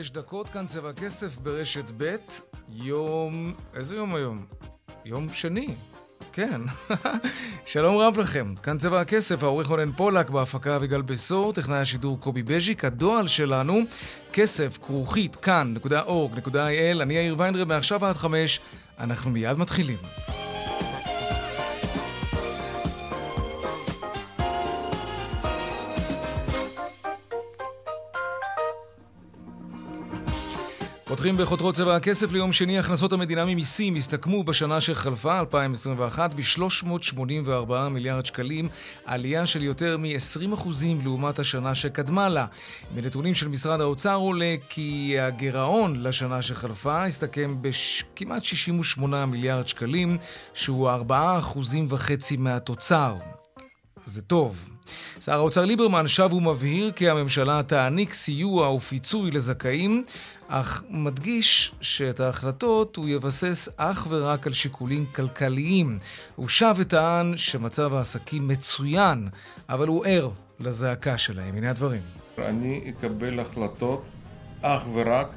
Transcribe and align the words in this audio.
חמש 0.00 0.10
דקות, 0.10 0.48
כאן 0.48 0.66
צבע 0.66 0.92
כסף 0.92 1.38
ברשת 1.38 1.84
ב', 1.96 2.16
יום... 2.68 3.54
איזה 3.74 3.94
יום 3.94 4.14
היום? 4.14 4.44
יום 5.04 5.32
שני. 5.32 5.68
כן. 6.32 6.60
שלום 7.66 7.96
רב 7.96 8.18
לכם, 8.18 8.54
כאן 8.62 8.78
צבע 8.78 9.00
הכסף, 9.00 9.42
העורך 9.42 9.66
רונן 9.66 9.92
פולק, 9.92 10.30
בהפקה 10.30 10.76
אביגל 10.76 11.02
בשור, 11.02 11.52
טכנאי 11.52 11.78
השידור 11.78 12.20
קובי 12.20 12.42
בז'יק, 12.42 12.84
הדועל 12.84 13.28
שלנו, 13.28 13.80
כסף, 14.32 14.78
כרוכית, 14.82 15.36
כאן.org.il, 15.36 17.02
אני 17.02 17.14
יאיר 17.14 17.34
ויינרב, 17.38 17.68
מעכשיו 17.68 18.06
עד 18.06 18.16
חמש, 18.16 18.60
אנחנו 18.98 19.30
מיד 19.30 19.58
מתחילים. 19.58 19.98
פותחים 31.20 31.36
בחותרות 31.36 31.74
צבע 31.74 31.96
הכסף 31.96 32.32
ליום 32.32 32.52
שני, 32.52 32.78
הכנסות 32.78 33.12
המדינה 33.12 33.44
ממיסים 33.44 33.96
הסתכמו 33.96 34.44
בשנה 34.44 34.80
שחלפה, 34.80 35.40
2021, 35.40 36.34
ב-384 36.34 37.72
מיליארד 37.90 38.26
שקלים, 38.26 38.68
עלייה 39.04 39.46
של 39.46 39.62
יותר 39.62 39.96
מ-20% 39.98 40.68
לעומת 41.04 41.38
השנה 41.38 41.74
שקדמה 41.74 42.28
לה. 42.28 42.46
מנתונים 42.94 43.34
של 43.34 43.48
משרד 43.48 43.80
האוצר 43.80 44.14
עולה 44.14 44.54
כי 44.68 45.16
הגירעון 45.20 46.02
לשנה 46.02 46.42
שחלפה 46.42 47.04
הסתכם 47.04 47.56
בכמעט 47.60 48.44
68 48.44 49.26
מיליארד 49.26 49.68
שקלים, 49.68 50.18
שהוא 50.54 50.90
4.5% 50.90 52.36
מהתוצר. 52.38 53.16
זה 54.04 54.22
טוב. 54.22 54.64
שר 55.20 55.32
האוצר 55.32 55.64
ליברמן 55.64 56.08
שב 56.08 56.32
ומבהיר 56.32 56.92
כי 56.92 57.08
הממשלה 57.08 57.62
תעניק 57.62 58.12
סיוע 58.12 58.70
ופיצוי 58.70 59.30
לזכאים, 59.30 60.04
אך 60.48 60.82
מדגיש 60.90 61.72
שאת 61.80 62.20
ההחלטות 62.20 62.96
הוא 62.96 63.08
יבסס 63.08 63.68
אך 63.76 64.06
ורק 64.10 64.46
על 64.46 64.52
שיקולים 64.52 65.06
כלכליים. 65.06 65.98
הוא 66.36 66.48
שב 66.48 66.74
וטען 66.76 67.36
שמצב 67.36 67.94
העסקים 67.94 68.48
מצוין, 68.48 69.28
אבל 69.68 69.86
הוא 69.86 70.06
ער 70.06 70.30
לזעקה 70.60 71.18
שלהם. 71.18 71.56
הנה 71.56 71.70
הדברים. 71.70 72.02
אני 72.38 72.90
אקבל 72.90 73.40
החלטות 73.40 74.02
אך 74.62 74.82
ורק 74.94 75.36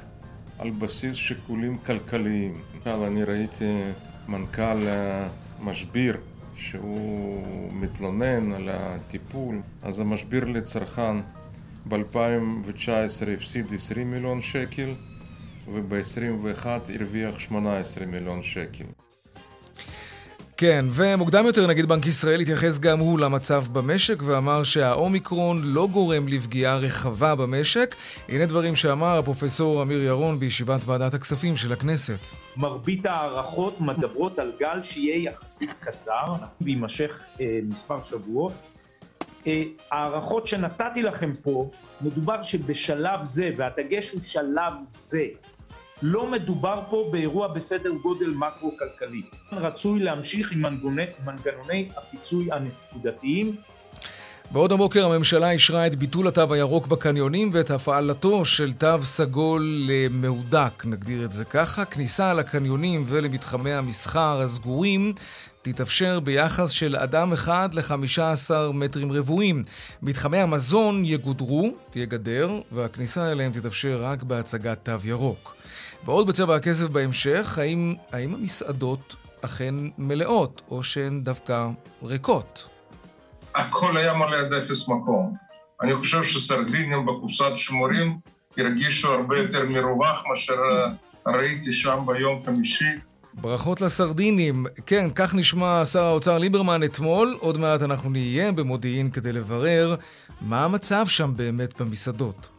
על 0.58 0.70
בסיס 0.70 1.16
שיקולים 1.16 1.78
כלכליים. 1.86 2.60
אני 2.86 3.24
ראיתי 3.24 3.80
מנכ"ל 4.28 4.78
משביר 5.60 6.16
שהוא 6.56 7.72
מתלונן 7.72 8.52
על 8.52 8.68
הטיפול, 8.72 9.60
אז 9.82 10.00
המשביר 10.00 10.44
לצרכן 10.44 11.16
ב-2019 11.88 13.30
הפסיד 13.36 13.74
20 13.74 14.10
מיליון 14.10 14.40
שקל 14.40 14.94
וב-2021 15.72 16.66
הרוויח 16.94 17.38
18 17.38 18.06
מיליון 18.06 18.42
שקל. 18.42 19.03
כן, 20.56 20.84
ומוקדם 20.90 21.46
יותר 21.46 21.66
נגיד 21.66 21.86
בנק 21.86 22.06
ישראל 22.06 22.40
התייחס 22.40 22.78
גם 22.78 22.98
הוא 22.98 23.18
למצב 23.18 23.64
במשק 23.72 24.22
ואמר 24.22 24.62
שהאומיקרון 24.62 25.60
לא 25.62 25.88
גורם 25.92 26.28
לפגיעה 26.28 26.76
רחבה 26.76 27.34
במשק. 27.34 27.94
הנה 28.28 28.46
דברים 28.46 28.76
שאמר 28.76 29.18
הפרופסור 29.18 29.82
אמיר 29.82 30.02
ירון 30.02 30.38
בישיבת 30.38 30.80
ועדת 30.86 31.14
הכספים 31.14 31.56
של 31.56 31.72
הכנסת. 31.72 32.18
מרבית 32.56 33.06
ההערכות 33.06 33.80
מדברות 33.80 34.38
על 34.38 34.52
גל 34.58 34.82
שיהיה 34.82 35.30
יחסית 35.30 35.70
קצר 35.80 36.34
ויימשך 36.60 37.10
אה, 37.40 37.58
מספר 37.62 38.02
שבועות. 38.02 38.52
אה, 39.46 39.62
ההערכות 39.90 40.46
שנתתי 40.46 41.02
לכם 41.02 41.32
פה, 41.42 41.70
מדובר 42.00 42.42
שבשלב 42.42 43.24
זה, 43.24 43.50
והדגש 43.56 44.10
הוא 44.10 44.22
שלב 44.22 44.72
זה, 44.86 45.24
לא 46.02 46.30
מדובר 46.30 46.82
פה 46.90 47.08
באירוע 47.12 47.48
בסדר 47.48 47.90
גודל 47.90 48.30
מקרו-כלכלי. 48.30 49.22
רצוי 49.52 50.00
להמשיך 50.00 50.52
עם 50.52 50.62
מנגנוני, 51.24 51.88
הפיצוי 51.96 52.48
הנקודתיים. 52.52 53.56
בעוד 54.50 54.72
הבוקר 54.72 55.04
הממשלה 55.06 55.50
אישרה 55.50 55.86
את 55.86 55.94
ביטול 55.94 56.28
התו 56.28 56.54
הירוק 56.54 56.86
בקניונים 56.86 57.50
ואת 57.52 57.70
הפעלתו 57.70 58.44
של 58.44 58.72
תו 58.72 59.02
סגול 59.02 59.90
מהודק, 60.10 60.82
נגדיר 60.84 61.24
את 61.24 61.32
זה 61.32 61.44
ככה. 61.44 61.84
כניסה 61.84 62.34
לקניונים 62.34 63.04
ולמתחמי 63.06 63.72
המסחר 63.72 64.40
הסגורים 64.40 65.12
תתאפשר 65.62 66.20
ביחס 66.20 66.70
של 66.70 66.96
אדם 66.96 67.32
אחד 67.32 67.68
ל-15 67.72 68.72
מטרים 68.74 69.12
רבועים. 69.12 69.62
מתחמי 70.02 70.38
המזון 70.38 71.04
יגודרו, 71.04 71.70
תהיה 71.90 72.06
גדר, 72.06 72.50
והכניסה 72.72 73.32
אליהם 73.32 73.52
תתאפשר 73.52 74.00
רק 74.02 74.22
בהצגת 74.22 74.78
תו 74.82 75.08
ירוק. 75.08 75.56
ועוד 76.04 76.26
בצבע 76.26 76.56
הכסף 76.56 76.84
בהמשך, 76.84 77.58
האם, 77.58 77.94
האם 78.12 78.34
המסעדות 78.34 79.16
אכן 79.40 79.74
מלאות, 79.98 80.62
או 80.70 80.82
שהן 80.82 81.22
דווקא 81.22 81.68
ריקות? 82.02 82.73
הכל 83.54 83.96
היה 83.96 84.14
מלא 84.14 84.36
עד 84.36 84.52
אפס 84.52 84.88
מקום. 84.88 85.34
אני 85.82 85.94
חושב 85.94 86.24
שסרדינים 86.24 87.06
בקופסת 87.06 87.52
שמורים 87.56 88.18
הרגישו 88.58 89.12
הרבה 89.12 89.38
יותר 89.38 89.64
מרווח 89.68 90.24
מאשר 90.28 90.56
ראיתי 91.26 91.72
שם 91.72 91.98
ביום 92.06 92.42
חמישי. 92.46 92.84
ברכות 93.34 93.80
לסרדינים. 93.80 94.66
כן, 94.86 95.08
כך 95.14 95.34
נשמע 95.34 95.84
שר 95.84 96.04
האוצר 96.04 96.38
ליברמן 96.38 96.82
אתמול. 96.82 97.36
עוד 97.40 97.58
מעט 97.58 97.82
אנחנו 97.82 98.10
נהיה 98.10 98.52
במודיעין 98.52 99.10
כדי 99.10 99.32
לברר 99.32 99.96
מה 100.40 100.64
המצב 100.64 101.06
שם 101.06 101.32
באמת 101.36 101.80
במסעדות. 101.80 102.53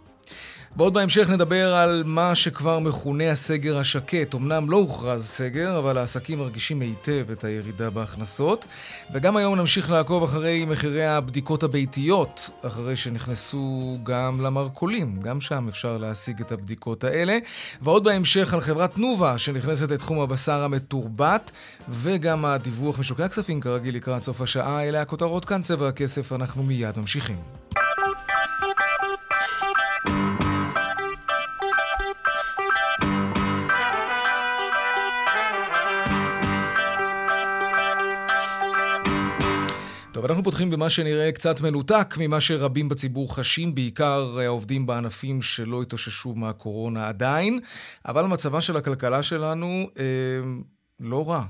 ועוד 0.78 0.94
בהמשך 0.94 1.30
נדבר 1.30 1.76
על 1.76 2.04
מה 2.06 2.36
שכבר 2.36 2.80
מכונה 2.80 3.32
הסגר 3.32 3.78
השקט. 3.78 4.36
אמנם 4.36 4.70
לא 4.70 4.78
הוכרז 4.78 5.26
סגר, 5.26 5.80
אבל 5.80 5.98
העסקים 5.98 6.40
מרגישים 6.40 6.82
היטב 6.82 7.32
את 7.32 7.44
הירידה 7.44 7.90
בהכנסות. 7.90 8.66
וגם 9.14 9.38
היום 9.38 9.56
נמשיך 9.56 9.92
לעקוב 9.92 10.24
אחרי 10.24 10.66
מחירי 10.66 11.06
הבדיקות 11.06 11.64
הביתיות, 11.64 12.50
אחרי 12.62 12.96
שנכנסו 12.96 13.98
גם 14.04 14.42
למרכולים. 14.42 15.20
גם 15.20 15.42
שם 15.42 15.68
אפשר 15.70 15.98
להשיג 15.98 16.42
את 16.42 16.52
הבדיקות 16.52 17.04
האלה. 17.04 17.38
ועוד 17.82 18.04
בהמשך 18.04 18.54
על 18.54 18.62
חברת 18.62 18.94
תנובה, 18.94 19.38
שנכנסת 19.38 19.92
לתחום 19.92 20.20
הבשר 20.20 20.64
המתורבת, 20.64 21.52
וגם 21.90 22.46
הדיווח 22.46 23.00
משוקי 23.00 23.24
הכספים, 23.24 23.62
כרגיל 23.62 23.96
לקראת 23.96 24.24
סוף 24.24 24.42
השעה. 24.42 24.84
אלה 24.84 25.02
הכותרות 25.02 25.46
כאן, 25.46 25.62
צבע 25.62 25.88
הכסף, 25.88 26.34
אנחנו 26.34 26.64
מיד 26.64 27.00
ממשיכים. 27.00 27.38
טוב, 40.16 40.26
אנחנו 40.26 40.44
פותחים 40.44 40.70
במה 40.70 40.90
שנראה 40.90 41.32
קצת 41.32 41.62
מנותק 41.62 42.16
ממה 42.20 42.42
שרבים 42.42 42.90
בציבור 42.90 43.36
חשים, 43.36 43.76
בעיקר 43.76 44.40
העובדים 44.40 44.86
בענפים 44.86 45.42
שלא 45.42 45.82
התאוששו 45.82 46.34
מהקורונה 46.36 47.08
עדיין, 47.08 47.60
אבל 48.06 48.26
מצבה 48.26 48.62
של 48.62 48.78
הכלכלה 48.78 49.24
שלנו 49.24 49.90
אה, 50.00 50.04
לא 51.00 51.30
רע. 51.30 51.42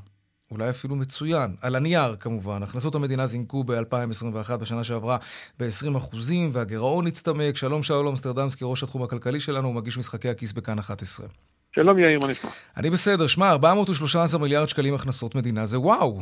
אולי 0.51 0.69
אפילו 0.69 0.95
מצוין. 0.95 1.55
על 1.61 1.75
הנייר, 1.75 2.15
כמובן. 2.19 2.63
הכנסות 2.63 2.95
המדינה 2.95 3.25
זינקו 3.25 3.63
ב-2021, 3.63 4.57
בשנה 4.57 4.83
שעברה, 4.83 5.17
ב-20 5.59 5.97
אחוזים, 5.97 6.49
והגירעון 6.53 7.07
הצטמק. 7.07 7.55
שלום 7.55 7.83
שאול 7.83 8.07
אמסטרדמסקי, 8.07 8.65
ראש 8.67 8.83
התחום 8.83 9.03
הכלכלי 9.03 9.39
שלנו, 9.39 9.73
מגיש 9.73 9.97
משחקי 9.97 10.29
הכיס 10.29 10.53
בכאן 10.53 10.79
11. 10.79 11.27
שלום 11.75 11.99
יאיר, 11.99 12.19
מה 12.19 12.27
נשמע? 12.27 12.49
אני 12.77 12.89
בסדר. 12.89 13.27
שמע, 13.27 13.51
413 13.51 14.39
מיליארד 14.39 14.69
שקלים 14.69 14.93
הכנסות 14.93 15.35
מדינה, 15.35 15.65
זה 15.65 15.79
וואו. 15.79 16.21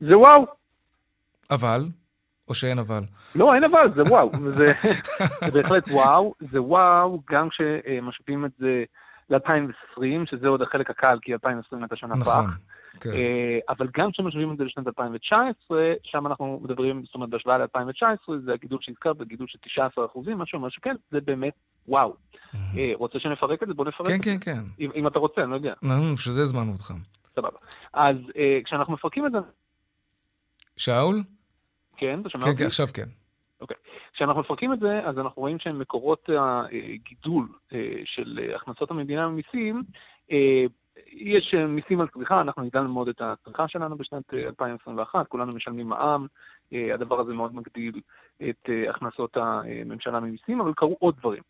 זה 0.00 0.18
וואו. 0.18 0.59
אבל? 1.50 1.88
או 2.48 2.54
שאין 2.54 2.78
אבל? 2.78 3.02
לא, 3.34 3.54
אין 3.54 3.64
אבל, 3.64 3.92
זה 3.94 4.02
וואו. 4.02 4.30
זה, 4.56 4.72
זה 5.50 5.62
בהחלט 5.62 5.88
וואו. 5.88 6.34
זה 6.52 6.62
וואו 6.62 7.22
גם 7.30 7.48
כשמשווים 7.48 8.44
את 8.44 8.50
זה 8.58 8.84
ל-2020, 9.30 10.30
שזה 10.30 10.48
עוד 10.48 10.62
החלק 10.62 10.90
הקל, 10.90 11.18
כי 11.22 11.32
2020 11.32 11.82
הייתה 11.82 11.96
שנה 11.96 12.16
נכון. 12.16 12.46
פח. 12.46 12.58
כן. 13.00 13.10
אה, 13.10 13.58
אבל 13.68 13.88
גם 13.96 14.10
כשמשווים 14.10 14.52
את 14.52 14.58
זה 14.58 14.64
לשנת 14.64 14.86
2019, 14.86 15.92
שם 16.02 16.26
אנחנו 16.26 16.60
מדברים, 16.62 17.02
זאת 17.04 17.14
אומרת, 17.14 17.30
בהשוואה 17.30 17.58
ל-2019, 17.58 18.32
זה 18.44 18.52
הגידול 18.52 18.78
שהזכרת, 18.82 19.16
זה 19.18 19.24
גידול 19.24 19.46
של 19.50 19.58
19 19.62 20.06
אחוזים, 20.06 20.38
מה 20.38 20.46
שאומר 20.46 20.68
שכן, 20.68 20.94
זה 21.10 21.20
באמת 21.20 21.54
וואו. 21.88 22.14
אה, 22.54 22.92
רוצה 22.94 23.18
שנפרק 23.18 23.62
את 23.62 23.68
זה? 23.68 23.74
בוא 23.74 23.84
נפרק 23.84 24.06
כן, 24.06 24.14
את 24.14 24.22
זה. 24.22 24.30
כן, 24.30 24.38
כן. 24.40 24.62
אם 24.80 24.90
אם 24.94 25.06
אתה 25.06 25.18
רוצה, 25.18 25.40
אני 25.40 25.50
לא 25.50 25.56
יודע, 25.56 25.74
נו, 25.82 26.16
שזה 26.16 26.42
הזמנו 26.42 26.72
אותך. 26.72 26.92
סבבה. 27.36 27.56
אז 27.92 28.16
אה, 28.36 28.58
כשאנחנו 28.64 28.92
מפרקים 28.92 29.26
את 29.26 29.32
זה, 29.32 29.38
שאול? 30.76 31.22
כן, 32.00 32.20
אתה 32.20 32.28
שומע 32.28 32.44
כן, 32.44 32.50
אותי? 32.50 32.62
כן, 32.62 32.66
עכשיו 32.66 32.86
כן. 32.94 33.08
כשאנחנו 34.12 34.40
מפרקים 34.40 34.72
את 34.72 34.80
זה, 34.80 35.00
אז 35.04 35.18
אנחנו 35.18 35.42
רואים 35.42 35.58
שמקורות 35.58 36.30
הגידול 36.38 37.48
אה, 37.72 38.00
של 38.04 38.50
הכנסות 38.54 38.90
המדינה 38.90 39.28
ממיסים, 39.28 39.82
אה, 40.32 40.64
יש 41.12 41.54
אה, 41.54 41.66
מיסים 41.66 42.00
על 42.00 42.08
צריכה, 42.08 42.40
אנחנו 42.40 42.62
הגדלנו 42.62 42.92
מאוד 42.92 43.08
את 43.08 43.20
הצריכה 43.20 43.68
שלנו 43.68 43.96
בשנת 43.96 44.34
אה, 44.34 44.46
2021, 44.46 45.28
כולנו 45.28 45.52
משלמים 45.52 45.88
מע"מ, 45.88 46.26
הדבר 46.94 47.20
הזה 47.20 47.32
מאוד 47.32 47.54
מגדיל 47.54 48.00
את 48.48 48.68
הכנסות 48.90 49.36
הממשלה 49.36 50.20
ממיסים, 50.20 50.60
אבל 50.60 50.72
קרו 50.76 50.96
עוד 50.98 51.16
דברים. 51.18 51.42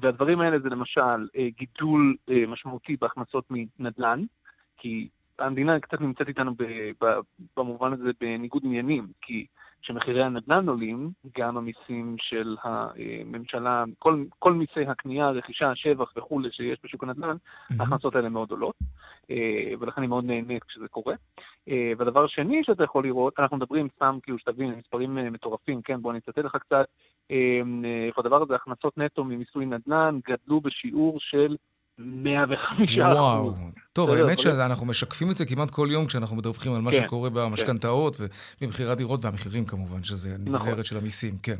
והדברים 0.00 0.40
האלה 0.40 0.58
זה 0.58 0.68
למשל 0.68 1.28
גידול 1.56 2.16
משמעותי 2.48 2.96
בהכנסות 3.00 3.44
מנדל"ן, 3.78 4.24
כי 4.76 5.08
המדינה 5.40 5.80
קצת 5.80 6.00
נמצאת 6.00 6.28
איתנו 6.28 6.54
ב- 6.54 6.90
ב- 7.04 7.20
במובן 7.56 7.92
הזה 7.92 8.10
בניגוד 8.20 8.62
עניינים, 8.64 9.06
כי 9.22 9.46
כשמחירי 9.82 10.22
הנדל"ן 10.22 10.68
עולים, 10.68 11.10
גם 11.38 11.56
המיסים 11.56 12.16
של 12.18 12.56
הממשלה, 12.62 13.84
כל, 13.98 14.24
כל 14.38 14.52
מיסי 14.52 14.80
הקנייה, 14.88 15.26
הרכישה, 15.26 15.70
השבח 15.70 16.12
וכולי 16.16 16.48
שיש 16.52 16.78
בשוק 16.84 17.02
הנדל"ן, 17.02 17.36
ההכנסות 17.80 18.14
האלה 18.14 18.28
מאוד 18.28 18.50
עולות, 18.50 18.74
אה, 19.30 19.72
ולכן 19.80 20.00
אני 20.00 20.06
מאוד 20.06 20.24
נהנית 20.24 20.64
כשזה 20.64 20.88
קורה. 20.88 21.14
אה, 21.68 21.92
והדבר 21.98 22.24
השני 22.24 22.64
שאתה 22.64 22.84
יכול 22.84 23.04
לראות, 23.04 23.34
אנחנו 23.38 23.56
מדברים 23.56 23.88
סתם 23.96 24.18
כאילו 24.22 24.38
שתבין, 24.38 24.74
מספרים 24.78 25.18
אה, 25.18 25.30
מטורפים, 25.30 25.82
כן, 25.82 26.02
בוא 26.02 26.10
אני 26.10 26.18
אצטט 26.18 26.38
לך 26.38 26.56
קצת, 26.56 26.86
איפה 28.08 28.20
הדבר 28.20 28.42
הזה, 28.42 28.54
הכנסות 28.54 28.98
נטו 28.98 29.24
ממיסוי 29.24 29.66
נדל"ן 29.66 30.18
גדלו 30.28 30.60
בשיעור 30.60 31.20
של 31.20 31.56
105 32.04 32.98
וואו. 32.98 33.54
טוב, 33.92 34.10
האמת 34.10 34.38
שאנחנו 34.38 34.86
משקפים 34.86 35.30
את 35.30 35.36
זה 35.36 35.46
כמעט 35.46 35.70
כל 35.70 35.88
יום 35.90 36.06
כשאנחנו 36.06 36.36
מדווחים 36.36 36.72
על 36.72 36.80
מה 36.80 36.90
כן, 36.90 36.96
שקורה 36.96 37.30
במשכנתאות 37.30 38.16
ובמכירת 38.60 38.96
דירות 38.96 39.24
והמחירים 39.24 39.64
כמובן, 39.64 40.02
שזה 40.02 40.36
נגזרת 40.38 40.84
של 40.84 40.96
המיסים, 40.96 41.34
כן. 41.42 41.56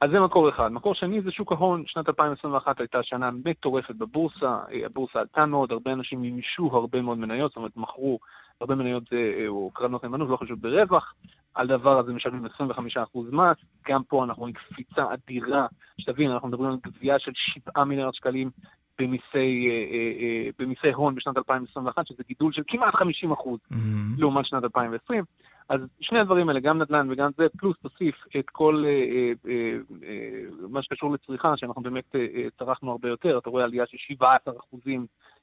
אז 0.00 0.10
זה 0.10 0.20
מקור 0.20 0.48
אחד. 0.48 0.68
מקור 0.72 0.94
שני 0.94 1.22
זה 1.22 1.30
שוק 1.30 1.52
ההון. 1.52 1.84
שנת 1.86 2.08
2021 2.08 2.80
הייתה 2.80 2.98
שנה 3.02 3.30
מטורפת 3.44 3.94
בבורסה, 3.94 4.58
הבורסה 4.86 5.18
עלתה 5.18 5.46
מאוד, 5.46 5.72
הרבה 5.72 5.92
אנשים 5.92 6.20
מימשו 6.20 6.70
הרבה 6.72 7.02
מאוד 7.02 7.18
מניות, 7.18 7.50
זאת 7.50 7.56
אומרת, 7.56 7.76
מכרו 7.76 8.18
הרבה 8.60 8.74
מניות 8.74 9.02
זה, 9.10 9.32
אה, 9.38 9.48
או 9.48 9.70
קרנות 9.74 10.04
נאמנות, 10.04 10.28
לא 10.28 10.36
חשוב, 10.36 10.60
ברווח. 10.60 11.14
על 11.54 11.66
דבר 11.66 11.98
הזה 11.98 12.12
משלמים 12.12 12.44
25% 12.44 13.32
מס. 13.32 13.56
גם 13.88 14.02
פה 14.08 14.24
אנחנו 14.24 14.40
רואים 14.40 14.54
קפיצה 14.54 15.04
אדירה. 15.14 15.66
שתבין, 15.98 16.30
אנחנו 16.30 16.48
מדברים 16.48 16.70
על 16.70 16.76
גבייה 16.86 17.18
של 17.18 17.32
7 17.34 17.84
מיליארד 17.84 18.14
שקלים 18.14 18.50
במיסי, 18.98 19.68
אה, 19.68 19.86
אה, 19.92 20.12
אה, 20.20 20.48
במיסי 20.58 20.92
הון 20.94 21.14
בשנת 21.14 21.36
2021, 21.36 22.06
שזה 22.06 22.22
גידול 22.28 22.52
של 22.52 22.62
כמעט 22.66 22.94
50 22.94 23.32
אחוז. 23.32 23.60
מהמם. 23.70 24.14
לעומת 24.18 24.46
שנת 24.46 24.64
2020. 24.64 25.24
אז 25.68 25.80
שני 26.00 26.18
הדברים 26.18 26.48
האלה, 26.48 26.60
גם 26.60 26.82
נדל"ן 26.82 27.06
וגם 27.10 27.30
זה, 27.36 27.46
פלוס 27.58 27.76
תוסיף 27.82 28.14
את 28.38 28.50
כל 28.50 28.84
אה, 28.86 28.90
אה, 28.90 29.32
אה, 29.48 29.78
אה, 30.08 30.68
מה 30.68 30.82
שקשור 30.82 31.12
לצריכה, 31.12 31.56
שאנחנו 31.56 31.82
באמת 31.82 32.14
אה, 32.14 32.26
אה, 32.34 32.46
צרכנו 32.58 32.90
הרבה 32.90 33.08
יותר, 33.08 33.38
אתה 33.38 33.50
רואה 33.50 33.64
עלייה 33.64 33.86
של 33.86 33.96
17 33.98 34.54
אחוזים 34.58 35.00
אה, 35.00 35.06
אה, 35.06 35.37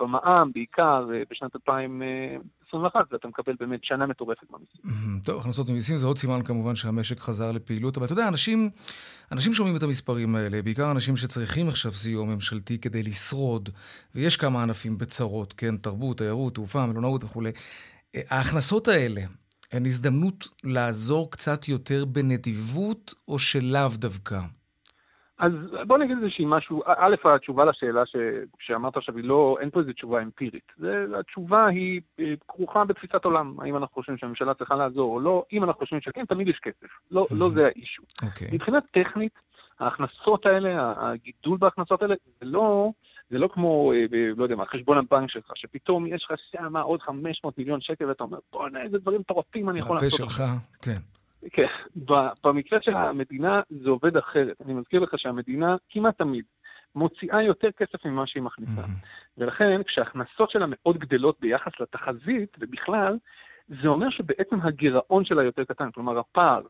במע"מ, 0.00 0.50
בעיקר 0.54 1.06
אה, 1.14 1.22
בשנת 1.30 1.56
2021, 1.56 3.00
ואתה 3.12 3.28
מקבל 3.28 3.54
באמת 3.60 3.84
שנה 3.84 4.06
מטורפת 4.06 4.46
במיסים. 4.50 5.20
טוב, 5.24 5.40
הכנסות 5.40 5.68
ממיסים 5.68 5.96
זה 5.96 6.06
עוד 6.06 6.18
סימן 6.18 6.42
כמובן 6.42 6.74
שהמשק 6.74 7.18
חזר 7.18 7.52
לפעילות, 7.52 7.96
אבל 7.96 8.06
אתה 8.06 8.12
יודע, 8.12 8.28
אנשים, 8.28 8.70
אנשים 9.32 9.52
שומעים 9.52 9.76
את 9.76 9.82
המספרים 9.82 10.34
האלה, 10.34 10.62
בעיקר 10.62 10.90
אנשים 10.90 11.16
שצריכים 11.16 11.68
עכשיו 11.68 11.92
סיוע 11.92 12.24
ממשלתי 12.24 12.78
כדי 12.78 13.02
לשרוד, 13.02 13.68
ויש 14.14 14.36
כמה 14.36 14.62
ענפים 14.62 14.98
בצרות, 14.98 15.52
כן, 15.52 15.76
תרבות, 15.76 16.18
תיירות, 16.18 16.54
תעופה, 16.54 16.86
מלונאות 16.86 17.24
וכולי. 17.24 17.50
אה, 18.14 18.20
ההכנסות 18.30 18.88
האלה 18.88 19.20
הן 19.72 19.86
הזדמנות 19.86 20.48
לעזור 20.64 21.30
קצת 21.30 21.68
יותר 21.68 22.04
בנדיבות, 22.04 23.14
או 23.28 23.38
שלאו 23.38 23.88
דווקא? 23.94 24.40
אז 25.40 25.52
בוא 25.86 25.98
נגיד 25.98 26.16
איזושהי 26.22 26.44
משהו, 26.48 26.82
א', 26.86 27.14
התשובה 27.24 27.64
לשאלה 27.64 28.06
ש, 28.06 28.16
שאמרת 28.60 28.96
עכשיו 28.96 29.16
היא 29.16 29.24
לא, 29.24 29.56
אין 29.60 29.70
פה 29.70 29.80
איזו 29.80 29.92
תשובה 29.92 30.22
אמפירית. 30.22 30.72
זה, 30.76 31.06
התשובה 31.20 31.66
היא 31.66 32.00
אה, 32.20 32.34
כרוכה 32.48 32.84
בתפיסת 32.84 33.24
עולם, 33.24 33.60
האם 33.60 33.76
אנחנו 33.76 33.94
חושבים 33.94 34.18
שהממשלה 34.18 34.54
צריכה 34.54 34.74
לעזור 34.74 35.14
או 35.14 35.20
לא, 35.20 35.44
אם 35.52 35.64
אנחנו 35.64 35.80
חושבים 35.80 36.00
שכן, 36.00 36.24
תמיד 36.24 36.48
יש 36.48 36.58
כסף. 36.62 36.92
לא, 37.10 37.26
לא 37.38 37.50
זה 37.50 37.66
האישו. 37.66 38.02
אוקיי. 38.22 38.48
מבחינה 38.52 38.78
טכנית, 38.80 39.32
ההכנסות 39.80 40.46
האלה, 40.46 40.92
הגידול 40.96 41.58
בהכנסות 41.58 42.02
האלה, 42.02 42.14
זה 42.40 42.46
לא, 42.46 42.90
זה 43.30 43.38
לא 43.38 43.48
כמו, 43.52 43.92
אה, 43.92 44.04
לא 44.36 44.42
יודע 44.42 44.56
מה, 44.56 44.66
חשבון 44.66 44.98
הבנק 44.98 45.30
שלך, 45.30 45.52
שפתאום 45.54 46.06
יש 46.06 46.24
לך 46.24 46.38
שם 46.52 46.76
עוד 46.76 47.02
500 47.02 47.58
מיליון 47.58 47.80
שקל 47.80 48.06
ואתה 48.06 48.24
אומר, 48.24 48.38
בוא'נה, 48.52 48.82
איזה 48.82 48.98
דברים 48.98 49.20
מטורפים 49.20 49.70
אני 49.70 49.78
יכול 49.78 49.96
הפה 49.96 50.04
לעשות. 50.04 50.30
שלך, 50.30 50.42
כן. 50.82 51.19
כן, 51.52 51.66
במקרה 52.44 52.78
של 52.82 52.94
המדינה 52.94 53.60
זה 53.70 53.90
עובד 53.90 54.16
אחרת. 54.16 54.56
אני 54.64 54.72
מזכיר 54.74 55.00
לך 55.00 55.14
שהמדינה 55.16 55.76
כמעט 55.90 56.18
תמיד 56.18 56.44
מוציאה 56.94 57.42
יותר 57.42 57.70
כסף 57.70 58.04
ממה 58.04 58.26
שהיא 58.26 58.42
מכניסה. 58.42 58.82
ולכן 59.38 59.82
כשההכנסות 59.82 60.50
שלה 60.50 60.66
מאוד 60.68 60.98
גדלות 60.98 61.40
ביחס 61.40 61.72
לתחזית, 61.80 62.56
ובכלל, 62.60 63.18
זה 63.68 63.88
אומר 63.88 64.10
שבעצם 64.10 64.60
הגירעון 64.62 65.24
שלה 65.24 65.42
יותר 65.42 65.64
קטן. 65.64 65.90
כלומר, 65.90 66.18
הפער 66.18 66.62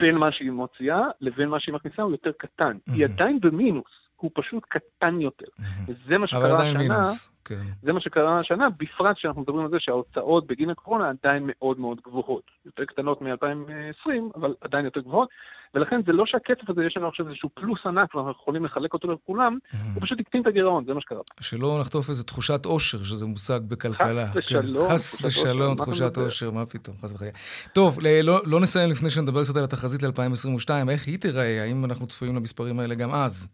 בין 0.00 0.14
מה 0.16 0.32
שהיא 0.32 0.50
מוציאה 0.50 1.02
לבין 1.20 1.48
מה 1.48 1.60
שהיא 1.60 1.74
מכניסה 1.74 2.02
הוא 2.02 2.12
יותר 2.12 2.32
קטן. 2.38 2.76
היא. 2.86 3.04
עדיין 3.04 3.40
במינוס, 3.40 4.08
הוא 4.22 4.30
פשוט 4.34 4.62
קטן 4.68 5.20
יותר. 5.20 5.46
וזה 5.88 6.18
מה 6.18 6.26
שקרה 6.28 6.62
השנה. 6.62 6.78
מינוס, 6.78 7.30
כן. 7.44 7.62
זה 7.82 7.92
מה 7.92 8.00
שקרה 8.00 8.40
השנה, 8.40 8.68
בפרט 8.70 9.16
שאנחנו 9.18 9.42
מדברים 9.42 9.64
על 9.64 9.70
זה 9.70 9.76
שההוצאות 9.80 10.46
בגין 10.46 10.70
הקורונה 10.70 11.10
עדיין 11.10 11.42
מאוד 11.46 11.80
מאוד 11.80 11.98
גבוהות. 12.06 12.42
יותר 12.66 12.84
קטנות 12.84 13.22
מ-2020, 13.22 14.10
אבל 14.34 14.54
עדיין 14.60 14.84
יותר 14.84 15.00
גבוהות, 15.00 15.28
ולכן 15.74 16.00
זה 16.06 16.12
לא 16.12 16.24
שהכסף 16.26 16.70
הזה, 16.70 16.84
יש 16.84 16.96
לנו 16.96 17.08
עכשיו 17.08 17.28
איזשהו 17.28 17.48
פלוס 17.54 17.78
ענק 17.86 18.14
ואנחנו 18.14 18.30
יכולים 18.30 18.64
לחלק 18.64 18.94
אותו 18.94 19.12
לכולם. 19.12 19.58
הוא 19.94 20.02
פשוט 20.02 20.20
הקטין 20.20 20.42
את 20.42 20.46
הגירעון, 20.46 20.84
זה 20.84 20.94
מה 20.94 21.00
שקרה. 21.00 21.20
שלא 21.40 21.78
נחטוף 21.80 22.08
איזו 22.08 22.22
תחושת 22.24 22.64
עושר, 22.64 22.98
שזה 22.98 23.26
מושג 23.26 23.60
בכלכלה. 23.68 24.26
חס 24.26 24.36
ושלום, 24.36 24.88
כן. 24.88 24.94
חס 24.94 25.24
ושלום, 25.24 25.66
מה 25.68 25.72
אתה 25.72 25.82
תחושת? 25.82 26.18
אושר, 26.18 26.50
מה 26.50 26.66
פתאום, 26.66 26.96
חס 27.02 27.12
וחלילה. 27.12 27.32
טוב, 27.72 27.98
לא, 28.24 28.40
לא 28.46 28.60
נסיים 28.60 28.90
לפני 28.90 29.10
שנדבר 29.10 29.44
קצת 29.44 29.56
על 29.56 29.64
התחזית 29.64 30.02
ל-2022, 30.02 30.70
איך 30.90 31.06
היא 31.06 31.18
תיראה? 31.18 31.62
האם 31.62 31.84
אנחנו 31.84 32.06
צפויים 32.06 32.36
למספרים 32.36 32.80
האלה 32.80 32.94
גם 32.94 33.10
אז? 33.10 33.48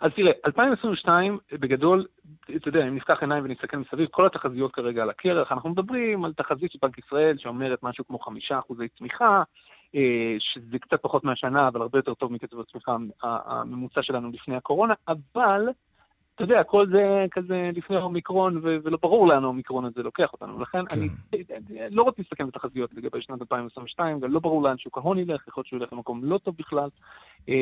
אז 0.00 0.10
תראה, 0.16 0.32
2022, 0.46 1.38
בגדול, 1.52 2.06
אתה 2.56 2.68
יודע, 2.68 2.88
אם 2.88 2.96
נפתח 2.96 3.18
עיניים 3.20 3.44
ונסתכל 3.44 3.76
מסביב, 3.76 4.08
כל 4.10 4.26
התחזיות 4.26 4.72
כרגע 4.72 5.02
על 5.02 5.10
הקרח, 5.10 5.52
אנחנו 5.52 5.70
מדברים 5.70 6.24
על 6.24 6.32
תחזית 6.32 6.72
של 6.72 6.78
בנק 6.82 6.98
ישראל 6.98 7.38
שאומרת 7.38 7.82
משהו 7.82 8.06
כמו 8.06 8.18
חמישה 8.18 8.58
אחוזי 8.58 8.88
צמיחה, 8.88 9.42
אה, 9.94 10.36
שזה 10.38 10.78
קצת 10.78 11.02
פחות 11.02 11.24
מהשנה, 11.24 11.68
אבל 11.68 11.82
הרבה 11.82 11.98
יותר 11.98 12.14
טוב 12.14 12.32
מקצב 12.32 12.60
הצמיחה 12.60 12.96
הממוצע 13.22 14.02
שלנו 14.02 14.30
לפני 14.30 14.56
הקורונה, 14.56 14.94
אבל, 15.08 15.68
אתה 16.36 16.44
יודע, 16.44 16.64
כל 16.64 16.86
זה 16.90 17.26
כזה 17.30 17.70
לפני 17.74 17.96
האומיקרון, 17.96 18.60
ולא 18.62 18.98
ברור 19.02 19.28
לאן 19.28 19.44
האומיקרון 19.44 19.84
הזה 19.84 20.02
לוקח 20.02 20.32
אותנו. 20.32 20.60
לכן 20.60 20.86
כן. 20.88 21.00
אני 21.00 21.08
לא 21.90 22.02
רוצה 22.02 22.22
להסתכם 22.22 22.46
בתחזיות 22.46 22.90
לגבי 22.94 23.22
שנת 23.22 23.40
2022, 23.40 24.20
גם 24.20 24.32
לא 24.32 24.40
ברור 24.40 24.62
לאן 24.62 24.78
שוק 24.78 24.98
ההון 24.98 25.18
ילך, 25.18 25.48
יכול 25.48 25.60
להיות 25.60 25.66
שהוא 25.66 25.80
ילך 25.80 25.92
למקום 25.92 26.24
לא 26.24 26.38
טוב 26.38 26.54
בכלל. 26.58 26.88
אה, 27.48 27.54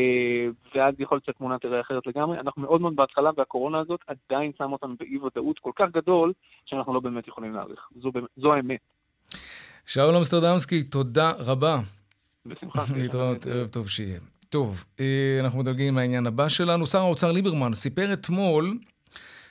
ואז 0.74 0.94
יכול 0.98 1.16
להיות 1.16 1.24
שהתמונה 1.24 1.58
תראה 1.58 1.80
אחרת 1.80 2.06
לגמרי. 2.06 2.38
אנחנו 2.38 2.62
מאוד 2.62 2.80
מאוד 2.80 2.96
בהתחלה, 2.96 3.30
והקורונה 3.36 3.78
הזאת 3.78 4.00
עדיין 4.06 4.52
שמה 4.58 4.72
אותנו 4.72 4.94
באי 5.00 5.18
ודאות 5.18 5.58
כל 5.58 5.72
כך 5.76 5.86
גדול, 5.92 6.32
שאנחנו 6.66 6.94
לא 6.94 7.00
באמת 7.00 7.28
יכולים 7.28 7.54
להעריך. 7.54 7.88
זו, 8.02 8.10
זו 8.36 8.54
האמת. 8.54 8.80
שאול 9.86 10.16
אמסטרדמסקי, 10.16 10.82
תודה 10.82 11.32
רבה. 11.38 11.78
בשמחה. 12.46 12.82
להתראות, 12.98 13.46
ערב 13.46 13.66
טוב 13.66 13.88
שיהיה. 13.88 14.33
טוב, 14.54 14.84
אה, 15.00 15.38
אנחנו 15.40 15.58
מדלגים 15.58 15.96
לעניין 15.96 16.26
הבא 16.26 16.48
שלנו. 16.48 16.86
שר 16.86 16.98
האוצר 16.98 17.32
ליברמן 17.32 17.74
סיפר 17.74 18.12
אתמול 18.12 18.78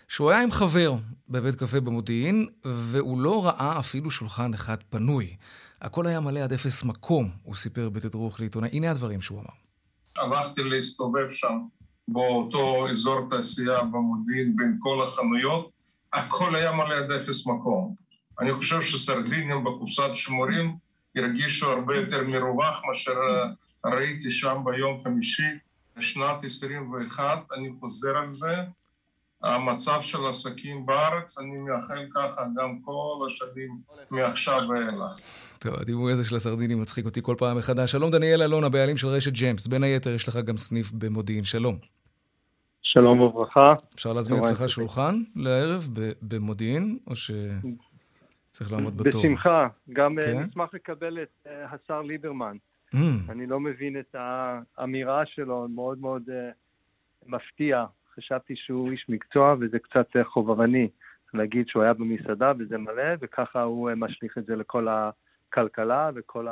שהוא 0.07 0.31
היה 0.31 0.41
עם 0.41 0.51
חבר 0.51 0.93
בבית 1.29 1.55
קפה 1.55 1.79
במודיעין, 1.79 2.47
והוא 2.65 3.21
לא 3.21 3.45
ראה 3.45 3.79
אפילו 3.79 4.11
שולחן 4.11 4.53
אחד 4.53 4.77
פנוי. 4.89 5.35
הכל 5.81 6.07
היה 6.07 6.19
מלא 6.19 6.39
עד 6.39 6.53
אפס 6.53 6.83
מקום, 6.83 7.29
הוא 7.43 7.55
סיפר 7.55 7.89
בתדרוך 7.89 8.39
לעיתונאי. 8.39 8.69
הנה 8.73 8.91
הדברים 8.91 9.21
שהוא 9.21 9.39
אמר. 9.39 9.55
הלכתי 10.17 10.63
להסתובב 10.63 11.31
שם 11.31 11.57
באותו 12.07 12.89
אזור 12.91 13.27
תעשייה 13.29 13.83
במודיעין 13.83 14.55
בין 14.55 14.77
כל 14.79 15.07
החנויות, 15.07 15.71
הכל 16.13 16.55
היה 16.55 16.71
מלא 16.71 16.95
עד 16.95 17.11
אפס 17.11 17.47
מקום. 17.47 17.95
אני 18.39 18.53
חושב 18.53 18.81
שסרדינים 18.81 19.63
בקופסת 19.63 20.09
שימורים 20.13 20.75
הרגישו 21.15 21.71
הרבה 21.71 21.95
יותר 21.95 22.23
מרווח 22.27 22.81
מאשר 22.87 23.13
ראיתי 23.85 24.31
שם 24.31 24.61
ביום 24.65 25.01
חמישי, 25.03 25.49
שנת 25.99 26.43
21, 26.43 27.23
אני 27.57 27.69
חוזר 27.79 28.17
על 28.17 28.29
זה, 28.29 28.55
המצב 29.43 30.01
של 30.01 30.25
עסקים 30.25 30.85
בארץ, 30.85 31.39
אני 31.39 31.57
מאחל 31.57 32.05
ככה 32.15 32.41
גם 32.57 32.79
כל 32.81 33.27
השנים 33.27 33.77
מעכשיו 34.11 34.61
ואילך. 34.69 35.19
טוב, 35.59 35.73
הדימוי 35.75 36.13
הזה 36.13 36.23
של 36.23 36.35
הסרדינים 36.35 36.81
מצחיק 36.81 37.05
אותי 37.05 37.19
כל 37.23 37.35
פעם 37.37 37.57
מחדש. 37.57 37.91
שלום 37.91 38.11
דניאל 38.11 38.41
אלון, 38.41 38.63
הבעלים 38.63 38.97
של 38.97 39.07
רשת 39.07 39.31
ג'יימס. 39.31 39.67
בין 39.67 39.83
היתר 39.83 40.09
יש 40.09 40.27
לך 40.27 40.35
גם 40.35 40.57
סניף 40.57 40.91
במודיעין. 40.91 41.43
שלום. 41.43 41.77
שלום 42.81 43.21
וברכה. 43.21 43.69
אפשר 43.95 44.13
להזמין 44.13 44.39
אצלך 44.39 44.69
שולחן 44.69 45.15
לערב 45.35 45.89
במודיעין, 46.21 46.97
או 47.07 47.15
שצריך 47.15 48.71
לעמוד 48.71 48.97
בתור? 48.97 49.21
בשמחה. 49.21 49.67
גם 49.93 50.15
כן? 50.21 50.39
נשמח 50.39 50.73
לקבל 50.73 51.23
את 51.23 51.47
השר 51.71 52.01
ליברמן. 52.01 52.57
Mm. 52.93 52.97
אני 53.31 53.47
לא 53.47 53.59
מבין 53.59 53.99
את 53.99 54.15
האמירה 54.77 55.25
שלו, 55.25 55.67
מאוד 55.75 56.01
מאוד 56.01 56.23
מפתיע. 57.25 57.85
חשבתי 58.15 58.53
שהוא 58.55 58.91
איש 58.91 59.05
מקצוע 59.09 59.55
וזה 59.59 59.79
קצת 59.79 60.07
חובבני 60.23 60.87
להגיד 61.33 61.67
שהוא 61.67 61.83
היה 61.83 61.93
במסעדה 61.93 62.51
וזה 62.59 62.77
מלא, 62.77 63.03
וככה 63.21 63.61
הוא 63.61 63.89
משליך 63.95 64.37
את 64.37 64.45
זה 64.45 64.55
לכל 64.55 64.87
הכלכלה 64.87 66.09
וכל 66.15 66.47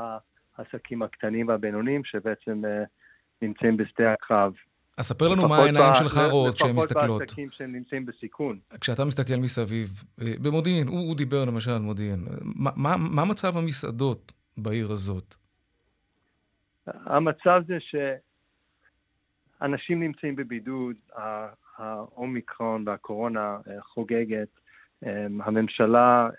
העסקים 0.57 1.01
הקטנים 1.01 1.47
והבינוניים 1.47 2.03
שבעצם 2.03 2.61
נמצאים 3.41 3.77
בשדה 3.77 4.13
הקרב. 4.13 4.53
אז 4.97 5.05
ספר 5.05 5.27
לנו 5.27 5.47
מה 5.47 5.57
העיניים 5.57 5.93
שלך 5.93 6.17
רואות 6.31 6.55
כשהן 6.55 6.75
מסתכלות. 6.75 7.03
לפחות 7.03 7.19
בעסקים 7.19 7.49
שהם 7.51 7.71
נמצאים 7.71 8.05
בסיכון. 8.05 8.59
כשאתה 8.81 9.05
מסתכל 9.05 9.35
מסביב, 9.35 9.89
במודיעין, 10.41 10.87
הוא, 10.87 10.99
הוא 10.99 11.15
דיבר 11.15 11.45
למשל 11.45 11.71
על 11.71 11.81
מודיעין, 11.81 12.19
מה, 12.41 12.71
מה, 12.75 12.95
מה 12.97 13.25
מצב 13.25 13.57
המסעדות 13.57 14.33
בעיר 14.57 14.91
הזאת? 14.91 15.35
המצב 16.93 17.63
זה 17.67 17.77
שאנשים 19.59 19.99
נמצאים 19.99 20.35
בבידוד, 20.35 20.95
האומיקרון 21.77 22.87
והקורונה 22.87 23.57
חוגגת, 23.79 24.47
הממשלה 25.41 26.29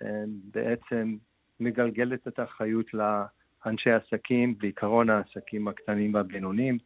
בעצם 0.52 1.16
מגלגלת 1.61 2.28
את 2.28 2.38
האחריות 2.38 2.87
לאנשי 2.94 3.90
עסקים, 3.90 4.59
בעיקרון 4.59 5.11
העסקים 5.11 5.68
הקטנים 5.68 6.14
והבינוניים. 6.14 6.78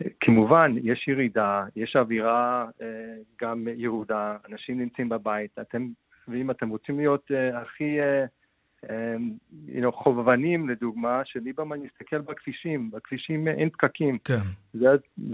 וכמובן, 0.00 0.74
יש 0.82 1.08
ירידה, 1.08 1.64
יש 1.76 1.96
אווירה 1.96 2.66
גם 3.40 3.68
ירודה, 3.76 4.36
אנשים 4.48 4.78
נמצאים 4.80 5.08
בבית, 5.08 5.58
אתם, 5.60 5.88
ואם 6.28 6.50
אתם 6.50 6.68
רוצים 6.68 6.98
להיות 6.98 7.30
הכי 7.54 7.98
you 8.84 9.82
know, 9.82 9.90
חובבנים, 9.92 10.68
לדוגמה, 10.68 11.22
שליברמן 11.24 11.84
יסתכל 11.84 12.20
בכבישים, 12.20 12.90
בכבישים 12.90 13.48
אין 13.48 13.70
פקקים. 13.70 14.14
כן. 14.24 14.40
זה, 14.72 14.86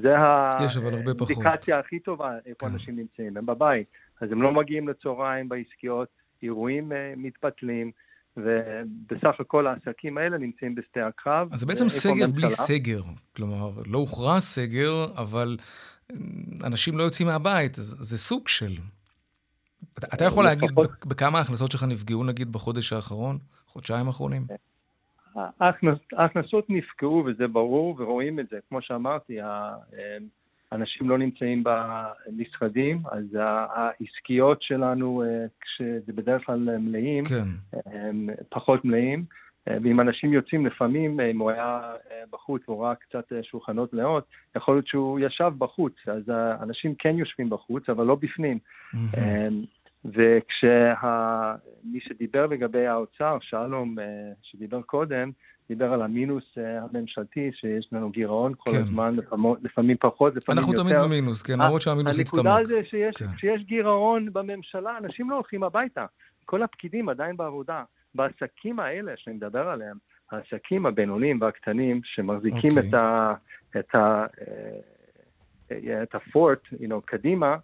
זה 0.03 0.19
האינדיקציה 0.19 1.79
הכי 1.79 1.99
טובה 1.99 2.31
איפה 2.47 2.67
כן. 2.67 2.73
אנשים 2.73 2.97
נמצאים, 2.97 3.37
הם 3.37 3.47
בבית. 3.47 3.87
אז 4.21 4.33
הם 4.33 4.43
לא 4.43 4.53
מגיעים 4.53 4.89
לצהריים 4.89 5.49
בעסקיות, 5.49 6.09
אירועים 6.43 6.93
מתבטלים. 7.17 7.91
ובסך 8.37 9.41
הכל 9.41 9.67
העסקים 9.67 10.19
האלה 10.19 10.39
נמצאים 10.39 10.75
בשדה 10.75 11.07
הקרב. 11.07 11.49
אז 11.53 11.61
זה 11.61 11.67
בעצם 11.67 11.89
סגר 11.89 12.27
בלי 12.27 12.51
סגר. 12.51 13.01
כלומר, 13.37 13.71
לא 13.87 13.99
הוכרע 13.99 14.41
סגר, 14.41 15.07
אבל 15.17 15.57
אנשים 16.65 16.99
לא 16.99 17.03
יוצאים 17.03 17.29
מהבית, 17.29 17.75
זה 17.75 18.19
סוג 18.19 18.49
של... 18.49 18.73
אתה 19.99 20.25
יכול 20.25 20.45
להגיד 20.45 20.71
בכמה 21.07 21.39
ההכנסות 21.39 21.73
שלך 21.73 21.83
נפגעו, 21.89 22.25
נגיד, 22.25 22.53
בחודש 22.53 22.93
האחרון? 22.93 23.39
חודשיים 23.67 24.07
האחרונים? 24.07 24.47
ההכנסות 26.17 26.67
נפגעו, 26.69 27.25
וזה 27.27 27.47
ברור, 27.47 27.97
ורואים 27.99 28.41
את 28.41 28.47
זה. 28.51 28.59
כמו 28.69 28.83
שאמרתי, 28.83 29.39
אנשים 30.73 31.09
לא 31.09 31.19
נמצאים 31.19 31.65
במשרדים, 31.65 33.03
אז 33.13 33.25
העסקיות 33.75 34.63
שלנו, 34.63 35.25
כשזה 35.61 36.13
בדרך 36.13 36.47
כלל 36.47 36.79
מלאים, 36.79 37.25
כן. 37.25 37.45
הם 37.87 38.29
פחות 38.49 38.85
מלאים. 38.85 39.25
ואם 39.67 40.01
אנשים 40.01 40.33
יוצאים 40.33 40.67
לפעמים, 40.67 41.21
אם 41.21 41.39
הוא 41.39 41.51
היה 41.51 41.81
בחוץ 42.31 42.63
והוא 42.69 42.85
ראה 42.85 42.95
קצת 42.95 43.33
שולחנות 43.43 43.93
מלאות, 43.93 44.25
יכול 44.57 44.75
להיות 44.75 44.87
שהוא 44.87 45.21
ישב 45.21 45.53
בחוץ, 45.59 45.93
אז 46.07 46.23
אנשים 46.63 46.95
כן 46.99 47.19
יושבים 47.19 47.51
בחוץ, 47.51 47.89
אבל 47.89 48.05
לא 48.05 48.15
בפנים. 48.15 48.59
Mm-hmm. 48.95 48.99
וכשמי 50.05 52.01
שדיבר 52.01 52.47
לגבי 52.47 52.87
האוצר, 52.87 53.39
שלום, 53.41 53.97
שדיבר 54.43 54.83
קודם, 54.83 55.31
דיבר 55.69 55.93
על 55.93 56.03
המינוס 56.03 56.45
הממשלתי, 56.57 57.51
שיש 57.55 57.89
לנו 57.93 58.11
גירעון 58.11 58.53
כל 58.59 58.71
כן. 58.71 58.77
הזמן, 58.77 59.17
לפעמים 59.63 59.97
פחות, 60.01 60.37
לפעמים 60.37 60.59
אנחנו 60.59 60.73
יותר. 60.73 60.83
אנחנו 60.83 60.97
תמיד 61.03 61.11
במינוס, 61.11 61.43
כן, 61.43 61.53
למרות 61.61 61.83
שהמינוס 61.83 62.21
הצטמק. 62.21 62.47
הנקודה 62.47 62.65
זה 62.65 62.81
שיש, 62.85 63.15
כן. 63.17 63.25
שיש 63.37 63.63
גירעון 63.63 64.33
בממשלה, 64.33 64.99
אנשים 64.99 65.31
לא 65.31 65.35
הולכים 65.35 65.63
הביתה. 65.63 66.07
כל 66.45 66.63
הפקידים 66.63 67.09
עדיין 67.09 67.37
בעבודה. 67.37 67.83
בעסקים 68.15 68.81
האלה 68.81 69.13
שאני 69.17 69.37
מדבר 69.37 69.69
עליהם, 69.69 69.97
העסקים 70.31 70.87
הבינוניים 70.87 71.41
והקטנים 71.41 72.01
שמחזיקים 72.05 72.71
okay. 72.71 72.89
את, 72.89 72.95
ה, 72.95 73.35
את, 73.79 73.95
ה, 73.95 74.27
את 76.03 76.15
הפורט, 76.15 76.61
you 76.73 76.89
know, 76.89 77.01
קדימה, 77.05 77.57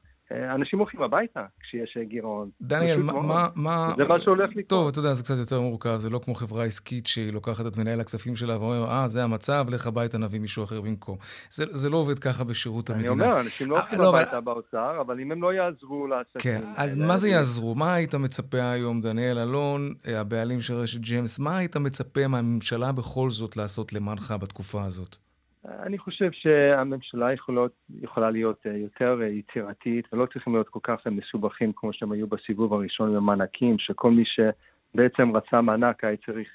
אנשים 0.54 0.78
הולכים 0.78 1.02
הביתה 1.02 1.44
כשיש 1.60 1.98
גירעון. 2.02 2.50
דניאל, 2.62 3.02
מה, 3.02 3.48
מה... 3.54 3.92
זה 3.96 4.04
מה 4.04 4.20
שהולך 4.20 4.50
לקרות. 4.50 4.66
טוב, 4.66 4.88
אתה 4.88 4.98
יודע, 4.98 5.14
זה 5.14 5.22
קצת 5.22 5.34
יותר 5.38 5.60
מורכב, 5.60 5.96
זה 5.96 6.10
לא 6.10 6.18
כמו 6.18 6.34
חברה 6.34 6.64
עסקית 6.64 7.06
שהיא 7.06 7.32
לוקחת 7.32 7.66
את 7.66 7.76
מנהל 7.76 8.00
הכספים 8.00 8.36
שלה 8.36 8.58
ואומרת, 8.58 8.88
אה, 8.88 9.08
זה 9.08 9.24
המצב, 9.24 9.66
לך 9.68 9.86
הביתה, 9.86 10.18
נביא 10.18 10.40
מישהו 10.40 10.64
אחר 10.64 10.80
במקום. 10.80 11.16
זה, 11.50 11.64
זה 11.70 11.90
לא 11.90 11.96
עובד 11.96 12.18
ככה 12.18 12.44
בשירות 12.44 12.90
המדינה. 12.90 13.12
אני 13.12 13.22
אומר, 13.22 13.40
אנשים 13.40 13.70
לא 13.70 13.78
הולכים 13.78 14.00
לא, 14.00 14.08
הביתה 14.08 14.38
אבל... 14.38 14.40
באוצר, 14.40 15.00
אבל 15.00 15.20
אם 15.20 15.32
הם 15.32 15.42
לא 15.42 15.52
יעזרו 15.52 16.06
לעסקים... 16.06 16.40
כן, 16.40 16.60
אז 16.76 16.96
מה 16.96 17.16
זה 17.16 17.28
יעזרו? 17.28 17.74
מה 17.74 17.94
היית 17.94 18.14
מצפה 18.14 18.70
היום, 18.70 19.00
דניאל 19.00 19.38
אלון, 19.38 19.94
הבעלים 20.04 20.60
של 20.60 20.74
רשת 20.74 21.00
ג'יימס, 21.00 21.38
מה 21.38 21.56
היית 21.56 21.76
מצפה 21.76 22.26
מהממשלה 22.26 22.92
בכל 22.92 23.30
זאת 23.30 23.56
לעשות 23.56 23.92
למענך 23.92 24.34
בתקופה 24.40 24.84
הזאת? 24.84 25.29
אני 25.68 25.98
חושב 25.98 26.30
שהממשלה 26.32 27.32
יכולות, 27.32 27.72
יכולה 28.02 28.30
להיות 28.30 28.66
יותר 28.66 29.22
יצירתית 29.22 30.12
ולא 30.12 30.26
צריכים 30.26 30.52
להיות 30.52 30.68
כל 30.68 30.80
כך 30.82 31.06
מסובכים 31.06 31.72
כמו 31.76 31.92
שהם 31.92 32.12
היו 32.12 32.26
בסיבוב 32.26 32.74
הראשון 32.74 33.16
במענקים, 33.16 33.78
שכל 33.78 34.10
מי 34.10 34.24
שבעצם 34.24 35.36
רצה 35.36 35.60
מענק 35.60 36.04
היה 36.04 36.16
צריך 36.26 36.48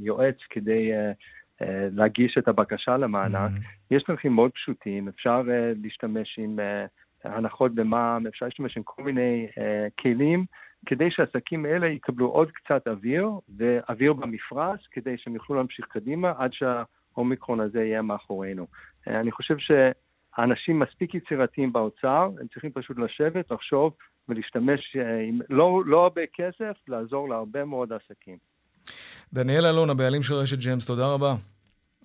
יועץ 0.00 0.36
כדי 0.50 0.90
להגיש 1.90 2.38
את 2.38 2.48
הבקשה 2.48 2.96
למענק. 2.96 3.50
Mm-hmm. 3.50 3.94
יש 3.96 4.04
דרכים 4.08 4.32
מאוד 4.32 4.50
פשוטים, 4.50 5.08
אפשר 5.08 5.42
להשתמש 5.82 6.38
עם 6.38 6.58
הנחות 7.24 7.74
במע"מ, 7.74 8.26
אפשר 8.26 8.46
להשתמש 8.46 8.76
עם 8.76 8.82
כל 8.82 9.02
מיני 9.02 9.46
כלים 10.00 10.44
כדי 10.86 11.10
שהעסקים 11.10 11.64
האלה 11.64 11.86
יקבלו 11.86 12.26
עוד 12.26 12.50
קצת 12.50 12.88
אוויר, 12.88 13.30
ואוויר 13.56 14.12
במפרש, 14.12 14.88
כדי 14.90 15.18
שהם 15.18 15.34
יוכלו 15.34 15.56
להמשיך 15.56 15.86
קדימה 15.86 16.32
עד 16.38 16.52
שה... 16.52 16.82
האומיקרון 17.18 17.60
הזה 17.60 17.78
יהיה 17.78 18.02
מאחורינו. 18.02 18.66
אני 19.06 19.32
חושב 19.32 19.54
שהאנשים 19.58 20.78
מספיק 20.78 21.14
יצירתיים 21.14 21.72
באוצר, 21.72 22.30
הם 22.40 22.46
צריכים 22.52 22.70
פשוט 22.74 22.98
לשבת, 22.98 23.50
לחשוב 23.50 23.92
ולהשתמש 24.28 24.96
עם 25.28 25.40
לא, 25.50 25.82
לא 25.86 26.02
הרבה 26.02 26.22
כסף, 26.34 26.88
לעזור 26.88 27.28
להרבה 27.28 27.64
מאוד 27.64 27.92
עסקים. 27.92 28.36
דניאל 29.32 29.66
אלון, 29.66 29.90
הבעלים 29.90 30.22
של 30.22 30.34
רשת 30.34 30.58
ג'יימס, 30.58 30.86
תודה 30.86 31.14
רבה. 31.14 31.34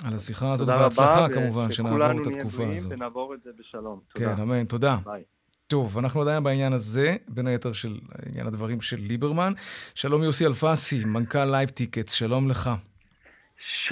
על 0.03 0.13
השיחה 0.13 0.53
הזאת, 0.53 0.67
והצלחה 0.67 1.29
כמובן, 1.33 1.71
שנעבור 1.71 2.21
את 2.21 2.27
התקופה 2.27 2.63
הזאת. 2.75 2.91
ונעבור 2.91 3.33
את 3.33 3.39
זה 3.43 3.49
בשלום. 3.59 3.99
תודה. 4.13 4.35
כן, 4.35 4.41
אמן, 4.41 4.65
תודה. 4.65 4.97
ביי. 5.05 5.23
טוב, 5.67 5.97
אנחנו 5.97 6.21
עדיין 6.21 6.43
בעניין 6.43 6.73
הזה, 6.73 7.15
בין 7.27 7.47
היתר 7.47 7.73
של 7.73 7.99
עניין 8.29 8.47
הדברים 8.47 8.81
של 8.81 8.97
ליברמן. 8.99 9.53
שלום 9.95 10.23
יוסי 10.23 10.45
אלפסי, 10.45 11.05
מנכ"ל 11.05 11.45
Live 11.45 11.69
Tickets, 11.69 12.13
שלום 12.13 12.49
לך. 12.49 12.69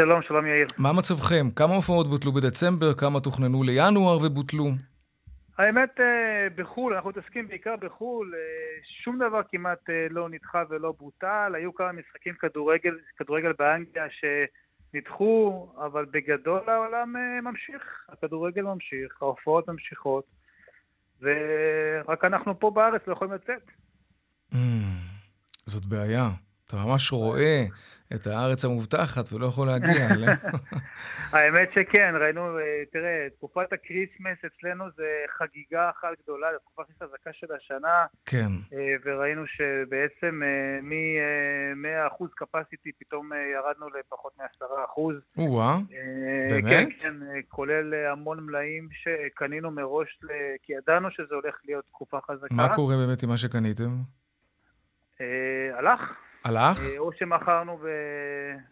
שלום, 0.02 0.22
שלום 0.22 0.46
יאיר. 0.46 0.68
מה 0.78 0.94
מצבכם? 0.94 1.46
כמה 1.56 1.74
הופעות 1.76 2.08
בוטלו 2.08 2.32
בדצמבר? 2.32 2.94
כמה 2.94 3.20
תוכננו 3.20 3.64
לינואר 3.64 4.18
ובוטלו? 4.26 4.66
האמת, 5.58 6.00
אה, 6.00 6.48
בחו"ל, 6.56 6.94
אנחנו 6.94 7.10
מתעסקים 7.10 7.48
בעיקר 7.48 7.76
בחו"ל, 7.76 8.34
אה, 8.36 8.40
שום 9.04 9.16
דבר 9.18 9.42
כמעט 9.52 9.90
אה, 9.90 10.08
לא 10.10 10.30
נדחה 10.30 10.64
ולא 10.70 10.94
בוטל. 11.00 11.52
היו 11.56 11.76
כמה 11.76 11.92
משחקים 11.92 12.34
כדורגל, 12.34 12.98
כדורגל 13.18 13.52
באנגליה 13.60 14.06
שנדחו, 14.20 15.68
אבל 15.86 16.06
בגדול 16.12 16.70
העולם 16.70 17.16
ממשיך. 17.44 17.84
הכדורגל 18.10 18.62
ממשיך, 18.62 19.22
ההופעות 19.22 19.68
ממשיכות, 19.68 20.26
ורק 21.22 22.26
אנחנו 22.26 22.60
פה 22.60 22.72
בארץ 22.72 23.02
לא 23.08 23.14
יכולים 23.14 23.34
לצאת. 23.34 23.64
Mm, 24.54 24.58
זאת 25.66 25.86
בעיה. 25.86 26.30
אתה 26.68 26.76
ממש 26.86 27.12
רואה 27.12 27.66
את 28.16 28.28
הארץ 28.28 28.66
המובטחת 28.66 29.34
ולא 29.34 29.46
יכול 29.46 29.68
להגיע 29.68 30.08
אליה. 30.14 30.36
האמת 31.34 31.70
שכן, 31.76 32.14
ראינו, 32.22 32.60
אה, 32.60 32.64
תראה, 32.92 33.28
תקופת 33.38 33.74
ה 33.74 33.80
Christmas 33.80 34.38
אצלנו 34.46 34.86
זה 34.98 35.10
חגיגה 35.38 35.90
אחת 35.90 36.10
גדולה, 36.24 36.48
זו 36.54 36.60
תקופה 36.60 36.82
הכי 36.82 36.94
חזקה 37.04 37.30
של 37.34 37.48
השנה. 37.56 38.06
כן. 38.26 38.52
אה, 38.74 38.96
וראינו 39.06 39.44
שבעצם 39.48 40.42
מ-100% 40.82 42.24
capacity 42.44 42.92
פתאום 43.00 43.30
ירדנו 43.54 43.86
לפחות 44.00 44.34
מ-10%. 44.38 45.02
או-אה, 45.38 45.78
באמת? 46.50 46.68
כן, 46.70 46.90
כן, 47.00 47.16
כולל 47.50 47.94
המון 48.12 48.40
מלאים 48.40 48.90
שקנינו 48.92 49.72
מראש, 49.72 50.20
כי 50.64 50.74
ידענו 50.74 51.12
שזה 51.12 51.36
הולך 51.36 51.56
להיות 51.66 51.86
תקופה 51.86 52.20
חזקה. 52.22 52.56
מה 52.56 52.76
קורה 52.76 52.96
באמת 52.96 53.24
עם 53.24 53.30
מה 53.30 53.38
שקניתם? 53.38 53.90
הלך. 55.78 56.02
הלך? 56.44 56.80
או 56.98 57.12
שמכרנו 57.20 57.80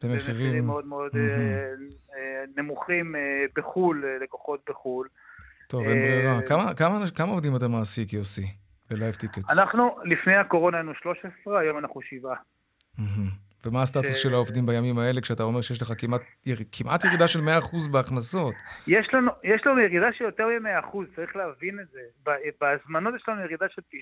במחירים 0.03 0.65
מאוד 0.65 0.85
מאוד 0.85 1.11
נמוכים 2.57 3.15
בחו"ל, 3.55 4.05
לקוחות 4.23 4.59
בחו"ל. 4.69 5.07
טוב, 5.67 5.83
אין 5.83 6.01
ברירה. 6.01 6.41
כמה, 6.41 6.73
כמה, 6.73 6.99
כמה 7.15 7.29
עובדים 7.29 7.55
אתה 7.55 7.67
מעסיק, 7.67 8.13
יוסי, 8.13 8.47
ב 8.89 8.94
Live 8.94 9.13
Tickets? 9.13 9.59
אנחנו, 9.59 9.95
לפני 10.03 10.35
הקורונה 10.35 10.77
היינו 10.77 10.91
13, 10.95 11.59
היום 11.59 11.77
אנחנו 11.77 12.01
שבעה. 12.01 12.35
ומה 13.65 13.81
הסטטוס 13.81 14.15
של 14.15 14.33
העובדים 14.33 14.65
בימים 14.65 14.99
האלה, 14.99 15.21
כשאתה 15.21 15.43
אומר 15.43 15.61
שיש 15.61 15.81
לך 15.81 15.93
כמעט, 15.97 16.21
כמעט 16.71 17.05
ירידה 17.05 17.27
של 17.27 17.39
100% 17.39 17.41
בהכנסות? 17.91 18.53
יש 18.87 19.13
לנו, 19.13 19.31
יש 19.43 19.61
לנו 19.65 19.79
ירידה 19.79 20.07
של 20.13 20.23
יותר 20.23 20.47
מ-100%, 20.47 20.97
צריך 21.15 21.35
להבין 21.35 21.79
את 21.79 21.85
זה. 21.91 21.99
בהזמנות 22.61 23.15
יש 23.15 23.23
לנו 23.27 23.41
ירידה 23.41 23.65
של 23.69 23.81
90%, 23.91 23.95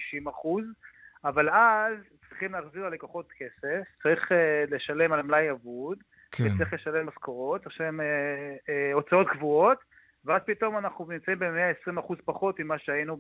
אבל 1.27 1.49
אז 1.49 1.97
צריכים 2.29 2.51
להחזיר 2.51 2.89
ללקוחות 2.89 3.31
כסף, 3.31 3.83
צריך 4.03 4.31
uh, 4.31 4.75
לשלם 4.75 5.13
על 5.13 5.21
מלאי 5.21 5.51
אבוד, 5.51 5.97
כן. 6.31 6.43
צריך 6.57 6.73
לשלם 6.73 7.07
משכורות, 7.07 7.65
לשלם 7.65 7.99
uh, 7.99 8.03
uh, 8.03 8.93
הוצאות 8.93 9.27
קבועות, 9.29 9.77
ואז 10.27 10.41
פתאום 10.45 10.77
אנחנו 10.77 11.05
נמצאים 11.09 11.39
ב-120% 11.39 12.15
פחות 12.25 12.59
ממה 12.59 12.79
שהיינו 12.79 13.17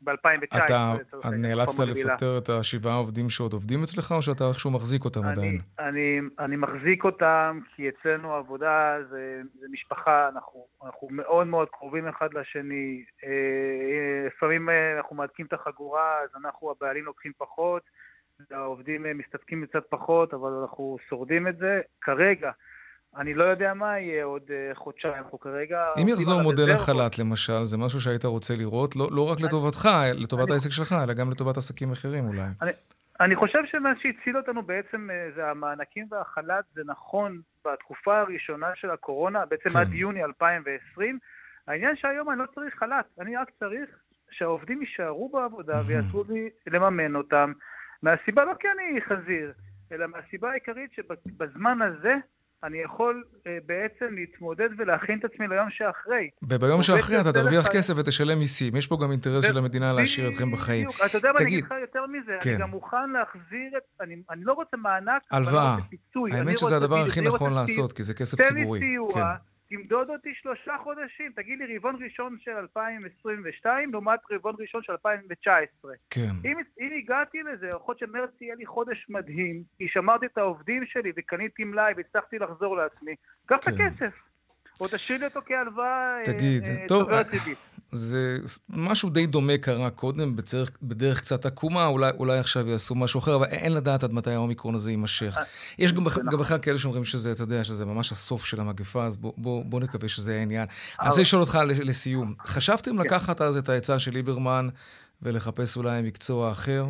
ב-2019. 0.00 0.56
אתה 0.56 0.94
נאלצת 1.38 1.84
לפטר 1.86 2.38
את 2.38 2.48
השבעה 2.48 2.96
עובדים 2.96 3.30
שעוד 3.30 3.52
עובדים 3.52 3.82
אצלך, 3.82 4.12
או 4.12 4.22
שאתה 4.22 4.44
איכשהו 4.48 4.70
מחזיק 4.70 5.04
אותם 5.04 5.20
אני, 5.24 5.32
עדיין? 5.32 5.58
אני, 5.78 6.20
אני 6.38 6.56
מחזיק 6.56 7.04
אותם, 7.04 7.60
כי 7.74 7.88
אצלנו 7.88 8.34
העבודה 8.34 8.96
זה, 9.10 9.40
זה 9.60 9.66
משפחה, 9.70 10.28
אנחנו, 10.28 10.66
אנחנו 10.84 11.08
מאוד 11.10 11.46
מאוד 11.46 11.68
קרובים 11.68 12.08
אחד 12.08 12.34
לשני. 12.34 13.04
לפעמים 14.26 14.68
אנחנו 14.96 15.16
מהדקים 15.16 15.46
את 15.46 15.52
החגורה, 15.52 16.20
אז 16.22 16.30
אנחנו, 16.42 16.70
הבעלים 16.70 17.04
לוקחים 17.04 17.32
פחות. 17.38 17.82
העובדים 18.50 19.06
מסתפקים 19.18 19.66
קצת 19.66 19.84
פחות, 19.88 20.34
אבל 20.34 20.50
אנחנו 20.50 20.96
שורדים 21.08 21.48
את 21.48 21.56
זה. 21.56 21.80
כרגע, 22.00 22.50
אני 23.16 23.34
לא 23.34 23.44
יודע 23.44 23.74
מה 23.74 23.98
יהיה 23.98 24.24
עוד 24.24 24.42
חודשיים, 24.74 25.14
אנחנו 25.14 25.40
כרגע... 25.40 25.84
אם 26.02 26.08
יחזור 26.08 26.42
מודל 26.42 26.70
החל"ת, 26.70 27.18
למשל, 27.18 27.64
זה 27.64 27.76
משהו 27.78 28.00
שהיית 28.00 28.24
רוצה 28.24 28.54
לראות, 28.56 28.96
לא, 28.96 29.08
לא 29.10 29.32
רק 29.32 29.40
לטובתך, 29.40 29.88
לטובת 30.22 30.46
אני... 30.46 30.52
העסק 30.54 30.70
שלך, 30.70 30.94
אלא 31.04 31.14
גם 31.14 31.30
לטובת 31.30 31.56
עסקים 31.56 31.92
אחרים 31.92 32.24
אולי. 32.24 32.42
אני, 32.62 32.70
אני 33.20 33.36
חושב 33.36 33.58
שמה 33.66 33.92
שהציל 34.02 34.36
אותנו 34.36 34.62
בעצם 34.62 35.08
זה 35.36 35.50
המענקים 35.50 36.06
והחל"ת, 36.10 36.64
זה 36.74 36.82
נכון 36.86 37.40
בתקופה 37.64 38.20
הראשונה 38.20 38.66
של 38.74 38.90
הקורונה, 38.90 39.46
בעצם 39.46 39.68
כן. 39.68 39.78
עד 39.78 39.92
יוני 39.92 40.24
2020. 40.24 41.18
העניין 41.68 41.96
שהיום 41.96 42.30
אני 42.30 42.38
לא 42.38 42.44
צריך 42.54 42.74
חל"ת, 42.74 43.06
אני 43.20 43.36
רק 43.36 43.50
צריך 43.58 43.90
שהעובדים 44.30 44.82
יישארו 44.82 45.28
בעבודה 45.28 45.80
ויעשו 45.86 46.24
לי 46.28 46.50
לממן 46.66 47.16
אותם. 47.16 47.52
מהסיבה 48.02 48.44
לא 48.44 48.52
כי 48.60 48.68
אני 48.68 49.00
חזיר, 49.00 49.52
אלא 49.92 50.06
מהסיבה 50.06 50.50
העיקרית 50.50 50.92
שבזמן 50.92 51.78
הזה 51.82 52.14
אני 52.64 52.78
יכול 52.84 53.24
אה, 53.46 53.58
בעצם 53.66 54.14
להתמודד 54.14 54.68
ולהכין 54.78 55.18
את 55.18 55.24
עצמי 55.24 55.48
ליום 55.48 55.70
שאחרי. 55.70 56.30
וביום 56.42 56.82
שאחרי 56.82 57.20
אתה 57.20 57.32
תרוויח 57.32 57.66
לך... 57.66 57.72
כסף 57.72 57.94
ותשלם 57.96 58.38
מיסים. 58.38 58.76
יש 58.76 58.86
פה 58.86 58.98
גם 59.02 59.10
אינטרס 59.10 59.44
ו... 59.44 59.48
של 59.48 59.58
המדינה 59.58 59.92
להשאיר 59.92 60.28
אתכם 60.28 60.52
בחיים. 60.52 60.88
בדיוק. 60.88 61.02
אתה 61.06 61.18
יודע 61.18 61.32
מה, 61.32 61.38
אני 61.38 61.46
אגיד 61.48 61.64
לך 61.64 61.74
יותר 61.80 62.06
מזה. 62.06 62.32
כן. 62.40 62.50
אני 62.50 62.58
גם 62.58 62.70
מוכן 62.70 63.10
להחזיר 63.10 63.70
את... 63.76 63.82
אני, 64.00 64.16
אני 64.30 64.44
לא 64.44 64.52
רוצה 64.52 64.76
מענק, 64.76 65.22
הלוואה. 65.30 65.76
האמת 66.32 66.58
שזה 66.58 66.76
הדבר 66.76 67.02
הכי 67.02 67.20
נכון 67.20 67.54
לעשות, 67.54 67.92
כי 67.92 68.02
זה 68.02 68.14
כסף 68.14 68.42
ציבורי. 68.42 68.80
תן 68.80 68.86
לי 68.86 68.92
סיוע. 68.92 69.14
כן. 69.14 69.57
תמדוד 69.70 70.10
אותי 70.10 70.34
שלושה 70.34 70.76
חודשים, 70.82 71.32
תגיד 71.36 71.58
לי 71.58 71.76
רבעון 71.76 72.02
ראשון 72.04 72.36
של 72.40 72.50
2022 72.50 73.92
לעומת 73.92 74.20
רבעון 74.30 74.54
ראשון 74.58 74.82
של 74.82 74.92
2019. 74.92 75.92
כן. 76.10 76.20
אם, 76.44 76.56
אם 76.80 76.90
הגעתי 76.98 77.38
לזה, 77.42 77.68
יכול 77.68 77.94
להיות 77.94 77.98
שמרץ 77.98 78.30
יהיה 78.40 78.54
לי 78.54 78.66
חודש 78.66 79.06
מדהים, 79.08 79.62
כי 79.78 79.88
שמרתי 79.88 80.26
את 80.26 80.38
העובדים 80.38 80.86
שלי 80.86 81.12
וקניתי 81.16 81.64
מלאי 81.64 81.92
והצלחתי 81.96 82.38
לחזור 82.38 82.76
לעצמי, 82.76 83.14
קח 83.46 83.56
כן. 83.56 83.70
את 83.70 83.80
הכסף. 83.80 84.14
או 84.80 84.86
תשאיר 84.88 85.18
לי 85.18 85.24
אותו 85.24 85.40
כהלוואה 85.46 86.20
תגיד, 86.24 86.64
אה, 86.64 86.84
טוב, 86.88 87.10
זה 87.92 88.36
משהו 88.68 89.10
די 89.10 89.26
דומה 89.26 89.58
קרה 89.58 89.90
קודם, 89.90 90.36
בצרך, 90.36 90.70
בדרך 90.82 91.18
קצת 91.18 91.46
עקומה, 91.46 91.86
אולי, 91.86 92.10
אולי 92.18 92.38
עכשיו 92.38 92.68
יעשו 92.68 92.94
משהו 92.94 93.18
אחר, 93.18 93.36
אבל 93.36 93.46
אין 93.46 93.72
לדעת 93.72 94.04
עד 94.04 94.12
מתי 94.12 94.30
האומיקרון 94.30 94.74
הזה 94.74 94.90
יימשך. 94.90 95.36
יש 95.78 95.92
גם, 95.92 96.04
בח, 96.04 96.18
גם 96.18 96.38
בכלל 96.38 96.58
כאלה 96.58 96.78
שאומרים 96.78 97.04
שזה, 97.04 97.32
אתה 97.32 97.42
יודע, 97.42 97.64
שזה 97.64 97.84
ממש 97.86 98.12
הסוף 98.12 98.44
של 98.44 98.60
המגפה, 98.60 99.04
אז 99.04 99.16
בוא, 99.16 99.32
בוא, 99.36 99.64
בוא 99.64 99.80
נקווה 99.80 100.08
שזה 100.08 100.36
העניין. 100.38 100.66
אני 101.00 101.08
רוצה 101.08 101.20
לשאול 101.20 101.40
אותך 101.40 101.58
לסיום, 101.68 102.34
חשבתם 102.46 102.98
לקחת 102.98 103.40
אז 103.40 103.56
את 103.56 103.68
העצה 103.68 103.98
של 103.98 104.10
ליברמן 104.10 104.68
ולחפש 105.22 105.76
אולי 105.76 106.02
מקצוע 106.02 106.52
אחר? 106.52 106.86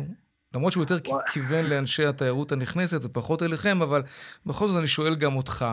למרות 0.55 0.71
שהוא 0.71 0.83
יותר 0.83 0.95
כיוון 1.33 1.65
לאנשי 1.65 2.05
התיירות 2.05 2.51
הנכנסת 2.51 2.99
ופחות 3.05 3.43
אליכם, 3.43 3.81
אבל 3.81 4.01
בכל 4.45 4.67
זאת 4.67 4.79
אני 4.79 4.87
שואל 4.87 5.15
גם 5.15 5.35
אותך, 5.35 5.65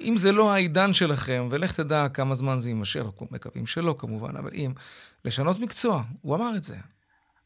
אם 0.00 0.14
זה 0.16 0.32
לא 0.32 0.52
העידן 0.52 0.92
שלכם, 0.92 1.48
ולך 1.50 1.72
תדע 1.80 2.08
כמה 2.14 2.34
זמן 2.34 2.58
זה 2.58 2.70
יימשך, 2.70 3.00
אנחנו 3.00 3.26
מקווים 3.30 3.66
שלא 3.66 3.94
כמובן, 3.98 4.36
אבל 4.36 4.50
אם, 4.54 4.70
לשנות 5.24 5.60
מקצוע, 5.60 6.02
הוא 6.22 6.36
אמר 6.36 6.50
את 6.56 6.64
זה. 6.64 6.76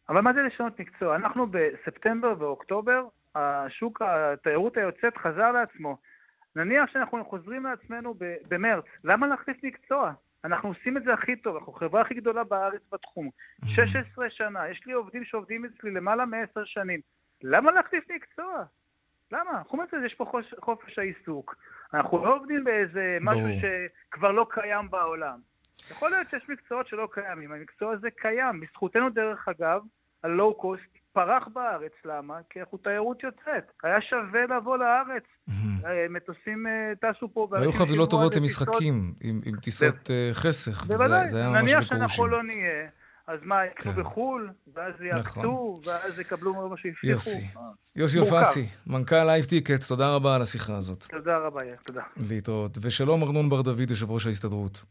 אבל 0.08 0.20
מה 0.20 0.32
זה 0.32 0.40
לשנות 0.42 0.80
מקצוע? 0.80 1.16
אנחנו 1.16 1.46
בספטמבר 1.46 2.34
ואוקטובר, 2.38 3.02
השוק, 3.34 4.02
התיירות 4.02 4.76
היוצאת 4.76 5.16
חזר 5.22 5.52
לעצמו. 5.52 5.96
נניח 6.56 6.84
שאנחנו 6.92 7.24
חוזרים 7.30 7.64
לעצמנו 7.64 8.14
במרץ, 8.48 8.84
למה 9.04 9.26
להחליף 9.26 9.56
מקצוע? 9.62 10.12
אנחנו 10.44 10.68
עושים 10.68 10.96
את 10.96 11.02
זה 11.02 11.12
הכי 11.12 11.36
טוב, 11.36 11.56
אנחנו 11.56 11.72
החברה 11.76 12.00
הכי 12.00 12.14
גדולה 12.14 12.44
בארץ 12.44 12.82
בתחום. 12.92 13.30
16 13.64 14.30
שנה, 14.30 14.68
יש 14.68 14.86
לי 14.86 14.92
עובדים 14.92 15.24
שעובדים 15.24 15.64
אצלי 15.64 15.90
למעלה 15.90 16.26
מ-10 16.26 16.60
שנים. 16.64 17.00
למה 17.42 17.72
להחליף 17.72 18.04
מקצוע? 18.10 18.64
למה? 19.32 19.62
חוץ 19.64 19.80
מזה 19.94 20.06
יש 20.06 20.14
פה 20.14 20.24
חופש, 20.24 20.54
חופש 20.60 20.98
העיסוק. 20.98 21.56
אנחנו 21.94 22.24
לא 22.24 22.36
עובדים 22.36 22.64
באיזה 22.64 23.18
משהו 23.20 23.48
שכבר 23.60 24.32
לא 24.32 24.46
קיים 24.50 24.90
בעולם. 24.90 25.40
יכול 25.90 26.10
להיות 26.10 26.30
שיש 26.30 26.48
מקצועות 26.48 26.88
שלא 26.88 27.08
קיימים, 27.12 27.52
המקצוע 27.52 27.92
הזה 27.92 28.10
קיים. 28.10 28.60
בזכותנו, 28.60 29.10
דרך 29.10 29.48
אגב, 29.48 29.82
הלואו 30.22 30.54
קוסט 30.54 30.98
פרח 31.16 31.48
בארץ, 31.54 31.92
למה? 32.04 32.34
כי 32.50 32.60
אנחנו 32.60 32.78
תיירות 32.78 33.22
יוצאת. 33.22 33.64
היה 33.82 34.00
שווה 34.00 34.56
לבוא 34.56 34.76
לארץ. 34.76 35.22
מטוסים 36.10 36.66
טסו 37.00 37.28
פה... 37.32 37.48
היו 37.52 37.72
חבילות 37.72 38.10
טובות 38.10 38.36
למשחקים, 38.36 39.14
עם 39.20 39.56
טיסות 39.62 40.10
חסך. 40.32 40.84
בוודאי, 40.84 41.26
נניח 41.52 41.84
שאנחנו 41.88 42.26
לא 42.26 42.42
נהיה. 42.42 42.88
אז 43.26 43.38
מה, 43.42 43.66
יקנו 43.66 43.92
בחו"ל, 43.92 44.50
ואז 44.74 44.92
יעקצו, 45.00 45.74
ואז 45.86 46.18
יקבלו 46.18 46.68
מה 46.68 46.76
שהבטיחו. 46.76 47.06
יוסי. 47.06 47.46
יוסי 47.96 48.18
אלפסי, 48.18 48.66
מנכ"ל 48.86 49.24
Live 49.24 49.44
Tickets, 49.44 49.88
תודה 49.88 50.14
רבה 50.14 50.36
על 50.36 50.42
השיחה 50.42 50.76
הזאת. 50.76 51.02
תודה 51.02 51.38
רבה, 51.38 51.60
תודה. 51.86 52.02
להתראות. 52.16 52.78
ושלום 52.82 53.22
ארנון 53.22 53.48
בר 53.48 53.62
דוד, 53.62 53.90
יושב 53.90 54.10
ראש 54.10 54.26
ההסתדרות. 54.26 54.84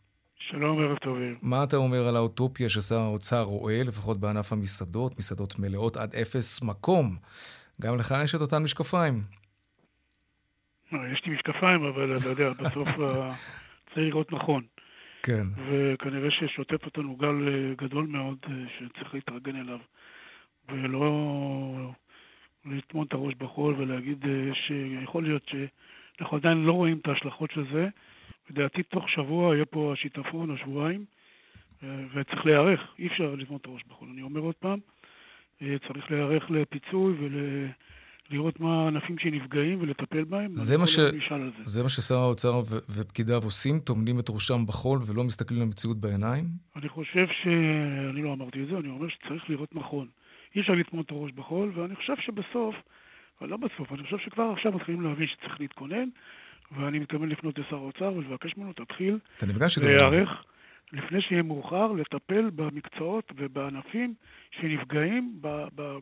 שלום, 0.50 0.80
ערב 0.80 0.98
טובים. 0.98 1.34
מה 1.42 1.64
אתה 1.64 1.76
אומר 1.78 2.08
על 2.08 2.16
האוטופיה 2.16 2.70
ששר 2.70 2.96
האוצר 2.96 3.42
רואה, 3.42 3.82
לפחות 3.88 4.20
בענף 4.20 4.54
המסעדות, 4.54 5.18
מסעדות 5.18 5.60
מלאות 5.60 5.98
עד 5.98 6.16
אפס 6.16 6.62
מקום? 6.64 7.18
גם 7.82 7.96
לך 7.96 8.16
יש 8.24 8.36
את 8.36 8.42
אותן 8.42 8.64
משקפיים. 8.64 9.14
יש 10.92 11.22
לי 11.26 11.34
משקפיים, 11.34 11.84
אבל 11.84 12.14
אתה 12.18 12.28
יודע, 12.28 12.50
בסוף 12.60 12.88
צריך 13.86 13.98
לראות 13.98 14.32
נכון. 14.32 14.64
כן. 15.24 15.44
וכנראה 15.68 16.32
ששוטף 16.32 16.86
אותנו 16.86 17.16
גל 17.16 17.36
גדול 17.78 18.06
מאוד 18.08 18.38
שצריך 18.78 19.14
להתארגן 19.14 19.56
אליו. 19.56 19.80
ולא 20.70 21.12
לטמון 22.66 23.08
את 23.08 23.14
הראש 23.14 23.34
בחול 23.36 23.76
ולהגיד 23.78 24.26
שיכול 24.54 25.24
להיות 25.24 25.50
שאנחנו 25.50 26.38
עדיין 26.38 26.58
לא 26.64 26.72
רואים 26.72 26.98
את 26.98 27.08
ההשלכות 27.08 27.52
של 27.52 27.66
זה. 27.74 27.88
לדעתי 28.50 28.84
תוך 28.84 29.10
שבוע 29.10 29.56
יהיה 29.56 29.66
פה 29.66 29.94
השיטפון 29.94 30.50
או 30.50 30.58
שבועיים, 30.58 31.06
וצריך 31.84 32.46
להיערך, 32.46 32.80
אי 33.00 33.08
אפשר 33.08 33.36
לבנות 33.36 33.62
את 33.62 33.66
הראש 33.66 33.82
בחול. 33.90 34.08
אני 34.14 34.22
אומר 34.22 34.42
עוד 34.42 34.56
פעם, 34.56 34.80
צריך 35.60 36.12
להיערך 36.12 36.44
לפיצוי 36.50 37.14
ולראות 38.30 38.60
מה 38.60 38.84
הענפים 38.84 39.18
שנפגעים 39.18 39.82
ולטפל 39.82 40.24
בהם. 40.24 40.54
זה 40.54 40.78
מה, 40.78 40.88
ש... 40.88 41.00
זה. 41.00 41.12
זה 41.62 41.84
מה 41.84 41.90
ששר 41.90 42.16
האוצר 42.16 42.58
ו... 42.58 42.76
ופקידיו 42.90 43.42
עושים? 43.44 43.80
טומנים 43.80 44.20
את 44.20 44.30
ראשם 44.30 44.66
בחול 44.68 45.00
ולא 45.08 45.24
מסתכלים 45.24 45.62
למציאות 45.62 45.98
בעיניים? 45.98 46.44
אני 46.76 46.90
חושב 46.90 47.28
ש... 47.28 47.48
אני 48.10 48.22
לא 48.24 48.34
אמרתי 48.34 48.64
את 48.64 48.68
זה, 48.68 48.78
אני 48.78 48.90
אומר 48.90 49.08
שצריך 49.10 49.50
לראות 49.50 49.76
נכון. 49.76 50.08
אי 50.56 50.62
אפשר 50.62 50.74
לטמון 50.74 51.04
את 51.04 51.12
הראש 51.12 51.32
בחול, 51.32 51.72
ואני 51.76 51.96
חושב 51.96 52.14
שבסוף 52.26 52.76
אבל 53.42 53.50
לא 53.50 53.58
בסוף. 53.58 53.92
אני 53.92 54.04
חושב 54.04 54.18
שכבר 54.18 54.52
עכשיו 54.54 54.72
מתחילים 54.72 55.02
להבין 55.02 55.28
שצריך 55.28 55.60
להתכונן, 55.60 56.10
ואני 56.72 57.00
מתכוון 57.00 57.30
לפנות 57.30 57.58
לשר 57.58 57.76
האוצר 57.76 58.14
ולבקש 58.14 58.58
ממנו, 58.58 58.74
תתחיל 58.74 59.20
אתה 59.38 59.46
נפגש 59.46 59.78
איתו. 59.78 59.88
להיערך 59.88 60.30
לפני 60.94 61.22
שיהיה 61.22 61.44
מאוחר, 61.44 61.92
לטפל 61.92 62.50
במקצועות 62.56 63.32
ובענפים 63.38 64.14
שנפגעים 64.52 65.42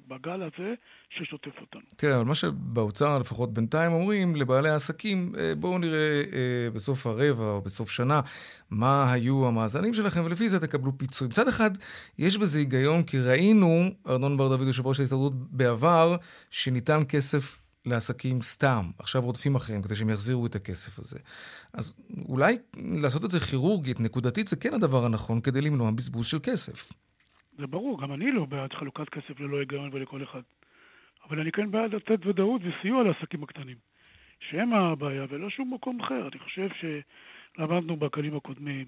בגל 0.07 0.41
הזה 0.41 0.73
ששוטף 1.09 1.61
אותנו. 1.61 1.81
תראה, 1.97 2.15
אבל 2.15 2.25
מה 2.25 2.35
שבאוצר, 2.35 3.19
לפחות 3.19 3.53
בינתיים, 3.53 3.91
אומרים 3.91 4.35
לבעלי 4.35 4.69
העסקים, 4.69 5.31
אה, 5.37 5.53
בואו 5.57 5.77
נראה 5.77 6.21
אה, 6.33 6.67
בסוף 6.73 7.07
הרבע 7.07 7.45
או 7.45 7.61
בסוף 7.61 7.91
שנה 7.91 8.21
מה 8.71 9.13
היו 9.13 9.47
המאזנים 9.47 9.93
שלכם, 9.93 10.21
ולפי 10.25 10.49
זה 10.49 10.59
תקבלו 10.59 10.97
פיצוי. 10.97 11.27
מצד 11.27 11.47
אחד, 11.47 11.71
יש 12.19 12.37
בזה 12.37 12.59
היגיון, 12.59 13.03
כי 13.03 13.19
ראינו, 13.19 13.83
ארנון 14.09 14.37
בר 14.37 14.49
דוד, 14.49 14.67
יושב 14.67 14.87
ראש 14.87 14.99
ההסתדרות 14.99 15.33
בעבר, 15.35 16.15
שניתן 16.49 17.01
כסף 17.09 17.62
לעסקים 17.85 18.41
סתם. 18.41 18.85
עכשיו 18.99 19.21
רודפים 19.21 19.55
אחריהם 19.55 19.81
כדי 19.81 19.95
שהם 19.95 20.09
יחזירו 20.09 20.45
את 20.45 20.55
הכסף 20.55 20.99
הזה. 20.99 21.19
אז 21.73 21.95
אולי 22.27 22.57
לעשות 22.77 23.25
את 23.25 23.31
זה 23.31 23.39
כירורגית, 23.39 23.99
נקודתית, 23.99 24.47
זה 24.47 24.55
כן 24.55 24.73
הדבר 24.73 25.05
הנכון 25.05 25.41
כדי 25.41 25.61
למנוע 25.61 25.91
בזבוז 25.91 26.25
של 26.25 26.37
כסף. 26.43 26.93
זה 27.57 27.67
ברור, 27.67 28.01
גם 28.01 28.13
אני 28.13 28.31
לא 28.31 28.45
בעד 28.45 28.73
חלוקת 28.73 29.09
כסף 29.09 29.39
ללא 29.39 29.59
היגיון 29.59 29.89
ולכל 29.93 30.23
אחד. 30.23 30.41
אבל 31.29 31.39
אני 31.39 31.51
כן 31.51 31.71
בעד 31.71 31.95
לתת 31.95 32.25
ודאות 32.25 32.61
וסיוע 32.63 33.03
לעסקים 33.03 33.43
הקטנים, 33.43 33.77
שהם 34.39 34.73
הבעיה 34.73 35.25
ולא 35.29 35.49
שום 35.49 35.73
מקום 35.73 36.01
אחר. 36.01 36.27
אני 36.31 36.39
חושב 36.39 36.67
שלמדנו 36.79 37.95
בקלים 37.95 38.37
הקודמים, 38.37 38.85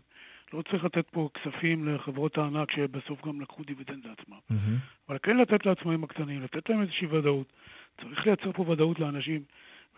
לא 0.54 0.62
צריך 0.72 0.84
לתת 0.84 1.06
פה 1.12 1.30
כספים 1.34 1.88
לחברות 1.88 2.38
הענק 2.38 2.72
שבסוף 2.72 3.26
גם 3.26 3.42
לקחו 3.42 3.64
דיבידנד 3.64 4.06
לעצמם. 4.06 4.38
מהמם. 4.50 4.78
אבל 5.10 5.18
כן 5.24 5.38
לתת 5.38 5.66
לעצמאים 5.66 6.04
הקטנים, 6.04 6.42
לתת 6.42 6.70
להם 6.70 6.82
איזושהי 6.82 7.08
ודאות. 7.08 7.54
צריך 8.02 8.26
לייצר 8.26 8.52
פה 8.52 8.70
ודאות 8.70 9.00
לאנשים, 9.00 9.42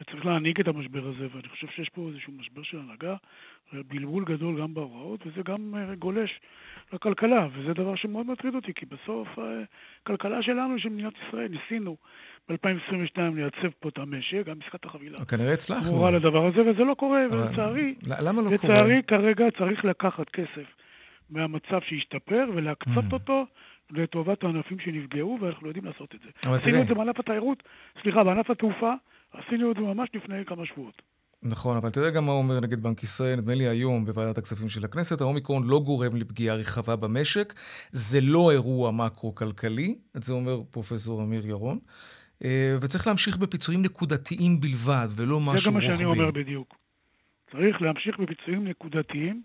וצריך 0.01 0.25
להנהיג 0.25 0.59
את 0.59 0.67
המשבר 0.67 1.07
הזה, 1.07 1.27
ואני 1.33 1.49
חושב 1.49 1.67
שיש 1.75 1.89
פה 1.89 2.07
איזשהו 2.09 2.33
משבר 2.33 2.63
של 2.63 2.79
הנהגה, 2.79 3.15
בלבול 3.87 4.25
גדול 4.25 4.61
גם 4.61 4.73
בהוראות, 4.73 5.19
וזה 5.27 5.41
גם 5.45 5.75
אה, 5.77 5.95
גולש 5.95 6.39
לכלכלה, 6.93 7.47
וזה 7.53 7.73
דבר 7.73 7.95
שמאוד 7.95 8.27
מטריד 8.27 8.55
אותי, 8.55 8.73
כי 8.73 8.85
בסוף 8.85 9.27
הכלכלה 10.03 10.43
שלנו, 10.43 10.79
של 10.79 10.89
מדינת 10.89 11.13
ישראל, 11.27 11.47
ניסינו 11.47 11.97
ב-2022 12.49 13.19
לייצב 13.35 13.69
פה 13.79 13.89
את 13.89 13.97
המשק, 13.97 14.41
גם 14.45 14.55
עסקת 14.65 14.85
החבילה. 14.85 15.17
כנראה 15.25 15.53
הצלחנו. 15.53 15.89
אמורה 15.91 16.11
לדבר 16.11 16.45
הזה, 16.45 16.61
וזה 16.61 16.83
לא 16.83 16.93
קורה, 16.93 17.19
ולצערי, 17.31 17.93
למה 18.21 18.41
לא 18.41 18.57
קורה? 18.57 18.73
לצערי 18.73 19.01
כרגע 19.07 19.45
צריך 19.57 19.85
לקחת 19.85 20.29
כסף 20.29 20.67
מהמצב 21.29 21.79
שהשתפר 21.87 22.45
ולהקצות 22.55 23.03
Mm. 23.09 23.13
אותו 23.13 23.45
לטובת 23.91 24.43
הענפים 24.43 24.79
שנפגעו, 24.79 25.37
ואנחנו 25.41 25.67
יודעים 25.67 25.85
לעשות 25.85 26.15
את 26.15 26.19
זה. 26.19 26.29
עשינו 26.39 26.59
תראה, 26.59 26.81
את 26.81 26.87
זה 26.87 26.93
בענף 26.93 27.19
התיירות, 27.19 27.63
סליחה, 28.01 28.23
בענף 28.23 28.49
התעופה, 28.49 28.93
עשינו 29.33 29.71
את 29.71 29.75
זה 29.75 29.81
ממש 29.81 30.09
לפני 30.13 30.45
כמה 30.45 30.65
שבועות. 30.65 31.01
נכון, 31.43 31.77
אבל 31.77 31.89
תראה 31.89 32.09
גם 32.09 32.25
מה 32.25 32.31
אומר 32.31 32.59
נגד 32.59 32.83
בנק 32.83 33.03
ישראל, 33.03 33.35
נדמה 33.35 33.55
לי 33.55 33.67
היום 33.67 34.05
בוועדת 34.05 34.37
הכספים 34.37 34.69
של 34.69 34.85
הכנסת, 34.85 35.21
האומיקרון 35.21 35.67
לא 35.67 35.79
גורם 35.79 36.15
לפגיעה 36.15 36.55
רחבה 36.55 36.95
במשק, 36.95 37.53
זה 37.91 38.19
לא 38.21 38.51
אירוע 38.51 38.91
מקרו-כלכלי, 38.91 39.95
את 40.17 40.23
זה 40.23 40.33
אומר 40.33 40.61
פרופסור 40.71 41.23
אמיר 41.23 41.47
ירון, 41.47 41.79
אה, 42.43 42.77
וצריך 42.81 43.07
להמשיך 43.07 43.37
בפיצויים 43.37 43.81
נקודתיים 43.81 44.59
בלבד, 44.59 45.07
ולא 45.15 45.39
זה 45.39 45.51
משהו 45.51 45.71
גם 45.71 45.77
מה 45.77 45.83
רוחבי. 45.83 45.97
שאני 45.97 46.05
אומר 46.05 46.31
בדיוק. 46.31 46.75
צריך 47.51 47.81
להמשיך 47.81 48.17
בפיצויים 48.17 48.67
נקודתיים. 48.67 49.41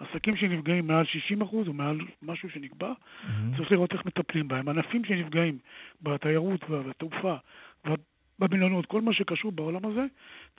עסקים 0.00 0.36
שנפגעים 0.36 0.86
מעל 0.86 1.04
60% 1.40 1.42
או 1.52 1.72
מעל 1.72 2.00
משהו 2.22 2.50
שנקבע, 2.50 2.92
מהמם. 3.28 3.56
צריך 3.56 3.72
לראות 3.72 3.92
איך 3.92 4.06
מטפלים 4.06 4.48
בהם. 4.48 4.68
ענפים 4.68 5.04
שנפגעים 5.04 5.58
בתיירות 6.02 6.70
ובתעופה 6.70 7.36
ובמלונות, 7.84 8.86
כל 8.86 9.00
מה 9.00 9.12
שקשור 9.12 9.52
בעולם 9.52 9.86
הזה, 9.86 10.06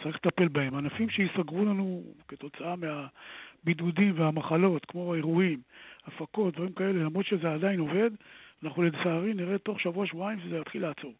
צריך 0.04 0.15
לטפל 0.15 0.47
בהם. 0.47 0.75
ענפים 0.75 1.10
שייסגרו 1.10 1.65
לנו 1.65 2.04
כתוצאה 2.27 2.75
מהבידודים 2.75 4.13
והמחלות, 4.19 4.86
כמו 4.86 5.15
אירועים, 5.15 5.62
הפקות, 6.06 6.54
דברים 6.54 6.73
כאלה, 6.73 7.04
למרות 7.04 7.25
שזה 7.25 7.54
עדיין 7.54 7.80
עובד, 7.80 8.12
אנחנו 8.63 8.84
לצערי 8.84 9.34
נראה 9.34 9.58
תוך 9.58 9.80
שבוע-שבועיים 9.80 10.39
שזה 10.39 10.58
יתחיל 10.58 10.82
לעצור. 10.82 11.13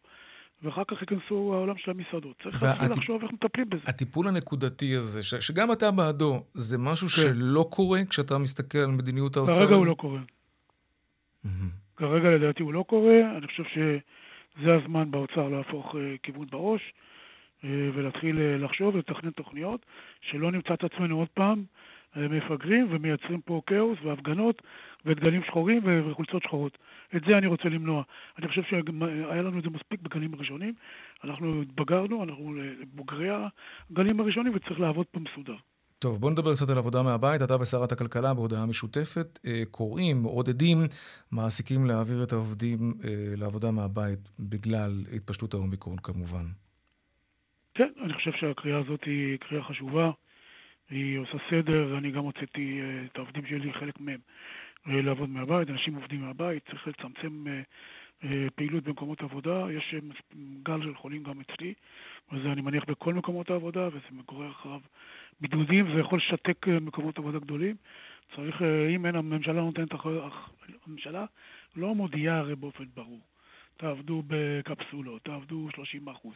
ואחר 0.62 0.82
כך 0.88 0.96
ייכנסו 1.00 1.54
העולם 1.54 1.74
של 1.78 1.90
המסעדות. 1.90 2.36
צריך 2.42 2.56
והטיפ- 2.62 2.66
להתחיל 2.66 2.90
לחשוב 2.90 3.22
איך 3.22 3.32
מטפלים 3.32 3.68
בזה. 3.70 3.82
הטיפול 3.86 4.28
הנקודתי 4.28 4.94
הזה, 4.96 5.22
ש- 5.22 5.34
שגם 5.34 5.72
אתה 5.72 5.90
בעדו, 5.90 6.42
זה 6.52 6.78
משהו 6.78 7.08
כן. 7.08 7.14
שלא 7.34 7.66
קורה 7.70 8.00
כשאתה 8.10 8.38
מסתכל 8.38 8.78
על 8.78 8.90
מדיניות 8.90 9.36
האוצר? 9.36 9.52
כרגע 9.58 9.74
הוא 9.74 9.86
לא 9.86 9.94
קורה. 9.94 10.20
מהמם. 11.44 11.68
כרגע 11.96 12.30
לדעתי 12.30 12.62
הוא 12.62 12.72
לא 12.72 12.84
קורה, 12.88 13.36
אני 13.38 13.46
חושב 13.46 13.62
שזה 13.74 14.74
הזמן 14.74 15.10
באוצר 15.10 15.48
להפוך 15.48 15.94
אה, 15.96 16.14
כיוון 16.22 16.46
בראש 16.52 16.80
אה, 17.64 17.68
ולהתחיל 17.94 18.38
אה, 18.38 18.56
לחשוב 18.58 18.94
ולתכנן 18.94 19.30
תוכניות, 19.30 19.86
שלא 20.30 20.52
נמצא 20.52 20.74
את 20.74 20.84
עצמנו 20.84 21.18
עוד 21.18 21.28
פעם 21.34 21.64
מפגרים 22.16 22.86
ומייצרים 22.90 23.40
פה 23.40 23.62
כאוס 23.66 23.98
והפגנות 24.04 24.62
ודגלים 25.06 25.42
שחורים 25.46 25.80
וחולצות 25.84 26.42
שחורות. 26.42 26.78
את 27.16 27.22
זה 27.26 27.38
אני 27.38 27.46
רוצה 27.46 27.68
למנוע. 27.68 28.02
אני 28.38 28.48
חושב 28.48 28.62
שהיה 28.62 29.42
לנו 29.42 29.58
את 29.58 29.62
זה 29.62 29.70
מספיק 29.70 30.00
בגלים 30.00 30.34
הראשונים, 30.34 30.74
אנחנו 31.24 31.62
התבגרנו, 31.62 32.24
אנחנו 32.24 32.54
בוגרי 32.94 33.28
הגלים 33.90 34.20
הראשונים 34.20 34.52
וצריך 34.54 34.80
לעבוד 34.80 35.06
פה 35.06 35.20
מסודר. 35.20 35.56
טוב, 36.02 36.20
בוא 36.20 36.30
נדבר 36.30 36.54
קצת 36.54 36.70
על 36.70 36.78
עבודה 36.78 37.02
מהבית. 37.02 37.42
אתה 37.42 37.56
ושרת 37.60 37.92
הכלכלה 37.92 38.34
בהודעה 38.34 38.66
משותפת 38.66 39.38
אה, 39.46 39.62
קוראים, 39.70 40.22
מעודדים 40.22 40.78
מעסיקים 41.32 41.86
להעביר 41.86 42.22
את 42.22 42.32
העובדים 42.32 42.78
אה, 43.04 43.34
לעבודה 43.36 43.70
מהבית 43.70 44.18
בגלל 44.38 44.90
התפשטות 45.16 45.54
האומיקרון 45.54 45.96
כמובן. 46.02 46.44
כן, 47.74 47.88
אני 48.04 48.12
חושב 48.14 48.30
שהקריאה 48.40 48.78
הזאת 48.78 49.04
היא 49.04 49.38
קריאה 49.38 49.64
חשובה, 49.64 50.10
היא 50.90 51.18
עושה 51.18 51.38
סדר, 51.50 51.98
אני 51.98 52.10
גם 52.10 52.24
הוצאתי 52.24 52.80
אה, 52.80 53.06
את 53.06 53.16
העובדים 53.16 53.46
שלי, 53.46 53.72
חלק 53.72 54.00
מהם, 54.00 54.20
לעבוד 54.86 55.28
מהבית, 55.30 55.70
אנשים 55.70 55.94
עובדים 55.94 56.20
מהבית, 56.20 56.64
צריך 56.70 56.88
לצמצם 56.88 57.44
אה, 57.46 57.60
אה, 58.24 58.46
פעילות 58.54 58.84
במקומות 58.84 59.20
עבודה, 59.22 59.66
יש 59.72 59.94
אה, 59.94 59.98
גל 60.62 60.82
של 60.82 60.94
חולים 60.94 61.22
גם 61.22 61.40
אצלי, 61.40 61.74
וזה 62.32 62.52
אני 62.52 62.60
מניח 62.60 62.84
בכל 62.88 63.14
מקומות 63.14 63.50
העבודה, 63.50 63.88
וזה 63.88 63.98
מגורר 64.10 64.50
אחריו 64.50 64.80
בידודים, 65.40 65.92
זה 65.94 66.00
יכול 66.00 66.18
לשתק 66.18 66.68
אה, 66.68 66.80
מקומות 66.80 67.18
עבודה 67.18 67.38
גדולים. 67.38 67.76
צריך, 68.36 68.62
אה, 68.62 68.88
אם 68.88 69.06
אין, 69.06 69.16
הממשלה 69.16 69.60
נותנת, 69.60 69.94
אח- 69.94 70.06
אח- 70.28 70.50
הממשלה 70.86 71.24
לא 71.76 71.94
מודיעה 71.94 72.38
הרי 72.38 72.56
באופן 72.56 72.84
ברור. 72.94 73.20
תעבדו 73.76 74.22
בקפסולות, 74.26 75.22
תעבדו 75.22 75.68
30 75.74 76.08
אחוז, 76.08 76.34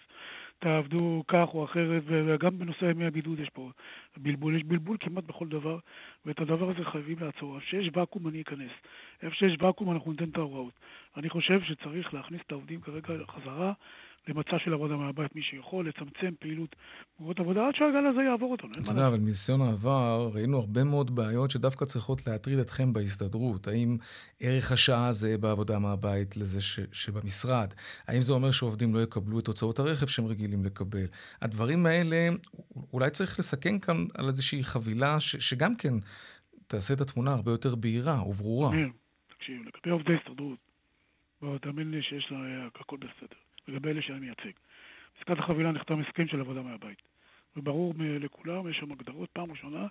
תעבדו 0.58 1.24
כך 1.28 1.48
או 1.54 1.64
אחרת, 1.64 2.02
וגם 2.06 2.58
בנושא 2.58 2.84
ימי 2.84 3.06
הבידוד 3.06 3.38
יש 3.38 3.48
פה 3.48 3.70
בלבול, 4.16 4.56
יש 4.56 4.62
בלבול 4.64 4.96
כמעט 5.00 5.24
בכל 5.24 5.48
דבר, 5.48 5.78
ואת 6.26 6.40
הדבר 6.40 6.70
הזה 6.70 6.84
חייבים 6.84 7.16
לעצור. 7.20 7.54
איפה 7.54 7.66
שיש 7.66 7.90
ואקום 7.92 8.28
אני 8.28 8.42
אכנס, 8.42 8.70
איפה 9.22 9.36
שיש 9.36 9.56
ואקום 9.60 9.92
אנחנו 9.92 10.10
ניתן 10.10 10.28
את 10.28 10.36
ההוראות. 10.36 10.72
אני 11.16 11.28
חושב 11.28 11.62
שצריך 11.62 12.14
להכניס 12.14 12.40
את 12.46 12.52
העובדים 12.52 12.80
כרגע 12.80 13.08
חזרה 13.28 13.72
למצע 14.28 14.58
של 14.64 14.72
עבודה 14.72 14.96
מהבית, 14.96 15.34
מי 15.34 15.42
שיכול, 15.42 15.88
לצמצם 15.88 16.34
פעילות 16.40 16.76
במקומות 17.10 17.40
עבודה 17.40 17.68
עד 17.68 17.74
שהגל 17.74 18.06
הזה 18.06 18.22
יעבור 18.22 18.52
אותנו. 18.52 18.70
אתה 18.70 18.90
יודע, 18.90 19.06
אבל 19.08 19.18
מניסיון 19.18 19.60
העבר 19.60 20.30
ראינו 20.34 20.58
הרבה 20.58 20.84
מאוד 20.84 21.16
בעיות 21.16 21.50
שדווקא 21.50 21.84
צריכות 21.84 22.26
להטריד 22.26 22.58
אתכם 22.58 22.92
בהסתדרות. 22.92 23.68
האם 23.68 23.96
ערך 24.40 24.72
השעה 24.72 25.12
זה 25.12 25.38
בעבודה 25.38 25.78
מהבית 25.78 26.36
לזה 26.36 26.60
ש, 26.60 26.80
שבמשרד? 26.92 27.68
האם 28.08 28.20
זה 28.20 28.32
אומר 28.32 28.50
שעובדים 28.50 28.94
לא 28.94 29.02
יקבלו 29.02 29.38
את 29.38 29.46
הוצאות 29.46 29.78
הרכב 29.78 30.06
שהם 30.06 30.26
רגילים 30.26 30.64
לקבל? 30.64 31.06
הדברים 31.42 31.86
האלה, 31.86 32.28
אולי 32.92 33.10
צריך 33.10 33.38
לסכם 33.38 33.78
כאן 33.78 33.96
על 34.18 34.28
איזושהי 34.28 34.64
חבילה 34.64 35.20
ש, 35.20 35.36
שגם 35.36 35.76
כן 35.76 35.94
תעשה 36.66 36.94
את 36.94 37.00
התמונה 37.00 37.32
הרבה 37.34 37.50
יותר 37.50 37.74
בהירה 37.74 38.28
וברורה. 38.28 38.70
תקשיב, 39.28 39.62
לגבי 39.66 39.90
עובדי 39.90 40.12
הסתדרות, 40.14 40.58
תאמין 41.62 41.90
לי 41.90 42.02
שיש 42.02 42.28
לה 42.30 42.68
הכל 42.80 42.96
בסדר. 42.96 43.45
לגבי 43.68 43.90
אלה 43.90 44.02
שאני 44.02 44.20
מייצג. 44.20 44.50
עסקת 45.18 45.38
החבילה 45.38 45.72
נחתם 45.72 46.00
הסכם 46.00 46.26
של 46.26 46.40
עבודה 46.40 46.62
מהבית. 46.62 47.02
וברור 47.56 47.94
לכולם, 47.98 48.68
יש 48.68 48.76
שם 48.76 48.92
הגדרות, 48.92 49.30
פעם 49.32 49.50
ראשונה 49.50 49.86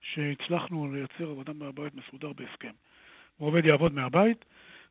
שהצלחנו 0.00 0.92
לייצר 0.92 1.30
עבודה 1.30 1.52
מהבית 1.52 1.94
מסודר 1.94 2.32
בהסכם. 2.32 2.72
העובד 3.40 3.64
יעבוד 3.64 3.94
מהבית, 3.94 4.44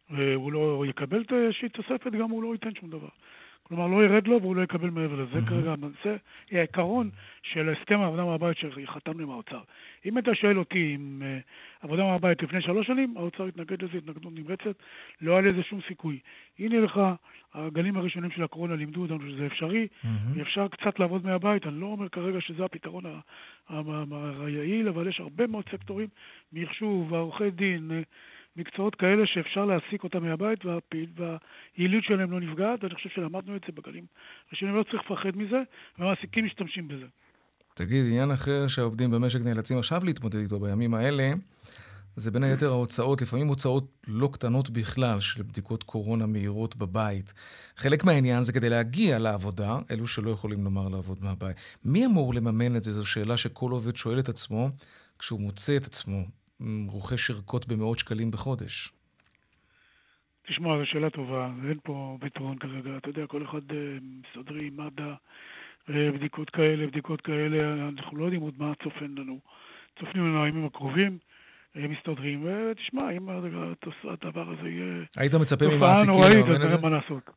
והוא 0.10 0.52
לא 0.52 0.84
יקבל 0.90 1.24
איזושהי 1.32 1.70
תוספת, 1.70 2.12
גם 2.12 2.30
הוא 2.30 2.44
לא 2.44 2.54
ייתן 2.54 2.76
שום 2.76 2.90
דבר. 2.90 3.10
כלומר, 3.64 3.88
לא 3.88 4.06
ירד 4.06 4.28
לו 4.28 4.42
והוא 4.42 4.56
לא 4.56 4.62
יקבל 4.62 4.90
מעבר 4.90 5.16
לזה. 5.16 5.34
מהמם. 5.34 5.46
כרגע, 5.46 5.76
זה 6.04 6.18
העיקרון 6.52 7.10
של 7.44 7.70
הסכם 7.70 8.00
העבודה 8.00 8.26
מהבית 8.26 8.58
שחתמנו 8.58 9.24
עם 9.24 9.30
האוצר. 9.30 9.62
אם 10.06 10.18
אתה 10.18 10.36
שואל 10.36 10.60
אותי 10.60 10.96
אם 10.96 11.22
אה, 11.26 11.40
עבודה 11.82 12.04
מהבית 12.04 12.44
לפני 12.44 12.62
שלוש 12.62 12.88
שנים, 12.88 13.14
האוצר 13.18 13.46
התנגד 13.46 13.82
לזה 13.82 13.98
התנגדות 13.98 14.34
נמרצת, 14.36 14.76
לא 15.22 15.38
היה 15.38 15.52
לזה 15.52 15.64
שום 15.64 15.80
סיכוי. 15.88 16.20
הנה 16.60 16.80
לך, 16.80 17.02
הגלים 17.54 17.98
הראשונים 17.98 18.32
של 18.32 18.44
הקורונה 18.44 18.76
לימדו 18.76 19.02
אותנו 19.02 19.20
שזה 19.30 19.46
אפשרי, 19.46 19.88
מהמם. 20.04 20.42
אפשר 20.42 20.68
קצת 20.68 21.00
לעבוד 21.00 21.26
מהבית, 21.26 21.68
אני 21.68 21.82
לא 21.82 21.86
אומר 21.86 22.10
כרגע 22.10 22.42
שזה 22.42 22.66
הפתרון 22.66 23.04
היעיל, 24.46 24.88
אבל 24.88 25.08
יש 25.08 25.20
הרבה 25.20 25.48
מאוד 25.48 25.66
סקטורים, 25.72 26.08
מחשוב, 26.54 27.14
עורכי 27.14 27.52
דין, 27.52 27.92
אה, 27.92 28.02
מקצועות 28.56 28.96
כאלה 28.96 29.24
שאפשר 29.26 29.66
להעסיק 29.66 30.04
אותם 30.04 30.24
מהבית 30.24 30.60
והיעילות 30.66 32.04
שלהם 32.04 32.32
לא 32.32 32.40
נפגעת, 32.40 32.84
ואני 32.84 32.96
חושב 32.96 33.10
שלמדנו 33.10 33.56
את 33.56 33.62
זה 33.68 33.72
בגלים 33.74 34.06
ראשונים, 34.52 34.76
לא 34.76 34.84
צריך 34.84 35.04
לפחד 35.06 35.38
מזה, 35.38 35.62
והמעסיקים 36.00 36.46
משתמשים 36.46 36.88
בזה. 36.88 37.06
תגיד, 37.74 38.06
עניין 38.06 38.32
אחר 38.32 38.68
שהעובדים 38.68 39.12
במשק 39.12 39.40
נאלצים 39.46 39.78
עכשיו 39.78 40.06
להתמודד 40.06 40.40
איתו 40.40 40.60
בימים 40.60 40.94
האלה, 40.94 41.34
זה 42.16 42.32
בין 42.32 42.44
היתר 42.44 42.70
ההוצאות, 42.70 43.22
לפעמים 43.22 43.48
הוצאות 43.48 43.88
לא 44.08 44.30
קטנות 44.34 44.70
בכלל, 44.70 45.20
של 45.20 45.44
בדיקות 45.44 45.84
קורונה 45.84 46.26
מהירות 46.26 46.76
בבית. 46.76 47.34
חלק 47.78 48.04
מהעניין 48.04 48.44
זה 48.44 48.54
כדי 48.54 48.70
להגיע 48.70 49.20
לעבודה, 49.20 49.78
אלו 49.92 50.08
שלא 50.08 50.32
יכולים 50.32 50.64
לומר 50.64 50.90
לעבוד 50.90 51.18
מהבית. 51.22 51.58
מי 51.86 52.06
אמור 52.06 52.34
לממן 52.34 52.76
את 52.76 52.84
זה? 52.84 52.92
זו 52.92 53.06
שאלה 53.06 53.38
שכל 53.38 53.72
עובד 53.72 53.96
שואל 53.96 54.20
את 54.20 54.30
עצמו, 54.30 54.70
כשהוא 55.20 55.42
מוצא 55.42 55.78
את 55.78 55.86
עצמו 55.86 56.24
רוכש 56.88 57.32
ערכות 57.32 57.68
במאות 57.68 58.00
שקלים 58.00 58.32
בחודש. 58.32 58.92
תשמע, 60.48 60.78
זו 60.80 60.86
שאלה 60.86 61.10
טובה, 61.10 61.52
אין 61.70 61.80
פה 61.84 62.18
פתרון 62.22 62.58
כרגע. 62.58 62.98
אתה 62.98 63.10
יודע, 63.10 63.28
כל 63.28 63.44
אחד 63.44 63.72
אה, 63.72 63.98
מסדרים, 64.02 64.78
מד"א, 64.78 65.14
אה, 65.90 66.12
בדיקות 66.12 66.50
כאלה, 66.50 66.88
בדיקות 66.88 67.22
כאלה, 67.22 67.90
אנחנו 67.90 68.18
לא 68.18 68.24
יודעים 68.24 68.42
עוד 68.42 68.54
מה 68.58 68.74
צופן 68.84 69.16
לנו. 69.18 69.40
צופנים 70.00 70.26
לנו 70.28 70.44
הימים 70.44 70.66
הקרובים. 70.66 71.18
מסתדרים, 71.76 72.46
ותשמע, 72.46 73.12
אם 73.12 73.30
הדבר 74.04 74.50
הזה 74.50 74.70
יהיה... 74.70 75.04
היית 75.18 75.36
מצפה 75.36 75.66
ממעסיקים 75.68 76.24
לממן 76.24 76.66
את 76.66 76.70
זה? 76.70 76.78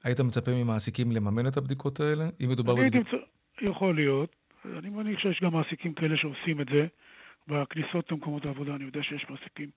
היית 0.05 0.21
מצפה 0.21 0.51
ממעסיקים 0.51 1.13
לממן 1.13 1.47
את 1.47 1.57
הבדיקות 1.57 2.01
האלה? 2.01 2.25
אם 2.45 2.49
מדובר 2.51 2.75
בבדיקות... 2.75 3.21
יכול 3.61 3.95
להיות. 3.95 4.37
אני 4.79 4.91
מניח 4.91 5.21
שיש 5.21 5.41
גם 5.43 5.53
מעסיקים 5.53 5.95
כאלה 5.95 6.17
שעושים 6.17 6.61
את 6.61 6.67
זה. 6.73 6.87
בכניסות 7.49 8.13
למקומות 8.13 8.45
העבודה 8.45 8.75
אני 8.75 8.85
יודע 8.85 9.03
שיש 9.03 9.27
מעסיקים 9.31 9.71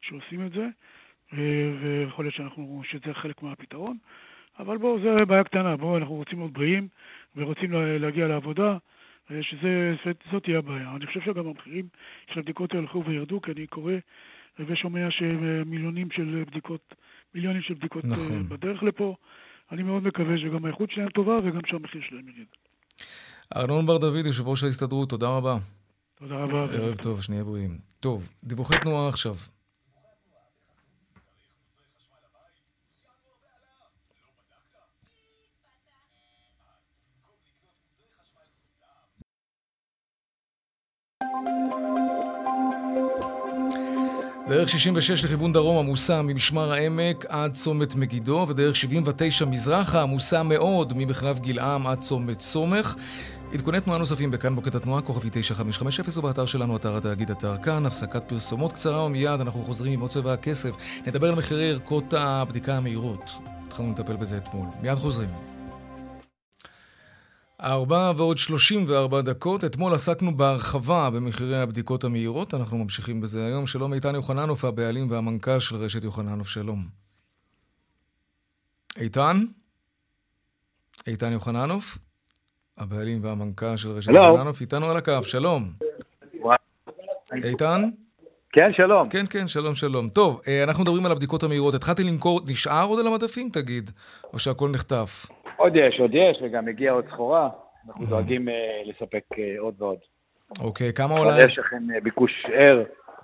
שעושים 0.00 0.46
את 0.46 0.52
זה, 0.52 0.68
ויכול 1.82 2.24
להיות 2.24 2.34
שאנחנו, 2.34 2.82
שזה 2.90 3.14
חלק 3.14 3.42
מהפתרון. 3.42 3.96
אבל 4.58 4.78
בואו, 4.78 4.98
זו 5.00 5.26
בעיה 5.26 5.44
קטנה. 5.44 5.76
בואו, 5.76 5.96
אנחנו 5.96 6.14
רוצים 6.14 6.38
להיות 6.38 6.52
בריאים 6.52 6.88
ורוצים 7.36 7.72
להגיע 7.72 8.28
לעבודה. 8.28 8.76
שזאת 9.30 10.42
תהיה 10.42 10.58
הבעיה. 10.58 10.96
אני 10.96 11.06
חושב 11.06 11.20
שגם 11.20 11.46
המחירים 11.46 11.88
של 12.32 12.38
הבדיקות 12.38 12.70
האלה 12.70 12.82
הלכו 12.82 13.04
וירדו, 13.06 13.40
כי 13.40 13.50
אני 13.52 13.66
קורא 13.66 13.92
ושומע 14.58 15.10
שמיליונים 15.10 16.08
של 16.10 16.44
בדיקות, 16.50 16.94
מיליונים 17.34 17.62
של 17.62 17.74
בדיקות 17.74 18.04
אה, 18.04 18.10
נכון. 18.10 18.48
בדרך 18.48 18.82
לפה. 18.82 19.16
אני 19.72 19.82
מאוד 19.82 20.02
מקווה 20.02 20.38
שגם 20.38 20.64
האיכות 20.64 20.90
שלהם 20.90 21.08
טובה 21.08 21.38
וגם 21.44 21.60
שהמחיר 21.66 22.02
שלהם 22.08 22.28
ירד. 22.28 22.46
ארנון 23.56 23.86
בר 23.86 23.98
דוד, 23.98 24.26
יושב 24.26 24.48
ראש 24.48 24.64
ההסתדרות, 24.64 25.10
תודה 25.10 25.26
רבה. 25.36 25.56
תודה 26.28 26.36
רבה. 26.36 26.64
ערב 26.72 26.96
טוב, 26.96 27.22
שנהיה 27.22 27.44
בריאים. 27.44 27.78
טוב, 28.00 28.28
דיווחי 28.44 28.74
תנועה 28.82 29.08
עכשיו. 29.08 29.34
דרך 44.48 44.68
66 44.68 45.24
לכיוון 45.24 45.52
דרום 45.52 45.78
עמוסה 45.78 46.22
ממשמר 46.22 46.72
העמק 46.72 47.24
עד 47.28 47.52
צומת 47.52 47.94
מגידו, 47.94 48.46
ודרך 48.48 48.76
79 48.76 49.44
מזרחה 49.44 50.02
עמוסה 50.02 50.42
מאוד 50.42 50.92
ממחלף 50.96 51.38
גלעם 51.38 51.86
עד 51.86 52.00
צומת 52.00 52.40
סומך. 52.40 52.96
עדכוני 53.54 53.80
תנועה 53.80 53.98
נוספים 53.98 54.30
בכאן 54.30 54.52
מוקד 54.52 54.76
התנועה, 54.76 55.02
כוכבי 55.02 55.28
9550, 55.32 56.18
ובאתר 56.18 56.46
שלנו, 56.46 56.76
אתר 56.76 56.96
התאגיד, 56.96 57.30
אתר 57.30 57.62
כאן, 57.62 57.86
הפסקת 57.86 58.22
פרסומות 58.28 58.72
קצרה 58.72 59.04
ומיד 59.04 59.40
אנחנו 59.40 59.62
חוזרים 59.62 59.92
עם 59.92 60.00
עוד 60.00 60.10
צבע 60.10 60.32
הכסף. 60.32 60.70
נדבר 61.06 61.28
על 61.28 61.34
מחירי 61.34 61.70
ערכות 61.70 62.14
הבדיקה 62.14 62.76
המהירות. 62.76 63.30
התחלנו 63.66 63.92
לטפל 63.92 64.16
בזה 64.16 64.36
אתמול. 64.38 64.66
מיד 64.82 64.94
חוזרים. 64.94 65.28
ארבע 67.60 68.12
ועוד 68.16 68.38
שלושים 68.38 68.84
וארבע 68.88 69.20
דקות. 69.20 69.64
אתמול 69.64 69.94
עסקנו 69.94 70.36
בהרחבה 70.36 71.10
במחירי 71.10 71.56
הבדיקות 71.56 72.04
המהירות. 72.04 72.54
אנחנו 72.54 72.78
ממשיכים 72.78 73.20
בזה 73.20 73.46
היום. 73.46 73.66
שלום 73.66 73.92
איתן 73.92 74.14
יוחננוף, 74.14 74.64
הבעלים 74.64 75.10
והמנכ"ל 75.10 75.58
של 75.58 75.76
רשת 75.76 76.04
יוחננוף. 76.04 76.48
שלום. 76.48 76.88
איתן? 78.96 79.44
איתן 81.06 81.32
יוחננוף? 81.32 81.98
הבעלים 82.78 83.18
והמנכ"ל 83.22 83.76
של 83.76 83.88
רשת 83.88 84.12
יוחננוף, 84.12 84.60
איתנו 84.60 84.86
על 84.86 84.96
הקו. 84.96 85.22
שלום. 85.22 85.62
איתן? 87.44 87.80
כן, 88.52 88.72
שלום. 88.72 89.08
כן, 89.08 89.24
כן, 89.30 89.48
שלום, 89.48 89.74
שלום. 89.74 90.08
טוב, 90.08 90.40
אה, 90.48 90.64
אנחנו 90.64 90.82
מדברים 90.82 91.06
על 91.06 91.12
הבדיקות 91.12 91.42
המהירות. 91.42 91.74
התחלתי 91.74 92.02
למכור, 92.02 92.40
נשאר 92.48 92.84
עוד 92.88 93.00
על 93.00 93.06
המדפים, 93.06 93.48
תגיד? 93.52 93.90
או 94.32 94.38
שהכל 94.38 94.68
נחטף? 94.74 95.26
עוד 95.56 95.76
יש, 95.76 96.00
עוד 96.00 96.10
יש, 96.14 96.42
וגם 96.42 96.68
הגיעה 96.68 96.94
עוד 96.94 97.04
סחורה. 97.12 97.48
אנחנו 97.88 98.06
דואגים 98.06 98.48
אה, 98.48 98.54
לספק 98.84 99.24
אה, 99.38 99.54
עוד 99.58 99.74
ועוד. 99.78 99.98
אוקיי, 100.60 100.92
כמה 100.92 101.14
עולה... 101.14 101.44
יש 101.44 101.58
לכם 101.58 101.82
ביקוש 102.02 102.32
ער. 102.52 102.82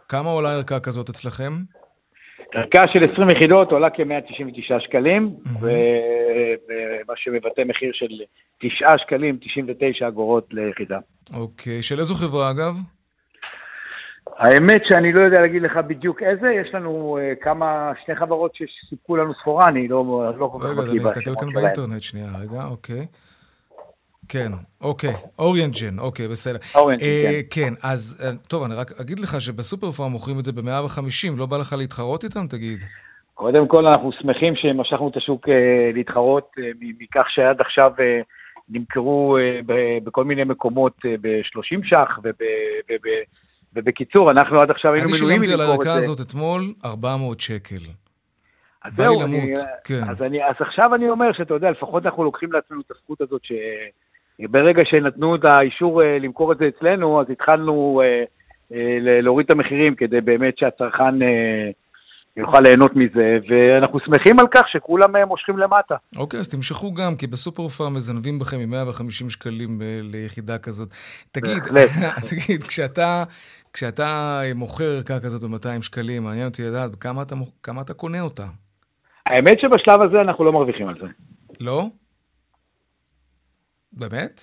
כמה 0.09 0.31
עולה 0.31 0.53
ערכה 0.53 0.81
כזאת 0.81 1.09
אצלכם? 1.09 1.53
ערכה 2.55 2.83
של 2.93 3.13
20 3.13 3.29
יחידות 3.31 3.73
עולה 3.73 3.91
כ-199 3.91 4.81
שקלים, 4.81 5.37
ומה 7.11 7.17
שמבטא 7.17 7.63
מחיר 7.67 7.91
של 7.93 8.07
9 8.61 8.99
שקלים 8.99 9.39
99 9.41 10.09
אגורות 10.09 10.49
ליחידה. 10.51 10.99
אוקיי, 11.35 11.83
של 11.83 11.99
איזו 11.99 12.15
חברה 12.15 12.51
אגב? 12.51 12.75
האמת 14.37 14.83
שאני 14.89 15.13
לא 15.13 15.21
יודע 15.21 15.41
להגיד 15.41 15.63
לך 15.63 15.77
בדיוק 15.89 16.23
איזה, 16.23 16.49
יש 16.61 16.75
לנו 16.75 17.19
uh, 17.19 17.45
כמה, 17.45 17.93
שני 18.07 18.17
חברות 18.17 18.53
שסיפקו 18.55 19.17
לנו 19.17 19.35
סחורה, 19.35 19.65
אני 19.69 19.89
לא, 19.89 20.33
לא 20.39 20.47
כל 20.53 20.59
כך 20.63 20.71
בקיא 20.71 20.83
רגע, 20.83 20.91
אני 20.91 21.05
אסתכל 21.05 21.35
כאן 21.41 21.53
באינטרנט 21.53 22.03
שנייה, 22.03 22.27
רגע, 22.43 22.65
אוקיי. 22.65 23.07
כן, 24.29 24.53
אוקיי, 24.81 25.15
Orient 25.39 25.71
Gene, 25.71 25.99
אוקיי, 25.99 26.29
בסדר. 26.29 26.59
Orient 26.75 26.92
Gene, 26.92 27.07
אה, 27.07 27.41
כן. 27.51 27.63
כן, 27.63 27.73
אז 27.83 28.23
אה, 28.25 28.31
טוב, 28.49 28.63
אני 28.63 28.75
רק 28.75 29.01
אגיד 29.01 29.19
לך 29.19 29.41
שבסופר 29.41 29.93
פארם 29.93 30.11
מוכרים 30.11 30.39
את 30.39 30.45
זה 30.45 30.53
ב-150, 30.53 31.37
לא 31.37 31.47
בא 31.47 31.57
לך 31.57 31.73
להתחרות 31.79 32.25
איתם, 32.25 32.47
תגיד? 32.47 32.79
קודם 33.41 33.69
כל, 33.69 33.87
אנחנו 33.87 34.13
שמחים 34.13 34.57
שמשכנו 34.57 35.09
את 35.09 35.17
השוק 35.17 35.49
אה, 35.49 35.91
להתחרות 35.95 36.51
אה, 36.59 36.71
מכך 36.81 37.27
שעד 37.29 37.61
עכשיו 37.61 37.93
אה, 38.01 38.21
נמכרו 38.69 39.39
בכל 40.05 40.25
מיני 40.25 40.45
מקומות 40.45 40.93
אה, 41.07 41.15
ב-30 41.21 41.85
ש"ח 41.85 42.19
וב... 42.25 42.35
ובקיצור, 43.75 44.31
אנחנו 44.31 44.61
עד 44.61 44.71
עכשיו 44.71 44.93
היינו 44.93 45.11
מנויים 45.19 45.41
מלמכור 45.41 45.55
את 45.55 45.59
זה. 45.59 45.65
אני 45.65 45.75
שילמתי 45.75 45.87
על 45.87 45.91
הערכה 45.91 45.99
הזאת 45.99 46.21
אתמול 46.21 46.63
400 46.85 47.41
שקל. 47.41 47.85
אז 48.85 48.93
זהו, 48.97 49.23
אני, 49.23 49.55
כן. 49.85 50.03
אז, 50.11 50.23
אני, 50.23 50.45
אז 50.45 50.55
עכשיו 50.61 50.95
אני 50.95 51.09
אומר 51.09 51.33
שאתה 51.33 51.55
יודע, 51.55 51.71
לפחות 51.71 52.07
אנחנו 52.07 52.25
לוקחים 52.25 52.53
לעצמנו 52.53 52.81
את 52.81 52.91
הזכות 52.91 53.21
הזאת 53.21 53.43
שברגע 54.41 54.83
שנתנו 54.85 55.35
את 55.35 55.45
האישור 55.45 56.03
למכור 56.21 56.53
את 56.53 56.59
זה 56.59 56.69
אצלנו, 56.69 57.21
אז 57.21 57.27
התחלנו 57.31 58.03
להוריד 59.23 59.45
את 59.45 59.51
המחירים 59.51 59.95
כדי 59.95 60.21
באמת 60.21 60.59
שהצרכן 60.59 61.15
יוכל 62.37 62.61
ליהנות 62.61 62.97
מזה, 62.97 63.39
ואנחנו 63.49 64.01
שמחים 64.01 64.41
על 64.41 64.47
כך 64.55 64.63
שכולם 64.69 65.17
מושכים 65.29 65.59
למטה. 65.59 65.95
אוקיי, 66.17 66.41
אז 66.41 66.49
תמשכו 66.49 66.95
גם, 66.95 67.17
כי 67.17 67.27
בסופר 67.27 67.69
פארם 67.69 67.95
מזנבים 67.95 68.39
בכם 68.39 68.57
מ-150 68.57 69.31
שקלים 69.31 69.79
ליחידה 70.03 70.59
כזאת. 70.59 70.89
תגיד, 71.33 71.63
תגיד, 72.31 72.63
כשאתה... 72.63 73.25
כשאתה 73.73 74.41
מוכר 74.55 74.85
ערכה 74.85 75.21
כזאת 75.21 75.43
ב-200 75.43 75.83
שקלים, 75.83 76.23
מעניין 76.23 76.47
אותי 76.47 76.63
לדעת 76.63 76.91
כמה 77.01 77.23
אתה, 77.23 77.35
כמה 77.63 77.81
אתה 77.81 77.95
קונה 77.95 78.21
אותה. 78.21 78.45
האמת 79.27 79.61
שבשלב 79.61 80.03
הזה 80.03 80.21
אנחנו 80.21 80.45
לא 80.45 80.53
מרוויחים 80.53 80.89
על 80.89 80.95
זה. 81.01 81.07
לא? 81.61 81.85
באמת? 83.93 84.41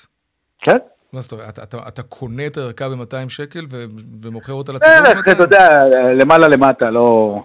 כן. 0.60 0.78
מה 1.14 1.22
זאת 1.22 1.32
אומרת, 1.32 1.50
אתה, 1.50 1.64
אתה, 1.64 1.78
אתה 1.88 2.04
קונה 2.04 2.48
את 2.48 2.58
הערכה 2.58 2.90
ב-200 2.90 3.30
שקל 3.30 3.66
ו- 3.70 3.86
ומוכר 4.22 4.54
אותה 4.54 4.72
לציבור 4.72 5.14
ב-200? 5.14 5.32
אתה 5.32 5.44
יודע, 5.44 5.70
למעלה 6.20 6.48
למטה, 6.48 6.90
לא... 6.90 7.40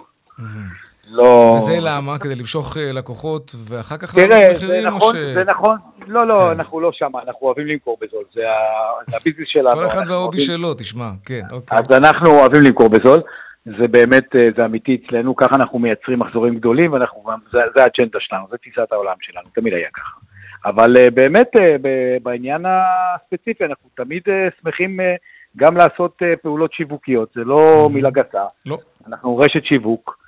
לא... 1.13 1.55
וזה 1.57 1.77
למה? 1.81 2.19
כדי 2.19 2.35
למשוך 2.35 2.77
אה, 2.77 2.93
לקוחות 2.93 3.55
ואחר 3.69 3.97
כך 3.97 4.17
לעלות 4.17 4.33
מחירים? 4.33 4.55
תראה, 4.55 4.83
זה 4.83 4.87
נכון, 4.87 5.15
ש... 5.15 5.19
זה 5.35 5.45
נכון. 5.45 5.77
לא, 6.07 6.27
לא, 6.27 6.35
כן. 6.35 6.61
אנחנו 6.61 6.81
לא 6.81 6.91
שם, 6.93 7.11
אנחנו 7.27 7.47
אוהבים 7.47 7.67
למכור 7.67 7.99
בזול, 8.01 8.25
זה, 8.35 8.41
זה 9.09 9.17
הביזנס 9.17 9.47
שלנו. 9.47 9.73
כל 9.73 9.87
אחד 9.87 9.99
וההובי 10.09 10.15
אוהבים... 10.15 10.41
שלו, 10.41 10.75
תשמע, 10.75 11.11
כן, 11.27 11.43
אוקיי. 11.51 11.79
אז 11.79 11.85
אנחנו 11.91 12.31
אוהבים 12.31 12.63
למכור 12.63 12.89
בזול, 12.89 13.23
זה 13.65 13.89
באמת, 13.91 14.37
אה, 14.37 14.49
זה 14.57 14.65
אמיתי 14.65 14.99
אצלנו, 15.07 15.37
ככה 15.37 15.57
אנחנו 15.57 15.79
מייצרים 15.79 16.19
מחזורים 16.19 16.55
גדולים, 16.55 16.93
ואנחנו 16.93 17.23
גם, 17.23 17.39
זה, 17.53 17.59
זה 17.77 17.83
האג'נדה 17.83 18.19
שלנו, 18.21 18.47
זה 18.51 18.57
תפיסת 18.57 18.93
העולם 18.93 19.17
שלנו, 19.21 19.47
תמיד 19.55 19.75
היה 19.75 19.89
ככה. 19.93 20.19
אבל 20.65 20.97
אה, 20.97 21.11
באמת, 21.11 21.51
בעניין 22.23 22.65
הספציפי, 22.67 23.65
אנחנו 23.65 23.89
תמיד 23.97 24.23
שמחים 24.61 25.01
גם 25.57 25.77
לעשות 25.77 26.23
פעולות 26.43 26.73
שיווקיות, 26.73 27.29
זה 27.35 27.45
לא 27.45 27.89
מילה 27.93 28.11
גסה. 28.11 28.43
לא. 28.67 28.79
אנחנו 29.07 29.39
רשת 29.39 29.65
שיווק. 29.65 30.22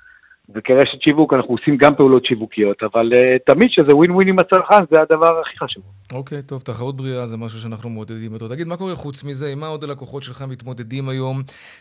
וכרשת 0.49 1.01
שיווק 1.01 1.33
אנחנו 1.33 1.53
עושים 1.53 1.77
גם 1.77 1.95
פעולות 1.95 2.25
שיווקיות, 2.25 2.83
אבל 2.83 3.11
uh, 3.13 3.53
תמיד 3.53 3.69
שזה 3.71 3.95
ווין 3.95 4.11
ווין 4.11 4.27
עם 4.27 4.39
הצרכן, 4.39 4.85
זה 4.91 5.01
הדבר 5.01 5.39
הכי 5.39 5.57
חשוב. 5.57 5.83
אוקיי, 6.13 6.37
okay, 6.37 6.41
טוב, 6.41 6.61
תחרות 6.61 6.95
בריאה 6.95 7.27
זה 7.27 7.37
משהו 7.37 7.59
שאנחנו 7.59 7.89
מעודדים 7.89 8.33
אותו. 8.33 8.47
תגיד, 8.47 8.67
מה 8.67 8.77
קורה 8.77 8.95
חוץ 8.95 9.23
מזה? 9.23 9.45
עם 9.53 9.59
מה 9.59 9.67
עוד 9.67 9.83
הלקוחות 9.83 10.23
שלך 10.23 10.43
מתמודדים 10.49 11.09
היום? 11.09 11.37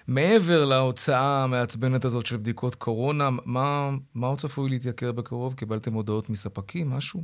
מעבר 0.09 0.65
להוצאה 0.65 1.45
המעצבנת 1.45 2.05
הזאת 2.05 2.27
של 2.27 2.37
בדיקות 2.37 2.75
קורונה, 2.75 3.29
מה, 3.47 3.91
מה 4.15 4.27
עוד 4.27 4.37
צפוי 4.37 4.71
להתייקר 4.71 5.13
בקרוב? 5.13 5.55
קיבלתם 5.55 5.93
הודעות 5.93 6.31
מספקים, 6.31 6.87
משהו? 6.97 7.21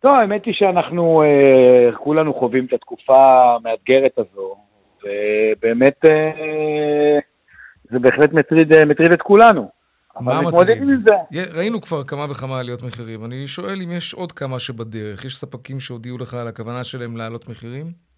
טוב, 0.00 0.12
האמת 0.14 0.44
היא 0.44 0.54
שאנחנו 0.54 1.22
uh, 1.22 1.96
כולנו 1.96 2.34
חווים 2.34 2.64
את 2.64 2.72
התקופה 2.72 3.22
המאתגרת 3.56 4.18
הזו, 4.18 4.56
ובאמת 5.02 5.96
uh, 6.04 6.10
זה 7.90 7.98
בהחלט 7.98 8.32
מטריד, 8.32 8.84
מטריד 8.84 9.12
את 9.12 9.22
כולנו. 9.22 9.77
מה 10.20 10.42
מטריד? 10.42 11.08
ראינו 11.54 11.80
כבר 11.80 12.02
כמה 12.02 12.30
וכמה 12.30 12.60
עליות 12.60 12.82
מחירים. 12.82 13.24
אני 13.24 13.46
שואל 13.46 13.82
אם 13.84 13.92
יש 13.92 14.14
עוד 14.14 14.32
כמה 14.32 14.58
שבדרך. 14.58 15.24
יש 15.24 15.36
ספקים 15.36 15.80
שהודיעו 15.80 16.18
לך 16.18 16.34
על 16.34 16.48
הכוונה 16.48 16.84
שלהם 16.84 17.16
להעלות 17.16 17.48
מחירים? 17.48 18.08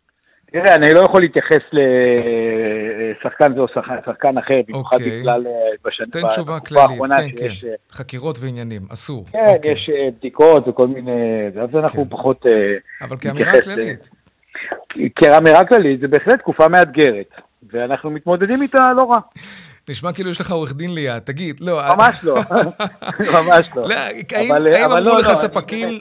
תראה, 0.53 0.75
אני 0.75 0.95
לא 0.95 1.01
יכול 1.01 1.21
להתייחס 1.21 1.65
לשחקן 1.73 3.55
זה 3.55 3.61
או 3.61 3.67
שחקן 4.07 4.39
אחר, 4.39 4.61
במיוחד 4.69 4.97
אוקיי. 4.97 5.21
בגלל 5.21 5.47
אה, 5.47 5.53
בשנים, 5.85 6.11
תן 6.11 6.29
תשובה 6.29 6.61
כללית, 6.61 7.01
כן, 7.17 7.29
כן. 7.37 7.69
אה, 7.69 7.75
חקירות 7.93 8.39
ועניינים, 8.41 8.83
אסור. 8.93 9.25
כן, 9.33 9.39
אוקיי. 9.49 9.73
יש 9.73 9.91
אה, 9.95 10.11
בדיקות 10.19 10.69
וכל 10.69 10.87
מיני... 10.87 11.47
אז 11.63 11.75
אנחנו 11.75 12.05
כן. 12.05 12.11
פחות... 12.11 12.47
אבל 13.03 13.17
כאמירה 13.17 13.63
כללית. 13.63 14.11
כאמירה 15.17 15.65
כללית, 15.65 16.01
זה 16.01 16.09
בהחלט 16.09 16.39
תקופה 16.39 16.69
מאתגרת, 16.69 17.31
ואנחנו 17.73 18.11
מתמודדים 18.11 18.63
איתה 18.63 18.87
לא 18.97 19.03
רע. 19.03 19.21
נשמע 19.91 20.13
כאילו 20.13 20.31
יש 20.31 20.41
לך 20.41 20.51
עורך 20.51 20.75
דין 20.75 20.95
ליד, 20.95 21.19
תגיד, 21.19 21.61
לא. 21.61 21.81
ממש 21.97 22.25
לא, 22.25 22.35
ממש 23.35 23.71
לא. 23.77 23.89
לא 23.89 23.95
האם 24.71 24.85
אמרו 24.85 24.99
לא, 25.01 25.19
לך 25.19 25.29
לא, 25.29 25.35
ספקים, 25.35 26.01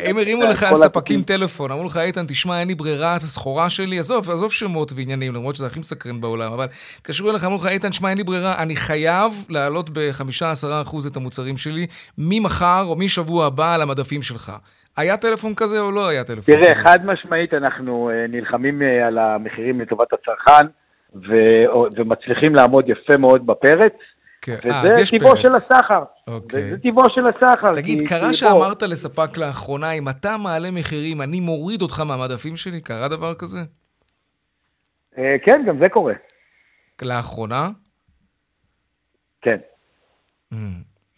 האם 0.00 0.18
הרימו 0.18 0.42
לך 0.42 0.66
ספקים 0.74 1.22
טלפון, 1.22 1.70
אמרו 1.70 1.84
לך, 1.84 1.96
איתן, 1.96 2.26
תשמע, 2.26 2.60
אין 2.60 2.68
לי 2.68 2.74
ברירה, 2.74 3.16
את 3.16 3.20
הסחורה 3.20 3.70
שלי, 3.70 3.98
עזוב, 3.98 4.30
עזוב 4.30 4.52
שמות 4.52 4.92
ועניינים, 4.96 5.34
למרות 5.34 5.56
שזה 5.56 5.66
הכי 5.66 5.80
מסקרן 5.80 6.20
בעולם, 6.20 6.52
אבל 6.52 6.66
התקשרו 6.96 7.30
אליך, 7.30 7.44
אמרו 7.44 7.56
לך, 7.56 7.66
איתן, 7.66 7.88
תשמע, 7.88 8.08
אין 8.08 8.18
לי 8.18 8.24
ברירה, 8.24 8.62
אני 8.62 8.76
חייב 8.76 9.32
להעלות 9.48 9.90
ב-5-10% 9.90 11.08
את 11.10 11.16
המוצרים 11.16 11.56
שלי 11.56 11.86
ממחר 12.18 12.82
או 12.86 12.96
משבוע 12.96 13.46
הבא 13.46 13.74
על 13.74 13.82
המדפים 13.82 14.22
שלך. 14.22 14.52
היה 14.96 15.16
טלפון 15.16 15.54
כזה 15.54 15.80
או 15.80 15.92
לא 15.92 16.08
היה 16.08 16.24
טלפון 16.24 16.42
כזה? 16.42 16.52
תראה, 16.52 16.74
חד 16.74 17.06
משמעית 17.06 17.54
אנחנו 17.54 18.10
אה, 18.10 18.26
נלחמים 18.28 18.82
אה, 18.82 19.06
על 19.06 19.18
המחירים 19.18 19.80
לטובת 19.80 20.08
הצרכן. 20.12 20.66
ו- 21.14 21.96
ומצליחים 21.96 22.54
לעמוד 22.54 22.88
יפה 22.88 23.16
מאוד 23.16 23.46
בפרץ. 23.46 23.94
כן. 24.42 24.56
וזה 24.64 25.02
아, 25.02 25.18
טבעו 25.18 25.36
של 25.36 25.48
הסחר. 25.48 26.02
אוקיי. 26.26 26.66
וזה 26.66 26.78
טבעו 26.78 27.04
של 27.10 27.26
הסחר. 27.26 27.74
תגיד, 27.74 28.08
קרה 28.08 28.32
שאמרת. 28.32 28.82
לספק 28.82 29.38
לאחרונה, 29.38 29.92
אם 29.92 30.08
אתה 30.08 30.36
מעלה 30.36 30.70
מחירים, 30.70 31.22
אני 31.22 31.40
מוריד 31.40 31.82
אותך 31.82 32.00
מהמדפים 32.00 32.56
שלי? 32.56 32.80
קרה 32.80 33.08
דבר 33.08 33.34
כזה? 33.34 33.58
אה, 35.18 35.36
כן, 35.44 35.62
גם 35.66 35.78
זה 35.78 35.88
קורה. 35.88 36.14
לאחרונה? 37.02 37.68
כן. 39.42 39.56
Mm, 40.54 40.56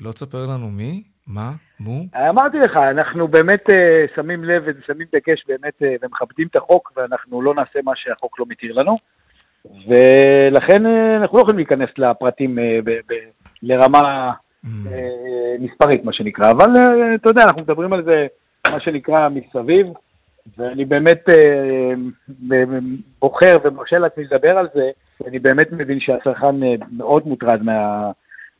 לא 0.01 0.13
תספר 0.13 0.47
לנו 0.47 0.71
מי? 0.71 1.03
מה? 1.27 1.53
מו? 1.81 2.05
אמרתי 2.31 2.59
לך, 2.59 2.77
אנחנו 2.77 3.29
באמת 3.29 3.63
uh, 3.69 4.17
שמים 4.17 4.45
לב 4.45 4.63
ושמים 4.67 5.07
דגש 5.13 5.45
באמת 5.49 5.83
ומכבדים 6.03 6.49
את 6.51 6.57
החוק, 6.57 6.93
ואנחנו 6.97 7.43
לא 7.43 7.55
נעשה 7.55 7.79
מה 7.85 7.93
שהחוק 7.95 8.39
לא 8.39 8.47
מתיר 8.49 8.73
לנו. 8.73 8.97
ולכן 9.67 10.87
אה, 10.87 11.17
אנחנו 11.17 11.37
לא 11.37 11.43
יכולים 11.43 11.57
להיכנס 11.57 11.89
לפרטים 11.99 12.59
אה, 12.59 12.79
לרמה 13.63 14.33
mm. 14.65 14.69
אה, 14.93 15.55
מספרית, 15.59 16.05
מה 16.05 16.13
שנקרא, 16.13 16.51
אבל 16.51 16.67
אתה 17.15 17.31
יודע, 17.31 17.45
אנחנו 17.45 17.63
מדברים 17.63 17.93
על 17.93 18.05
זה, 18.05 18.27
מה 18.69 18.81
שנקרא, 18.81 19.29
מסביב, 19.29 19.87
ואני 20.59 20.85
באמת 20.85 21.25
בוחר 23.21 23.57
ומרשה 23.65 23.99
לעצמי 23.99 24.25
לדבר 24.25 24.59
על 24.59 24.69
זה, 24.75 24.91
אני 25.27 25.39
באמת 25.39 25.73
מבין 25.73 26.01
שהצרכן 26.01 26.57
מאוד 26.93 27.27
מוטרד 27.27 27.63
מה... 27.63 28.11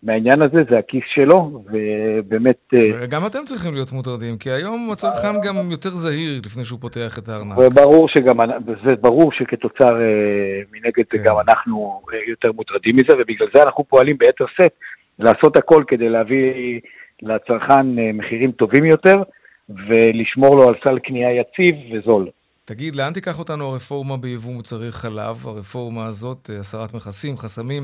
מהעניין 0.03 0.43
הזה, 0.43 0.63
זה 0.71 0.79
הכיס 0.79 1.03
שלו, 1.15 1.65
ובאמת... 1.67 2.59
אה, 2.75 3.07
גם 3.07 3.27
אתם 3.27 3.39
צריכים 3.45 3.75
להיות 3.75 3.93
מוטרדים, 3.93 4.39
כי 4.39 4.51
היום 4.51 4.91
הצרכן 4.93 5.41
גם 5.45 5.71
יותר 5.71 5.91
זהיר 5.91 6.41
לפני 6.47 6.65
שהוא 6.65 6.81
פותח 6.81 7.19
את 7.19 7.29
הארנק. 7.29 7.59
וברור 7.59 8.09
שגם, 8.09 8.37
זה 8.67 8.97
ברור 9.01 9.33
שכתוצר 9.33 10.01
אה, 10.01 10.61
מנגד 10.73 11.09
כן. 11.11 11.19
גם 11.25 11.35
אנחנו 11.49 12.03
אה, 12.13 12.19
יותר 12.29 12.53
מוטרדים 12.53 12.97
מזה, 12.97 13.13
ובגלל 13.19 13.49
זה 13.55 13.63
אנחנו 13.63 13.85
פועלים 13.85 14.19
ביתר 14.19 14.45
שאת 14.57 14.73
לעשות 15.19 15.57
הכל 15.57 15.85
כדי 15.89 16.09
להביא 16.09 16.81
לצרכן 17.23 17.87
מחירים 18.15 18.53
טובים 18.53 18.85
יותר, 18.85 19.23
ולשמור 19.69 20.57
לו 20.57 20.69
על 20.69 20.75
סל 20.85 20.99
קנייה 20.99 21.31
יציב 21.41 21.75
וזול. 21.93 22.29
תגיד, 22.65 22.97
לאן 22.97 23.13
תיקח 23.13 23.39
אותנו 23.39 23.65
הרפורמה 23.65 24.17
ביבוא 24.17 24.53
מוצרי 24.53 24.93
חלב, 24.93 25.47
הרפורמה 25.47 26.07
הזאת, 26.07 26.51
הסרת 26.61 26.95
מכסים, 26.95 27.37
חסמים? 27.37 27.83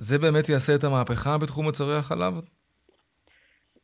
זה 0.00 0.18
באמת 0.18 0.48
יעשה 0.48 0.74
את 0.74 0.84
המהפכה 0.84 1.38
בתחום 1.42 1.64
מוצרי 1.64 1.96
החלב? 1.96 2.34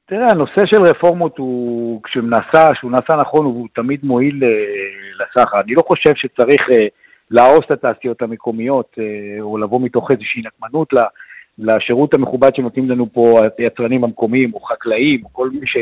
תראה, 0.06 0.26
הנושא 0.30 0.62
של 0.66 0.82
רפורמות 0.82 1.38
הוא, 1.38 2.00
כשהוא 2.04 2.24
נעשה, 2.24 2.74
כשהוא 2.74 2.90
נעשה 2.90 3.16
נכון, 3.16 3.44
הוא 3.44 3.68
תמיד 3.74 4.00
מועיל 4.02 4.44
אה, 4.44 4.48
לסחר. 5.20 5.60
אני 5.60 5.74
לא 5.74 5.82
חושב 5.86 6.10
שצריך 6.14 6.60
אה, 6.72 6.86
להרוס 7.30 7.64
את 7.66 7.70
התעשיות 7.70 8.22
המקומיות, 8.22 8.96
אה, 8.98 9.40
או 9.40 9.58
לבוא 9.58 9.80
מתוך 9.80 10.10
איזושהי 10.10 10.42
נקמנות 10.42 10.92
לשירות 11.58 12.14
המכובד 12.14 12.54
שנותנים 12.54 12.90
לנו 12.90 13.12
פה 13.12 13.40
היצרנים 13.58 14.04
המקומיים, 14.04 14.54
או 14.54 14.60
חקלאים, 14.60 15.24
או 15.24 15.28
כל 15.32 15.50
מי 15.50 15.66
ש, 15.66 15.76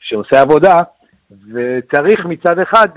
שעושה 0.00 0.40
עבודה, 0.40 0.76
וצריך 1.30 2.26
מצד 2.26 2.58
אחד, 2.58 2.88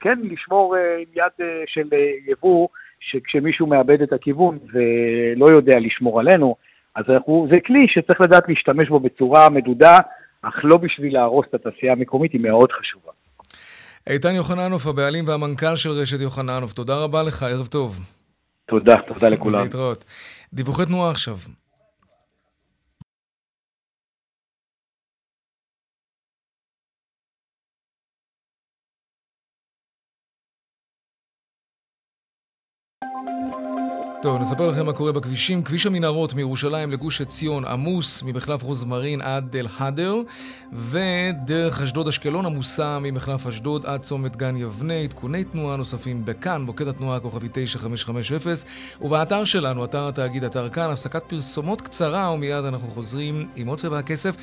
כן, 0.00 0.18
לשמור 0.22 0.76
עם 0.76 1.06
יד 1.14 1.46
של 1.66 1.88
יבוא, 2.26 2.68
שכשמישהו 3.10 3.66
מאבד 3.66 4.02
את 4.02 4.12
הכיוון 4.12 4.58
ולא 4.72 5.46
יודע 5.46 5.78
לשמור 5.78 6.20
עלינו, 6.20 6.56
אז 6.94 7.04
אנחנו, 7.08 7.48
זה 7.52 7.60
כלי 7.66 7.86
שצריך 7.88 8.20
לדעת 8.20 8.48
להשתמש 8.48 8.88
בו 8.88 9.00
בצורה 9.00 9.48
מדודה, 9.48 9.96
אך 10.42 10.54
לא 10.64 10.76
בשביל 10.76 11.14
להרוס 11.14 11.46
את 11.48 11.54
התעשייה 11.54 11.92
המקומית, 11.92 12.32
היא 12.32 12.40
מאוד 12.40 12.72
חשובה. 12.72 13.12
איתן 14.06 14.34
יוחננוף, 14.34 14.86
הבעלים 14.86 15.24
והמנכ"ל 15.28 15.76
של 15.76 15.90
רשת 15.90 16.20
יוחננוף, 16.20 16.72
תודה 16.72 17.04
רבה 17.04 17.22
לך, 17.22 17.42
ערב 17.42 17.66
טוב. 17.66 18.00
תודה, 18.66 18.94
תודה 19.08 19.28
לכולם. 19.28 19.62
להתראות. 19.62 20.04
דיווחי 20.54 20.86
תנועה 20.86 21.10
עכשיו. 21.10 21.36
טוב, 34.24 34.40
נספר 34.40 34.66
לכם 34.66 34.86
מה 34.86 34.92
קורה 34.92 35.12
בכבישים. 35.12 35.62
כביש 35.62 35.86
המנהרות 35.86 36.34
מירושלים 36.34 36.90
לגוש 36.90 37.20
עציון 37.20 37.64
עמוס 37.64 38.22
ממחלף 38.22 38.62
רוזמרין 38.62 39.20
עד 39.20 39.56
אל-חדר, 39.56 40.16
ודרך 40.72 41.80
אשדוד-אשקלון 41.82 42.46
עמוסה 42.46 42.98
ממחלף 42.98 43.46
אשדוד 43.46 43.86
עד 43.86 44.00
צומת 44.00 44.36
גן 44.36 44.56
יבנה. 44.56 44.94
עדכוני 44.94 45.44
תנועה 45.44 45.76
נוספים 45.76 46.24
בכאן, 46.24 46.62
מוקד 46.62 46.88
התנועה 46.88 47.16
הכוכבי 47.16 47.48
9550, 47.52 48.66
ובאתר 49.00 49.44
שלנו, 49.44 49.84
אתר 49.84 50.08
התאגיד, 50.08 50.44
אתר 50.44 50.68
כאן, 50.68 50.90
הפסקת 50.90 51.22
פרסומות 51.26 51.80
קצרה, 51.80 52.30
ומיד 52.30 52.64
אנחנו 52.64 52.88
חוזרים 52.88 53.48
עם 53.56 53.66
עוד 53.66 53.78
צבע 53.78 53.98
הכסף. 53.98 54.36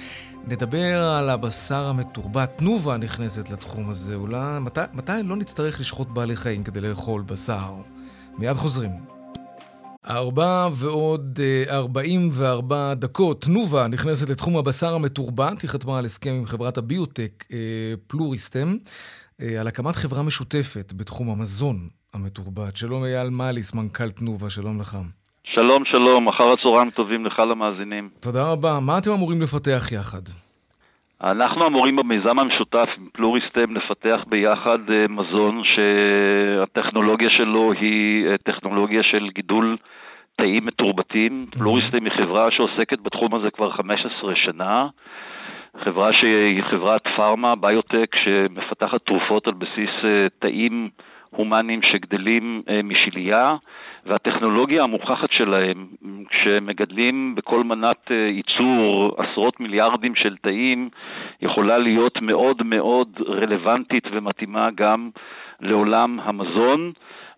נדבר 0.48 1.04
על 1.04 1.30
הבשר 1.30 1.86
המתורבת. 1.86 2.52
תנובה 2.58 2.98
נכנסת 2.98 3.50
לתחום 3.50 3.89
הזה. 3.89 4.15
אולי 4.15 4.60
מתי, 4.60 4.82
מתי 4.94 5.12
לא 5.24 5.36
נצטרך 5.36 5.80
לשחוט 5.80 6.08
בעלי 6.08 6.36
חיים 6.36 6.63
כדי 6.63 6.82
לאכול 6.82 7.22
בשר? 7.22 7.74
מיד 8.38 8.54
חוזרים. 8.54 9.21
ארבע 10.10 10.68
ועוד 10.74 11.40
אה, 11.42 11.78
ארבעים 11.78 12.30
וארבע 12.32 12.94
דקות. 12.94 13.42
תנובה 13.42 13.88
נכנסת 13.88 14.30
לתחום 14.30 14.58
הבשר 14.58 14.94
המתורבת, 14.96 15.62
היא 15.62 15.70
חתמה 15.70 16.00
על 16.00 16.06
הסכם 16.06 16.30
עם 16.30 16.46
חברת 16.46 16.78
הביוטק 16.78 17.44
אה, 17.54 17.58
פלוריסטם 18.08 18.76
אה, 19.42 19.62
על 19.62 19.68
הקמת 19.68 19.96
חברה 19.96 20.24
משותפת 20.24 20.94
בתחום 20.94 21.30
המזון 21.30 21.76
המתורבת. 22.14 22.78
שלום 22.78 23.04
אייל 23.04 23.30
מאליס, 23.30 23.74
מנכ"ל 23.74 24.12
תנובה, 24.12 24.50
שלום 24.50 24.80
לך. 24.80 24.98
שלום, 25.44 25.84
שלום, 25.86 26.30
אחר 26.30 26.44
הצהריים 26.54 26.90
טובים 26.90 27.26
לך 27.26 27.40
למאזינים. 27.40 28.10
תודה 28.20 28.52
רבה. 28.52 28.80
מה 28.80 28.98
אתם 28.98 29.12
אמורים 29.12 29.42
לפתח 29.42 29.92
יחד? 29.92 30.22
אנחנו 31.24 31.68
אמורים 31.68 31.96
במיזם 31.96 32.40
המשותף 32.40 32.90
עם 32.98 33.08
פלוריסטם 33.14 33.76
לפתח 33.76 34.20
ביחד 34.28 34.80
אה, 34.90 35.06
מזון 35.10 35.62
שהטכנולוגיה 35.64 37.30
שלו 37.30 37.72
היא 37.72 38.28
אה, 38.28 38.38
טכנולוגיה 38.38 39.04
של 39.04 39.30
גידול 39.36 39.78
תאים 40.36 40.66
מתורבתים. 40.66 41.46
Mm-hmm. 41.48 41.60
פלוריסטם 41.60 42.06
היא 42.06 42.12
חברה 42.12 42.52
שעוסקת 42.52 43.00
בתחום 43.00 43.36
הזה 43.36 43.52
כבר 43.52 43.72
15 43.72 44.36
שנה. 44.36 44.88
חברה 45.84 46.14
שהיא 46.14 46.64
חברת 46.64 47.02
פארמה, 47.16 47.56
ביוטק, 47.56 48.16
שמפתחת 48.24 49.02
תרופות 49.06 49.48
על 49.48 49.54
בסיס 49.54 49.90
אה, 50.04 50.28
תאים 50.40 50.90
הומניים 51.36 51.82
שגדלים 51.82 52.62
משלייה, 52.84 53.56
והטכנולוגיה 54.06 54.84
המוכחת 54.84 55.32
שלהם, 55.32 55.88
כשמגדלים 56.30 57.36
בכל 57.36 57.63
מנת 57.63 58.12
ייצור 58.12 59.15
עשרות 59.17 59.60
מיליארדים 59.60 60.15
של 60.15 60.36
תאים, 60.42 60.90
יכולה 61.42 61.77
להיות 61.77 62.21
מאוד 62.21 62.63
מאוד 62.63 63.19
רלוונטית 63.27 64.04
ומתאימה 64.12 64.69
גם 64.75 65.10
לעולם 65.62 66.19
המזון. 66.19 66.92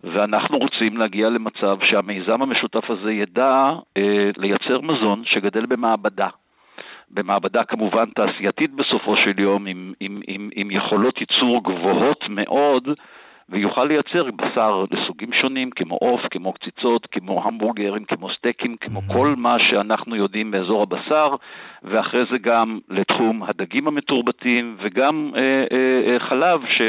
ואנחנו 0.04 0.58
רוצים 0.58 0.96
להגיע 0.96 1.28
למצב 1.28 1.78
שהמיזם 1.82 2.42
המשותף 2.42 2.90
הזה 2.90 3.12
ידע 3.12 3.72
אה, 3.96 4.30
לייצר 4.36 4.80
מזון 4.80 5.22
שגדל 5.24 5.66
במעבדה. 5.66 6.28
במעבדה 7.10 7.64
כמובן 7.64 8.04
תעשייתית 8.14 8.70
בסופו 8.70 9.16
של 9.16 9.40
יום, 9.40 9.66
עם, 9.66 9.92
עם, 10.00 10.20
עם, 10.28 10.50
עם 10.54 10.70
יכולות 10.70 11.20
ייצור 11.20 11.64
גבוהות 11.64 12.24
מאוד, 12.28 12.88
ויוכל 13.48 13.84
לייצר 13.84 14.30
בשר 14.36 14.84
לסוגים 14.90 15.32
שונים, 15.40 15.70
כמו 15.70 15.94
עוף, 15.94 16.20
כמו 16.30 16.52
קציצות, 16.52 17.06
כמו 17.12 17.42
המבורגרים, 17.44 18.04
כמו 18.04 18.28
סטייקים, 18.38 18.76
כמו 18.80 19.00
mm-hmm. 19.00 19.12
כל 19.12 19.34
מה 19.36 19.56
שאנחנו 19.70 20.16
יודעים 20.16 20.50
באזור 20.50 20.82
הבשר, 20.82 21.34
ואחרי 21.82 22.24
זה 22.30 22.38
גם 22.38 22.78
לתחום 22.88 23.42
הדגים 23.42 23.88
המתורבתים, 23.88 24.76
וגם 24.82 25.30
אה, 25.36 25.40
אה, 25.40 26.12
אה, 26.12 26.28
חלב, 26.28 26.60
ש... 26.66 26.82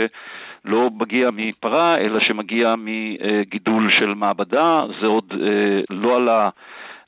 לא 0.65 0.89
מגיע 0.99 1.29
מפרה, 1.33 1.97
אלא 1.97 2.19
שמגיע 2.27 2.75
מגידול 2.77 3.91
של 3.99 4.13
מעבדה, 4.13 4.83
זה 5.01 5.07
עוד 5.07 5.25
אה, 5.31 5.81
לא 5.89 6.15
עלה, 6.15 6.49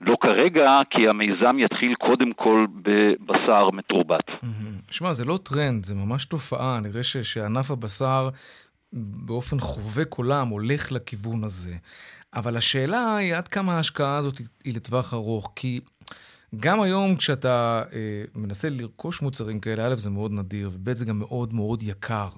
לא 0.02 0.16
כרגע, 0.22 0.70
כי 0.89 1.08
המיזם 1.08 1.56
יתחיל 1.60 1.93
קודם 1.95 2.34
כל 2.34 2.66
בבשר 2.82 3.70
מתורבת. 3.74 4.28
שמע, 4.91 5.14
זה 5.14 5.26
לא 5.26 5.38
טרנד, 5.43 5.84
זה 5.84 5.95
ממש 5.95 6.26
תופעה. 6.26 6.80
נראה 6.84 7.04
שענף 7.04 7.72
הבשר 7.72 8.30
באופן 8.94 9.60
חובק 9.60 10.14
עולם 10.14 10.48
הולך 10.48 10.92
לכיוון 10.92 11.44
הזה. 11.44 11.76
אבל 12.34 12.58
השאלה 12.58 13.16
היא 13.16 13.36
עד 13.36 13.48
כמה 13.48 13.76
ההשקעה 13.78 14.18
הזאת 14.18 14.38
היא 14.64 14.76
לטווח 14.76 15.14
ארוך, 15.14 15.52
כי... 15.56 15.80
גם 16.56 16.82
היום 16.82 17.16
כשאתה 17.16 17.84
אה, 17.94 18.24
מנסה 18.36 18.70
לרכוש 18.70 19.22
מוצרים 19.22 19.60
כאלה, 19.60 19.88
א', 19.88 19.96
זה 19.96 20.10
מאוד 20.10 20.32
נדיר, 20.32 20.70
וב', 20.74 20.94
זה 20.94 21.06
גם 21.06 21.20
מאוד 21.20 21.54
מאוד 21.54 21.84
יקר. 21.84 22.30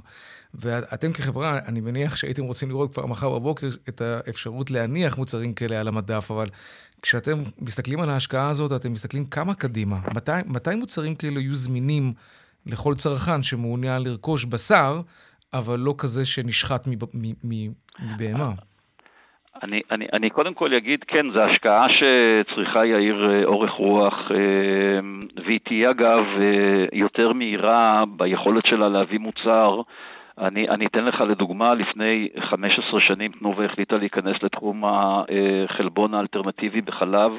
ואתם 0.54 1.14
כחברה, 1.14 1.60
אני 1.68 1.82
מניח 1.82 2.16
שהייתם 2.16 2.44
רוצים 2.44 2.70
לראות 2.70 2.94
כבר 2.94 3.06
מחר 3.06 3.30
בבוקר 3.40 3.70
את 3.90 4.02
האפשרות 4.02 4.72
להניח 4.72 5.18
מוצרים 5.18 5.54
כאלה 5.54 5.80
על 5.80 5.88
המדף, 5.88 6.32
אבל 6.32 6.50
כשאתם 7.02 7.44
מסתכלים 7.60 8.00
על 8.00 8.10
ההשקעה 8.10 8.50
הזאת, 8.50 8.72
אתם 8.72 8.94
מסתכלים 8.94 9.26
כמה 9.26 9.54
קדימה. 9.54 10.00
מתי, 10.16 10.32
מתי 10.46 10.76
מוצרים 10.76 11.16
כאלה 11.16 11.40
יהיו 11.40 11.56
זמינים 11.56 12.14
לכל 12.66 12.96
צרכן 12.96 13.44
שמעוניין 13.44 14.04
לרכוש 14.04 14.46
בשר, 14.46 15.02
אבל 15.54 15.80
לא 15.80 15.94
כזה 15.98 16.26
שנשחט 16.26 16.88
מבהמה? 16.88 18.52
אני, 19.64 19.82
אני, 19.92 20.06
אני 20.14 20.30
קודם 20.30 20.54
כל 20.54 20.74
אגיד, 20.74 21.04
כן, 21.08 21.26
זו 21.34 21.40
השקעה 21.40 21.88
שצריכה 21.90 22.86
יאיר 22.86 23.30
אה, 23.30 23.46
אורך 23.46 23.72
רוח, 23.72 24.14
אה, 24.32 25.00
והיא 25.46 25.60
תהיה 25.66 25.92
אגב 25.92 26.24
אה, 26.42 26.86
יותר 26.94 27.34
מהירה 27.34 28.04
ביכולת 28.18 28.66
שלה 28.66 28.90
להביא 28.90 29.20
מוצר 29.20 29.82
אני, 30.40 30.70
אני 30.70 30.86
אתן 30.86 31.06
לך 31.06 31.22
לדוגמה, 31.22 31.74
לפני 31.74 32.30
15 32.40 33.02
שנים 33.02 33.32
תנובה 33.32 33.66
החליטה 33.66 33.98
להיכנס 33.98 34.44
לתחום 34.44 34.84
החלבון 34.86 36.14
האלטרנטיבי 36.14 36.82
בחלב, 36.82 37.32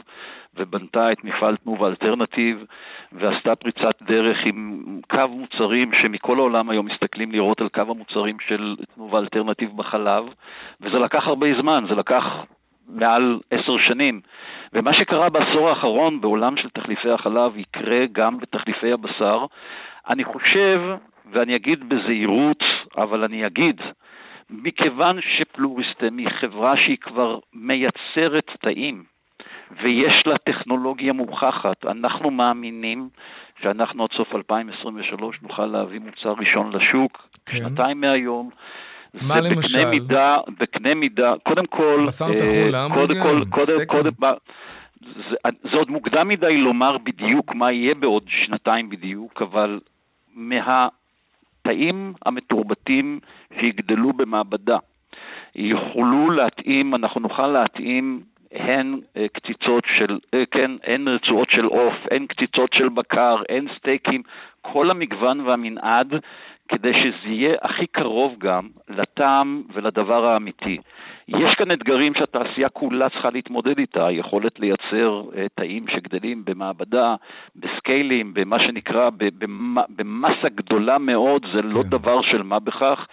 ובנתה 0.56 1.12
את 1.12 1.24
מפעל 1.24 1.56
תנובה 1.56 1.88
אלטרנטיב, 1.88 2.64
ועשתה 3.12 3.56
פריצת 3.56 4.02
דרך 4.02 4.38
עם 4.44 4.82
קו 5.10 5.28
מוצרים 5.28 5.90
שמכל 6.02 6.38
העולם 6.38 6.70
היום 6.70 6.86
מסתכלים 6.86 7.32
לראות 7.32 7.60
על 7.60 7.68
קו 7.68 7.80
המוצרים 7.80 8.36
של 8.48 8.76
תנובה 8.94 9.18
אלטרנטיב 9.18 9.76
בחלב, 9.76 10.24
וזה 10.80 10.98
לקח 10.98 11.26
הרבה 11.26 11.46
זמן, 11.60 11.84
זה 11.88 11.94
לקח 11.94 12.24
מעל 12.88 13.38
עשר 13.50 13.78
שנים. 13.88 14.20
ומה 14.72 14.94
שקרה 14.94 15.28
בעשור 15.28 15.68
האחרון 15.68 16.20
בעולם 16.20 16.56
של 16.56 16.68
תחליפי 16.68 17.10
החלב 17.10 17.56
יקרה 17.56 18.06
גם 18.12 18.38
בתחליפי 18.38 18.92
הבשר. 18.92 19.46
אני 20.08 20.24
חושב 20.24 20.80
ואני 21.32 21.56
אגיד 21.56 21.88
בזהירות, 21.88 22.62
אבל 22.96 23.24
אני 23.24 23.46
אגיד, 23.46 23.80
מכיוון 24.50 25.18
ש 25.20 25.38
Pluristem 25.38 26.16
היא 26.16 26.28
חברה 26.40 26.76
שהיא 26.76 26.98
כבר 27.00 27.38
מייצרת 27.52 28.50
תאים, 28.60 29.04
ויש 29.82 30.26
לה 30.26 30.38
טכנולוגיה 30.38 31.12
מוכחת, 31.12 31.84
אנחנו 31.84 32.30
מאמינים 32.30 33.08
שאנחנו 33.62 34.04
עד 34.04 34.10
סוף 34.16 34.34
2023 34.34 35.36
נוכל 35.42 35.66
להביא 35.66 36.00
מוצר 36.00 36.34
ראשון 36.38 36.72
לשוק, 36.72 37.28
כן. 37.46 37.58
שנתיים 37.58 38.00
מהיום. 38.00 38.50
מה 39.14 39.40
זה 39.40 39.48
למשל? 39.48 39.78
בקנה 39.78 39.90
מידה, 39.90 40.36
בקנה 40.58 40.94
מידה, 40.94 41.34
קודם 41.42 41.66
כל, 41.66 42.04
בשר 42.06 42.26
טחון, 42.38 42.74
אה, 42.74 42.88
קודם 42.94 43.14
כל, 43.22 43.44
קודם, 43.50 43.84
קודם, 43.86 44.12
זה, 45.00 45.36
זה 45.62 45.76
עוד 45.76 45.90
מוקדם 45.90 46.28
מדי 46.28 46.56
לומר 46.56 46.98
בדיוק 46.98 47.54
מה 47.54 47.72
יהיה 47.72 47.94
בעוד 47.94 48.22
שנתיים 48.28 48.90
בדיוק, 48.90 49.42
אבל 49.42 49.80
מה, 50.34 50.88
התאים 51.70 52.12
המתורבתים 52.26 53.20
שיגדלו 53.60 54.12
במעבדה. 54.12 54.78
יוכלו 55.54 56.30
להתאים, 56.30 56.94
אנחנו 56.94 57.20
נוכל 57.20 57.46
להתאים 57.46 58.20
הן 58.52 59.00
אה, 59.16 59.26
קציצות 59.32 59.84
של, 59.98 60.18
אה, 60.34 60.42
כן, 60.50 60.70
הן 60.84 61.08
רצועות 61.08 61.50
של 61.50 61.64
עוף, 61.64 61.94
הן 62.10 62.26
קציצות 62.26 62.72
של 62.72 62.88
בקר, 62.88 63.36
הן 63.48 63.66
סטייקים, 63.78 64.22
כל 64.60 64.90
המגוון 64.90 65.40
והמנעד, 65.40 66.14
כדי 66.70 66.92
שזה 66.92 67.32
יהיה 67.32 67.54
הכי 67.62 67.86
קרוב 67.86 68.34
גם 68.38 68.68
לטעם 68.88 69.62
ולדבר 69.72 70.26
האמיתי. 70.26 70.78
יש 71.28 71.54
כאן 71.58 71.72
אתגרים 71.72 72.14
שהתעשייה 72.14 72.68
כולה 72.68 73.08
צריכה 73.08 73.30
להתמודד 73.30 73.78
איתה, 73.78 74.06
היכולת 74.06 74.60
לייצר 74.60 75.22
uh, 75.28 75.36
תאים 75.54 75.84
שגדלים 75.88 76.44
במעבדה, 76.44 77.14
בסקיילים, 77.56 78.34
במה 78.34 78.56
שנקרא, 78.66 79.10
במסה 79.88 80.48
גדולה 80.54 80.98
מאוד, 80.98 81.46
זה 81.54 81.62
לא 81.62 81.70
כן. 81.70 81.76
לא 81.76 81.98
דבר 81.98 82.22
של 82.22 82.42
מה 82.42 82.58
בכך, 82.58 83.06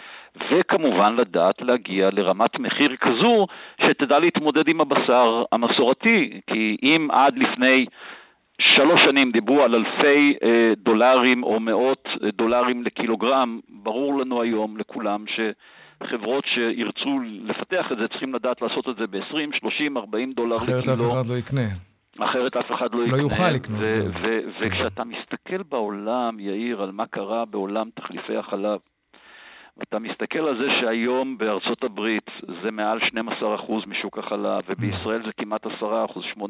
וכמובן 0.51 1.16
לדעת 1.16 1.62
להגיע 1.62 2.10
לרמת 2.12 2.60
מחיר 2.60 2.95
כזו 2.95 3.47
שתדע 3.82 4.20
להתמודד 4.20 4.68
עם 4.68 4.82
הבשר 4.82 5.43
המסורתי, 5.51 6.41
כי 6.47 6.78
אם 6.84 7.08
עד 7.12 7.38
לפני... 7.38 7.86
שלוש 8.62 8.99
שנים 9.10 9.32
דיברו 9.32 9.64
על 9.64 9.76
אלפי 9.76 10.38
אה, 10.43 10.74
דולרים 10.78 11.43
או 11.43 11.60
מאות 11.60 12.08
אה, 12.24 12.30
דולרים 12.32 12.84
לקילוגרם, 12.84 13.60
ברור 13.70 14.20
לנו 14.20 14.41
היום, 14.41 14.78
לכולם, 14.78 15.26
ש... 15.28 15.39
חברות 16.03 16.43
שירצו 16.53 17.20
לפתח 17.24 17.86
את 17.91 17.97
זה 17.97 18.08
צריכים 18.08 18.36
לדעת 18.36 18.62
לעשות 18.62 18.89
את 18.89 18.95
זה 18.95 19.08
ב-20, 19.08 19.60
30, 19.60 19.97
40 19.97 20.34
דולר 20.34 20.55
לקילו. 20.55 20.80
אחרת 20.80 20.88
אף 20.89 21.12
אחד 21.12 21.26
לא 21.30 21.38
יקנה. 21.38 21.68
אחרת 22.20 22.58
אף 22.58 22.72
אחד 22.72 22.93
לא, 22.93 22.99
לא 22.99 23.05
יקנה. 23.05 23.18
לא 23.18 23.22
יוכל 23.22 23.51
לקנות. 23.51 23.80
וכשאתה 24.62 25.03
מסתכל 25.03 25.64
בעולם, 25.64 26.39
יאיר, 26.39 26.82
על 26.82 26.91
מה 26.91 27.05
קרה 27.05 27.45
בעולם 27.45 27.89
תחליפי 27.95 28.38
החלב, 28.38 28.80
ואתה 29.80 29.99
מסתכל 29.99 30.39
על 30.39 30.57
זה 30.57 30.67
שהיום 30.82 31.38
בארצות 31.38 31.84
הברית 31.84 32.30
זה 32.63 32.71
מעל 32.71 32.99
12% 32.99 33.03
משוק 33.88 34.17
החלב, 34.17 34.63
ובישראל 34.69 35.21
זה 35.25 35.32
כמעט 35.38 35.65
10%, 35.65 35.69
8% 36.38 36.43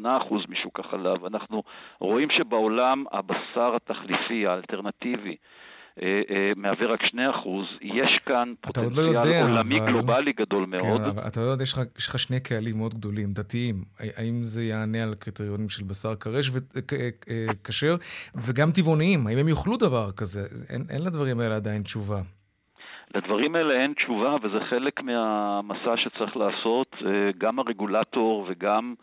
משוק 0.48 0.80
החלב. 0.80 1.24
אנחנו 1.24 1.62
רואים 2.00 2.28
שבעולם 2.30 3.04
הבשר 3.12 3.76
התחליפי, 3.76 4.46
האלטרנטיבי, 4.46 5.36
אה, 6.02 6.20
אה, 6.30 6.52
מהווה 6.56 6.86
רק 6.86 7.00
2%, 7.02 7.16
יש 7.82 8.18
כאן 8.26 8.48
לא 8.48 8.54
פוטנציאל 8.60 9.04
לא 9.04 9.18
יודע, 9.18 9.42
עולמי 9.42 9.80
אבל... 9.80 9.86
גלובלי 9.86 10.32
גדול 10.32 10.66
כן, 10.66 10.70
מאוד. 10.70 11.00
כן, 11.00 11.08
אבל 11.08 11.22
אתה 11.26 11.40
לא 11.40 11.46
יודע, 11.46 11.62
יש 11.62 11.72
לך, 11.72 11.80
יש 11.98 12.06
לך 12.06 12.18
שני 12.18 12.40
קהלים 12.40 12.76
מאוד 12.78 12.94
גדולים, 12.94 13.32
דתיים. 13.32 13.74
האם 14.16 14.44
זה 14.44 14.64
יענה 14.64 15.02
על 15.02 15.14
קריטריונים 15.14 15.68
של 15.68 15.84
בשר 15.84 16.14
קרש 16.14 16.50
וכשר, 16.50 17.92
אה, 17.92 18.40
וגם 18.46 18.70
טבעוניים? 18.70 19.26
האם 19.26 19.38
הם 19.38 19.48
יאכלו 19.48 19.76
דבר 19.76 20.10
כזה? 20.16 20.40
אין, 20.70 20.82
אין 20.90 21.04
לדברים 21.04 21.40
האלה 21.40 21.56
עדיין 21.56 21.82
תשובה. 21.82 22.20
לדברים 23.14 23.54
האלה 23.54 23.74
אין 23.74 23.92
תשובה, 23.92 24.36
וזה 24.42 24.60
חלק 24.60 25.02
מהמסע 25.02 25.96
שצריך 25.96 26.36
לעשות. 26.36 26.96
גם 27.38 27.58
הרגולטור 27.58 28.46
וגם, 28.48 28.94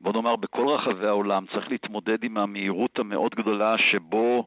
בוא 0.00 0.12
נאמר, 0.12 0.36
בכל 0.36 0.68
רחבי 0.68 1.06
העולם 1.06 1.44
צריך 1.52 1.70
להתמודד 1.70 2.24
עם 2.24 2.38
המהירות 2.38 2.98
המאוד 2.98 3.34
גדולה 3.34 3.78
שבו... 3.78 4.46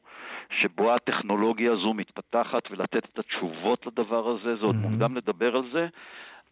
שבו 0.62 0.96
הטכנולוגיה 0.96 1.72
הזו 1.72 1.94
מתפתחת 1.94 2.72
ולתת 2.72 3.06
את 3.14 3.20
התשובות 3.20 3.86
לדבר 3.86 4.30
הזה, 4.30 4.56
זה 4.56 4.66
עוד 4.66 4.76
mm-hmm. 4.76 4.90
מוקדם 4.90 5.18
לדבר 5.18 5.56
על 5.56 5.64
זה. 5.72 5.88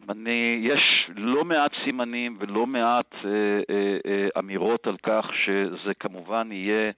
אני, 0.08 0.60
יש 0.62 1.10
לא 1.16 1.44
מעט 1.44 1.70
סימנים 1.84 2.36
ולא 2.40 2.66
מעט 2.66 3.14
אה, 3.14 3.30
אה, 3.70 3.98
אה, 4.06 4.28
אמירות 4.38 4.86
על 4.86 4.96
כך 5.02 5.26
שזה 5.44 5.94
כמובן 6.00 6.48
יהיה 6.52 6.92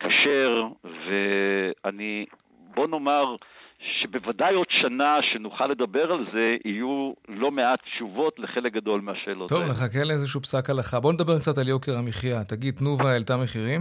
כשר, 0.00 0.62
אה, 0.84 0.90
אה, 0.90 1.70
ואני, 1.84 2.26
בוא 2.74 2.86
נאמר, 2.86 3.36
שבוודאי 3.80 4.54
עוד 4.54 4.66
שנה 4.70 5.16
שנוכל 5.32 5.66
לדבר 5.66 6.12
על 6.12 6.26
זה, 6.32 6.56
יהיו 6.64 7.12
לא 7.28 7.50
מעט 7.50 7.80
תשובות 7.82 8.38
לחלק 8.38 8.72
גדול 8.72 9.00
מהשאלות 9.00 9.48
טוב, 9.48 9.62
נחכה 9.62 10.04
לאיזשהו 10.04 10.40
פסק 10.40 10.70
הלכה. 10.70 11.00
בוא 11.00 11.12
נדבר 11.12 11.38
קצת 11.38 11.58
על 11.58 11.68
יוקר 11.68 11.92
המחיה. 11.98 12.44
תגיד, 12.44 12.74
תנובה 12.74 13.10
העלתה 13.12 13.36
מחירים? 13.44 13.80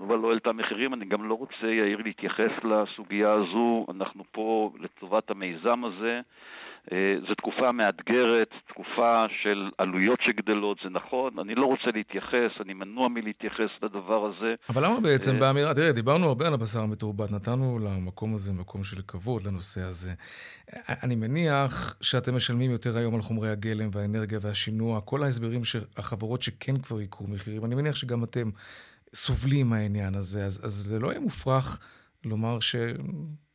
אבל 0.00 0.16
לא 0.18 0.28
העלתה 0.28 0.52
מחירים. 0.52 0.94
אני 0.94 1.04
גם 1.04 1.28
לא 1.28 1.34
רוצה, 1.34 1.66
יאיר, 1.66 1.98
להתייחס 2.04 2.52
לסוגיה 2.64 3.32
הזו. 3.32 3.86
אנחנו 3.90 4.24
פה 4.32 4.72
לטובת 4.80 5.30
המיזם 5.30 5.84
הזה, 5.84 6.20
זו 7.28 7.34
תקופה 7.34 7.72
מאתגרת, 7.72 8.48
תקופה 8.68 9.26
של 9.42 9.70
עלויות 9.78 10.18
שגדלות, 10.26 10.78
זה 10.84 10.90
נכון, 10.90 11.38
אני 11.38 11.54
לא 11.54 11.66
רוצה 11.66 11.90
להתייחס, 11.94 12.50
אני 12.60 12.74
מנוע 12.74 13.08
מלהתייחס 13.08 13.70
לדבר 13.82 14.26
הזה. 14.26 14.54
אבל 14.68 14.84
למה 14.84 15.00
בעצם 15.00 15.34
אה, 15.34 15.40
באמירה, 15.40 15.74
תראה, 15.74 15.92
דיברנו 15.92 16.26
הרבה 16.26 16.46
על 16.46 16.54
הבשר 16.54 16.80
המתורבת, 16.80 17.32
נתנו 17.32 17.78
למקום 17.78 18.34
הזה 18.34 18.52
מקום 18.52 18.84
של 18.84 19.02
כבוד 19.08 19.42
לנושא 19.46 19.80
הזה. 19.80 20.10
אני 21.04 21.16
מניח 21.16 21.96
שאתם 22.00 22.36
משלמים 22.36 22.70
יותר 22.70 22.96
היום 22.96 23.14
על 23.14 23.20
חומרי 23.20 23.48
הגלם 23.48 23.88
והאנרגיה 23.92 24.38
והשינוע, 24.42 25.00
כל 25.00 25.22
ההסברים 25.22 25.64
שהחברות 25.64 26.42
שכן 26.42 26.76
כבר 26.76 27.00
יקרו 27.00 27.26
מחירים, 27.26 27.64
אני 27.64 27.74
מניח 27.74 27.94
שגם 27.94 28.24
אתם 28.24 28.50
סובלים 29.14 29.70
מהעניין 29.70 30.14
הזה, 30.14 30.46
אז, 30.46 30.60
אז 30.64 30.72
זה 30.72 30.98
לא 30.98 31.08
יהיה 31.08 31.20
מופרך 31.20 31.78
לומר 32.24 32.60
ש... 32.60 32.76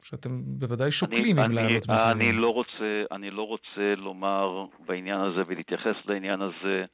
שאתם 0.06 0.42
בוודאי 0.46 0.92
שוקלים 0.92 1.40
אם 1.40 1.52
להעלות 1.52 1.84
מחירים. 1.90 2.12
אני 2.12 2.32
לא, 2.32 2.54
רוצה, 2.54 3.04
אני 3.12 3.32
לא 3.32 3.42
רוצה 3.42 3.94
לומר 3.98 4.66
בעניין 4.86 5.20
הזה 5.20 5.42
ולהתייחס 5.48 5.96
לעניין 6.06 6.42
הזה. 6.42 6.86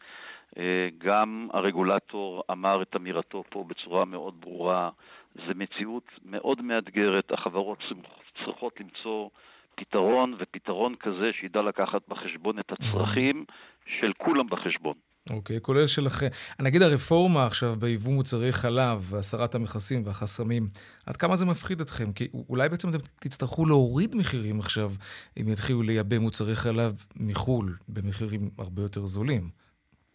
אה, 0.57 0.87
גם 0.97 1.47
הרגולטור 1.53 2.43
אמר 2.51 2.81
את 2.81 2.95
אמירתו 2.95 3.43
פה 3.49 3.65
בצורה 3.67 4.05
מאוד 4.05 4.41
ברורה. 4.41 4.89
זו 5.35 5.53
מציאות 5.55 6.03
מאוד 6.25 6.61
מאתגרת, 6.61 7.31
החברות 7.31 7.79
צריכות 8.45 8.79
למצוא 8.79 9.29
פתרון, 9.75 10.35
ופתרון 10.39 10.95
כזה 10.95 11.31
שידע 11.39 11.61
לקחת 11.61 12.01
בחשבון 12.07 12.59
את 12.59 12.71
הצרכים 12.71 13.45
של 13.99 14.11
כולם 14.17 14.47
בחשבון. 14.49 14.95
אוקיי, 15.29 15.57
okay, 15.57 15.59
כולל 15.59 15.87
שלכם. 15.87 16.27
נגיד 16.59 16.81
הרפורמה 16.81 17.45
עכשיו 17.45 17.75
ביבוא 17.79 18.13
מוצרי 18.13 18.51
חלב 18.51 19.05
והסרת 19.09 19.55
המכסים 19.55 20.05
והחסמים, 20.05 20.67
עד 21.05 21.17
כמה 21.17 21.37
זה 21.37 21.45
מפחיד 21.45 21.81
אתכם? 21.81 22.13
כי 22.13 22.27
אולי 22.49 22.69
בעצם 22.69 22.89
אתם 22.89 22.97
תצטרכו 23.19 23.65
להוריד 23.65 24.15
מחירים 24.15 24.59
עכשיו, 24.59 24.93
אם 25.41 25.49
יתחילו 25.49 25.81
לייבא 25.81 26.19
מוצרי 26.19 26.55
חלב 26.55 27.05
מחו"ל 27.15 27.77
במחירים 27.87 28.49
הרבה 28.57 28.81
יותר 28.81 29.05
זולים. 29.05 29.49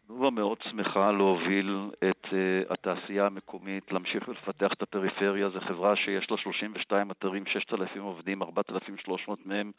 תנובה 0.07 0.31
מאוד 0.31 0.59
שמחה 0.71 1.13
להוביל 1.13 1.91
את 2.11 2.25
uh, 2.25 2.73
התעשייה 2.73 3.27
המקומית, 3.27 3.93
להמשיך 3.93 4.29
ולפתח 4.29 4.73
את 4.73 4.83
הפריפריה. 4.83 5.49
זו 5.49 5.61
חברה 5.61 5.97
שיש 5.97 6.31
לה 6.31 6.37
32 6.37 7.11
אתרים, 7.11 7.47
6,000 7.47 8.03
עובדים, 8.03 8.43
4,300 8.43 9.47
מהם 9.47 9.73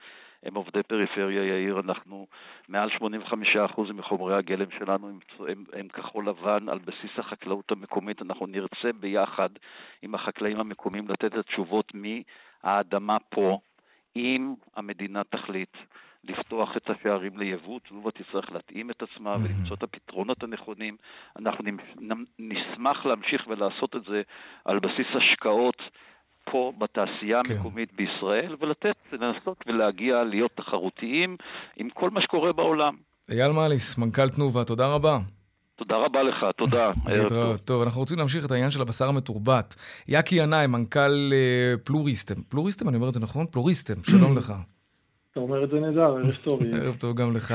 הם 0.43 0.55
עובדי 0.55 0.83
פריפריה, 0.83 1.43
יאיר. 1.43 1.79
אנחנו, 1.79 2.27
מעל 2.69 2.89
85% 2.89 3.93
מחומרי 3.93 4.35
הגלם 4.35 4.71
שלנו 4.79 5.09
הם, 5.09 5.19
הם, 5.47 5.63
הם 5.73 5.87
כחול 5.87 6.29
לבן 6.29 6.69
על 6.69 6.79
בסיס 6.79 7.11
החקלאות 7.17 7.71
המקומית. 7.71 8.21
אנחנו 8.21 8.47
נרצה 8.47 8.93
ביחד 8.99 9.49
עם 10.01 10.15
החקלאים 10.15 10.59
המקומיים 10.59 11.07
לתת 11.07 11.25
את 11.25 11.37
התשובות 11.37 11.91
מהאדמה 11.93 13.17
פה, 13.29 13.59
אם 14.15 14.53
המדינה 14.75 15.23
תחליט. 15.23 15.77
לפתוח 16.27 16.69
את 16.77 16.89
השערים 16.89 17.37
ליבוא, 17.37 17.79
תנובה 17.89 18.11
תצטרך 18.11 18.51
להתאים 18.51 18.91
את 18.91 19.03
עצמה. 19.03 19.35
ולמצוא 19.35 19.75
את 19.75 19.83
הפתרונות 19.83 20.43
הנכונים. 20.43 20.97
אנחנו 21.39 21.63
נשמח 22.39 23.05
להמשיך 23.05 23.47
ולעשות 23.47 23.95
את 23.95 24.01
זה 24.09 24.21
על 24.65 24.79
בסיס 24.79 25.07
השקעות 25.15 25.81
פה 26.51 26.71
בתעשייה 26.77 27.41
כן. 27.43 27.53
המקומית 27.53 27.93
בישראל, 27.93 28.55
ולתת, 28.59 28.95
לנסות 29.11 29.57
ולהגיע 29.67 30.23
להיות 30.23 30.51
תחרותיים 30.55 31.37
עם 31.77 31.89
כל 31.89 32.09
מה 32.09 32.21
שקורה 32.21 32.53
בעולם. 32.53 32.95
אייל 33.31 33.51
מאליס, 33.51 33.97
מנכ"ל 33.97 34.29
תנובה, 34.29 34.63
תודה 34.63 34.95
רבה. 34.95 35.17
תודה 35.75 35.95
רבה 35.95 36.23
לך, 36.23 36.45
תודה. 36.57 36.91
טוב. 37.29 37.57
טוב, 37.57 37.81
אנחנו 37.81 38.01
רוצים 38.01 38.17
להמשיך 38.17 38.45
את 38.45 38.51
העניין 38.51 38.71
של 38.71 38.81
הבשר 38.81 39.05
המתורבת. 39.09 39.75
יאקי 40.07 40.35
ינאי, 40.35 40.67
מנכ"ל 40.67 41.33
אה, 41.33 41.73
פלוריסטם. 41.83 42.41
פלוריסטם, 42.49 42.89
אני 42.89 42.97
אומר 42.97 43.09
את 43.09 43.13
זה 43.13 43.19
נכון? 43.19 43.45
פלוריסטם, 43.51 44.03
שלום 44.03 44.35
לך. 44.37 44.53
אתה 45.37 45.43
אומר 45.43 45.63
את 45.63 45.69
זה 45.69 45.79
נהדר, 45.79 46.01
ערב 46.01 46.37
טוב. 46.43 46.59
ערב 46.73 46.95
טוב 46.99 47.17
גם 47.17 47.35
לך. 47.35 47.53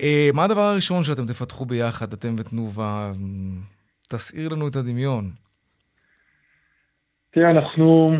אה, 0.00 0.28
מה 0.34 0.44
הדבר 0.44 0.60
הראשון 0.60 1.02
שאתם 1.02 1.26
תפתחו 1.26 1.64
ביחד, 1.64 2.12
אתם 2.12 2.28
ותנובה? 2.38 3.10
תסעיר 4.10 4.48
לנו 4.52 4.68
את 4.68 4.76
הדמיון. 4.76 5.24
תראה, 7.30 7.50
אנחנו 7.50 8.12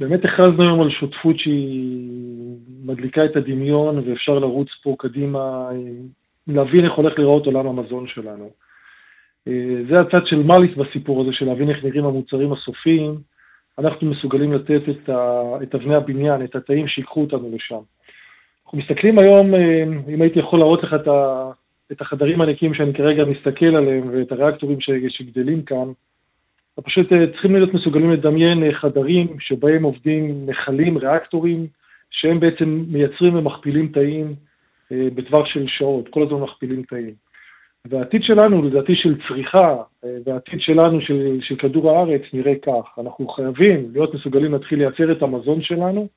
באמת 0.00 0.24
הכרזנו 0.24 0.62
היום 0.62 0.80
על 0.80 0.90
שותפות 0.90 1.38
שהיא 1.38 2.56
מדליקה 2.84 3.24
את 3.24 3.36
הדמיון, 3.36 3.98
ואפשר 3.98 4.38
לרוץ 4.38 4.68
פה 4.82 4.96
קדימה, 4.98 5.68
להבין 6.46 6.84
איך 6.84 6.92
הולך 6.92 7.18
להיראות 7.18 7.46
עולם 7.46 7.66
המזון 7.66 8.06
שלנו. 8.08 8.50
אה, 9.48 9.76
זה 9.90 10.00
הצד 10.00 10.26
של 10.26 10.42
מליס 10.42 10.76
בסיפור 10.76 11.22
הזה, 11.22 11.30
של 11.32 11.46
להבין 11.46 11.70
איך 11.70 11.84
נראים 11.84 12.04
המוצרים 12.04 12.52
הסופיים. 12.52 13.18
אנחנו 13.78 14.10
מסוגלים 14.10 14.52
לתת 14.52 14.82
את, 14.88 15.08
ה, 15.08 15.42
את 15.62 15.74
אבני 15.74 15.94
הבניין, 15.94 16.44
את 16.44 16.56
התאים 16.56 16.88
שיקחו 16.88 17.20
אותנו 17.20 17.50
לשם. 17.54 17.82
אנחנו 18.74 18.84
מסתכלים 18.84 19.18
היום, 19.18 19.54
אה, 19.54 19.82
אם 20.14 20.22
הייתי 20.22 20.38
יכול 20.38 20.58
להראות 20.58 20.82
לך 20.82 20.94
את, 20.94 21.08
ה, 21.08 21.50
את 21.92 22.00
החדרים 22.00 22.40
הנקיים 22.40 22.74
שאני 22.74 22.94
כרגע 22.94 23.24
מסתכל 23.24 23.76
עליהם 23.76 24.10
ואת 24.12 24.32
הריאקטורים 24.32 24.80
ש, 24.80 24.90
שגדלים 25.08 25.62
כאן, 25.62 25.92
פשוט 26.84 27.12
אה, 27.12 27.26
צריכים 27.32 27.54
להיות 27.54 27.74
מסוגלים 27.74 28.10
לדמיין 28.10 28.62
אה, 28.62 28.72
חדרים 28.72 29.26
שבהם 29.40 29.82
עובדים 29.82 30.46
מכלים, 30.46 30.98
ריאקטורים, 30.98 31.66
שהם 32.10 32.40
בעצם 32.40 32.84
מייצרים 32.88 33.34
ומכפילים 33.34 33.88
תאים 33.88 34.34
בטווח 34.90 35.46
של 35.46 35.64
שעות, 35.68 36.08
כל 36.08 36.22
הזמן 36.22 36.40
מכפילים 36.40 36.82
תאים. 36.82 37.14
והעתיד 37.84 38.22
שלנו, 38.22 38.62
לדעתי 38.62 38.96
של 38.96 39.14
צריכה, 39.28 39.76
והעתיד 40.24 40.60
שלנו 40.60 41.00
של, 41.00 41.38
של 41.40 41.56
כדור 41.56 41.90
הארץ 41.90 42.22
נראה 42.32 42.54
כך, 42.66 42.98
אנחנו 42.98 43.28
חייבים 43.28 43.90
להיות 43.92 44.14
מסוגלים 44.14 44.52
להתחיל 44.52 44.78
לייצר 44.78 45.12
את 45.12 45.22
המזון 45.22 45.62
שלנו, 45.62 46.08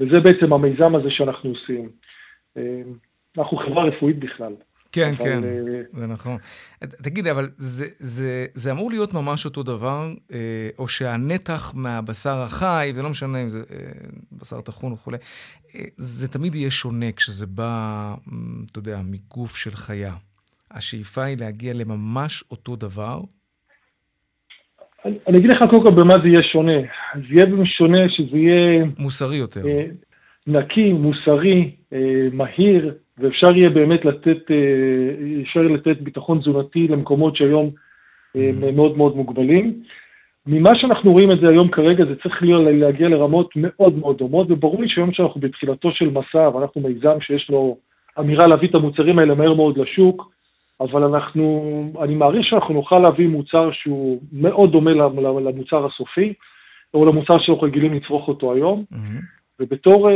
וזה 0.00 0.20
בעצם 0.20 0.52
המיזם 0.52 0.94
הזה 0.94 1.10
שאנחנו 1.10 1.50
עושים. 1.50 1.90
אה, 2.56 2.62
אנחנו 3.38 3.56
חברה 3.56 3.84
רפואית 3.84 4.18
בכלל. 4.18 4.52
כן, 4.92 5.12
אבל, 5.18 5.24
כן, 5.24 5.42
uh, 5.42 5.96
זה 5.96 6.06
נכון. 6.06 6.36
תגיד, 7.02 7.26
אבל 7.26 7.44
זה, 7.56 7.84
זה, 7.88 8.46
זה 8.52 8.72
אמור 8.72 8.90
להיות 8.90 9.14
ממש 9.14 9.44
אותו 9.44 9.62
דבר, 9.62 10.08
אה, 10.32 10.68
או 10.78 10.88
שהנתח 10.88 11.74
מהבשר 11.76 12.36
החי, 12.46 12.92
ולא 12.96 13.10
משנה 13.10 13.42
אם 13.42 13.48
זה 13.48 13.58
בשר 14.32 14.60
טחון 14.60 14.92
וכולי, 14.92 15.16
זה 15.94 16.28
תמיד 16.28 16.54
יהיה 16.54 16.70
שונה 16.70 17.12
כשזה 17.12 17.46
בא, 17.46 18.14
אתה 18.70 18.78
יודע, 18.78 18.96
מגוף 19.04 19.56
של 19.56 19.70
חיה. 19.70 20.12
השאיפה 20.70 21.22
היא 21.22 21.36
להגיע 21.40 21.72
לממש 21.74 22.44
אותו 22.50 22.76
דבר, 22.76 23.20
אני 25.04 25.38
אגיד 25.38 25.50
לך 25.50 25.70
קודם 25.70 25.82
כל 25.82 25.94
במה 25.94 26.14
זה 26.22 26.28
יהיה 26.28 26.42
שונה. 26.52 26.78
זה 27.14 27.34
יהיה 27.34 27.46
שונה 27.64 28.08
שזה 28.08 28.36
יהיה... 28.36 28.84
מוסרי 28.98 29.36
יותר. 29.36 29.60
אה, 29.66 29.84
נקי, 30.46 30.92
מוסרי, 30.92 31.70
אה, 31.92 32.28
מהיר, 32.32 32.94
ואפשר 33.18 33.56
יהיה 33.56 33.70
באמת 33.70 34.04
לתת, 34.04 34.50
אה, 34.50 35.42
אפשר 35.42 35.60
לתת 35.60 36.00
ביטחון 36.00 36.38
תזונתי 36.38 36.88
למקומות 36.88 37.36
שהיום 37.36 37.70
הם 38.34 38.76
מאוד 38.76 38.96
מאוד 38.96 39.16
מוגבלים. 39.16 39.82
ממה 40.46 40.70
שאנחנו 40.74 41.12
רואים 41.12 41.32
את 41.32 41.40
זה 41.40 41.46
היום 41.50 41.70
כרגע, 41.70 42.04
זה 42.04 42.14
צריך 42.22 42.42
להיות, 42.42 42.62
להגיע 42.66 43.08
לרמות 43.08 43.50
מאוד 43.56 43.98
מאוד 43.98 44.18
דומות, 44.18 44.46
וברור 44.50 44.82
לי 44.82 44.88
שהיום 44.88 45.12
שאנחנו 45.12 45.40
בתחילתו 45.40 45.90
של 45.92 46.10
מסע, 46.10 46.50
ואנחנו 46.54 46.80
מיזם 46.80 47.20
שיש 47.20 47.50
לו 47.50 47.76
אמירה 48.18 48.46
להביא 48.46 48.68
את 48.68 48.74
המוצרים 48.74 49.18
האלה 49.18 49.34
מהר 49.34 49.54
מאוד 49.54 49.78
לשוק, 49.78 50.30
אבל 50.80 51.02
אנחנו, 51.02 51.92
אני 52.02 52.14
מעריך 52.14 52.46
שאנחנו 52.46 52.74
נוכל 52.74 52.98
להביא 52.98 53.28
מוצר 53.28 53.70
שהוא 53.72 54.20
מאוד 54.32 54.72
דומה 54.72 54.90
למוצר 55.40 55.86
הסופי, 55.86 56.32
או 56.94 57.04
למוצר 57.04 57.34
שאנחנו 57.38 57.66
רגילים 57.66 57.94
לצרוך 57.94 58.28
אותו 58.28 58.52
היום, 58.54 58.84
mm-hmm. 58.92 59.22
ובתור 59.60 60.10
uh, 60.10 60.12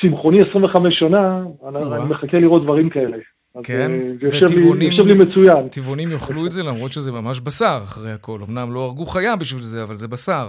צמחוני 0.00 0.38
25 0.50 0.98
שנה, 0.98 1.44
אני, 1.68 2.10
מחכה 2.10 2.38
לראות 2.38 2.62
דברים 2.62 2.90
כאלה. 2.90 3.16
כן, 3.62 3.90
זה 4.20 4.26
יושב 4.26 5.06
לי 5.06 5.14
מצוין. 5.14 5.68
טבעונים 5.68 6.10
יאכלו 6.10 6.46
את 6.46 6.52
זה 6.52 6.62
למרות 6.62 6.92
שזה 6.92 7.12
ממש 7.12 7.40
בשר 7.40 7.78
אחרי 7.84 8.12
הכל. 8.12 8.38
אמנם 8.48 8.74
לא 8.74 8.80
הרגו 8.80 9.04
חיה 9.04 9.36
בשביל 9.36 9.62
זה, 9.62 9.82
אבל 9.82 9.94
זה 9.94 10.08
בשר. 10.08 10.48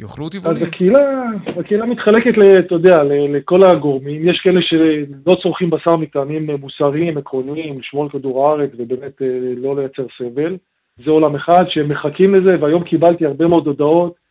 יאכלו 0.00 0.28
טבעונים. 0.28 0.62
אז 0.62 0.68
הקהילה, 0.68 1.22
הקהילה 1.60 1.86
מתחלקת, 1.86 2.34
אתה 2.66 2.74
יודע, 2.74 3.02
לכל 3.04 3.62
הגורמים. 3.62 4.28
יש 4.28 4.40
כאלה 4.44 4.60
שלא 4.62 5.36
צורכים 5.42 5.70
בשר 5.70 5.96
מטעמים 5.96 6.50
מוסריים, 6.50 7.18
עקרוניים, 7.18 7.78
לשמור 7.78 8.02
על 8.02 8.08
כדור 8.08 8.48
הארץ 8.48 8.70
ובאמת 8.78 9.22
אה, 9.22 9.26
לא 9.56 9.76
לייצר 9.76 10.06
סבל. 10.18 10.56
זה 11.04 11.10
עולם 11.10 11.34
אחד 11.36 11.64
שהם 11.68 11.88
מחכים 11.88 12.34
לזה, 12.34 12.56
והיום 12.60 12.84
קיבלתי 12.84 13.26
הרבה 13.26 13.46
מאוד 13.46 13.66
הודעות 13.66 14.21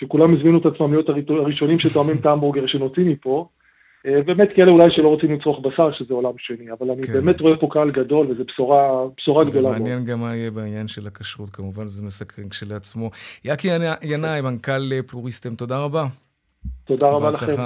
שכולם 0.00 0.34
הזמינו 0.34 0.58
את 0.58 0.66
עצמם 0.66 0.92
להיות 0.92 1.08
הראשונים 1.28 1.78
שתואמים 1.80 2.16
את 2.16 2.26
ההמבורגר 2.26 2.66
שנוציא 2.66 3.04
מפה. 3.04 3.48
אה, 4.06 4.22
באמת 4.26 4.48
כאלה 4.56 4.70
אולי 4.70 4.84
שלא 4.90 5.08
רוצים 5.08 5.32
לצרוך 5.32 5.66
בשר, 5.66 5.92
שזה 5.92 6.14
עולם 6.14 6.32
שני, 6.38 6.72
אבל 6.78 6.90
אני 6.90 7.02
כן. 7.02 7.12
באמת 7.12 7.40
רואה 7.40 7.56
פה 7.56 7.68
קהל 7.70 7.90
גדול, 7.90 8.30
וזו 8.30 8.44
בשורה, 8.44 9.06
בשורה 9.16 9.44
גדולה 9.44 9.68
מאוד. 9.68 9.80
מעניין 9.80 10.04
גם 10.04 10.20
מה 10.20 10.36
יהיה 10.36 10.50
בעניין 10.50 10.88
של 10.88 11.06
הכשרות, 11.06 11.50
כמובן 11.50 11.86
זה 11.86 12.06
מסקרן 12.06 12.48
כשלעצמו. 12.48 13.10
יאקי 13.44 13.68
ינאי, 14.02 14.40
מנכ"ל 14.40 15.02
פלוריסטם, 15.06 15.54
תודה 15.54 15.84
רבה. 15.84 16.06
תודה 16.84 17.08
רבה 17.08 17.30
לכם. 17.30 17.62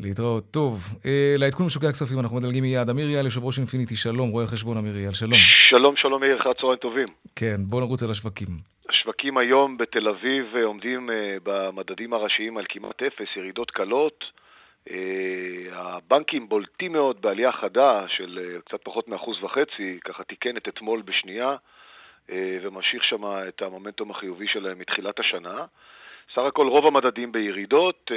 להתראות. 0.00 0.44
טוב, 0.50 0.74
אה, 1.06 1.34
לעדכון 1.38 1.66
משוקי 1.66 1.86
הכספים 1.86 2.18
אנחנו 2.18 2.36
מדלגים 2.36 2.62
מיד. 2.62 2.88
אמיר 2.90 3.10
יאל, 3.10 3.24
יושב 3.24 3.44
ראש 3.44 3.58
אינפיניטי, 3.58 3.96
שלום, 3.96 4.30
רואה 4.30 4.46
חשבון 4.46 4.76
אמיר 4.76 4.96
יאל, 4.96 5.12
שלום. 5.12 5.40
שלום, 5.70 5.94
שלום 5.96 6.20
מאיר, 6.20 6.36
אחרי 6.40 6.50
הצהריים 6.50 6.78
טובים. 6.78 7.04
כן, 7.36 7.56
בואו 7.68 7.80
נרוץ 7.80 8.02
על 8.02 8.10
השווקים. 8.10 8.48
השווקים 8.88 9.38
היום 9.38 9.76
בתל 9.76 10.08
אביב 10.08 10.56
עומדים 10.64 11.10
במדדים 11.42 12.12
הראשיים 12.12 12.58
על 12.58 12.64
כמעט 12.68 13.02
אפס, 13.02 13.28
ירידות 13.36 13.70
קלות. 13.70 14.24
הבנקים 15.72 16.48
בולטים 16.48 16.92
מאוד 16.92 17.16
בעלייה 17.20 17.52
חדה 17.52 18.04
של 18.08 18.58
קצת 18.64 18.78
פחות 18.84 19.08
מאחוז 19.08 19.42
וחצי, 19.42 19.98
ככה 20.04 20.24
תיקנת 20.24 20.68
אתמול 20.68 21.02
בשנייה, 21.02 21.56
וממשיך 22.62 23.04
שם 23.04 23.24
את 23.48 23.62
המומנטום 23.62 24.10
החיובי 24.10 24.46
שלהם 24.48 24.78
מתחילת 24.78 25.20
השנה. 25.20 25.64
סך 26.36 26.42
הכל 26.42 26.68
רוב 26.68 26.86
המדדים 26.86 27.32
בירידות, 27.32 28.10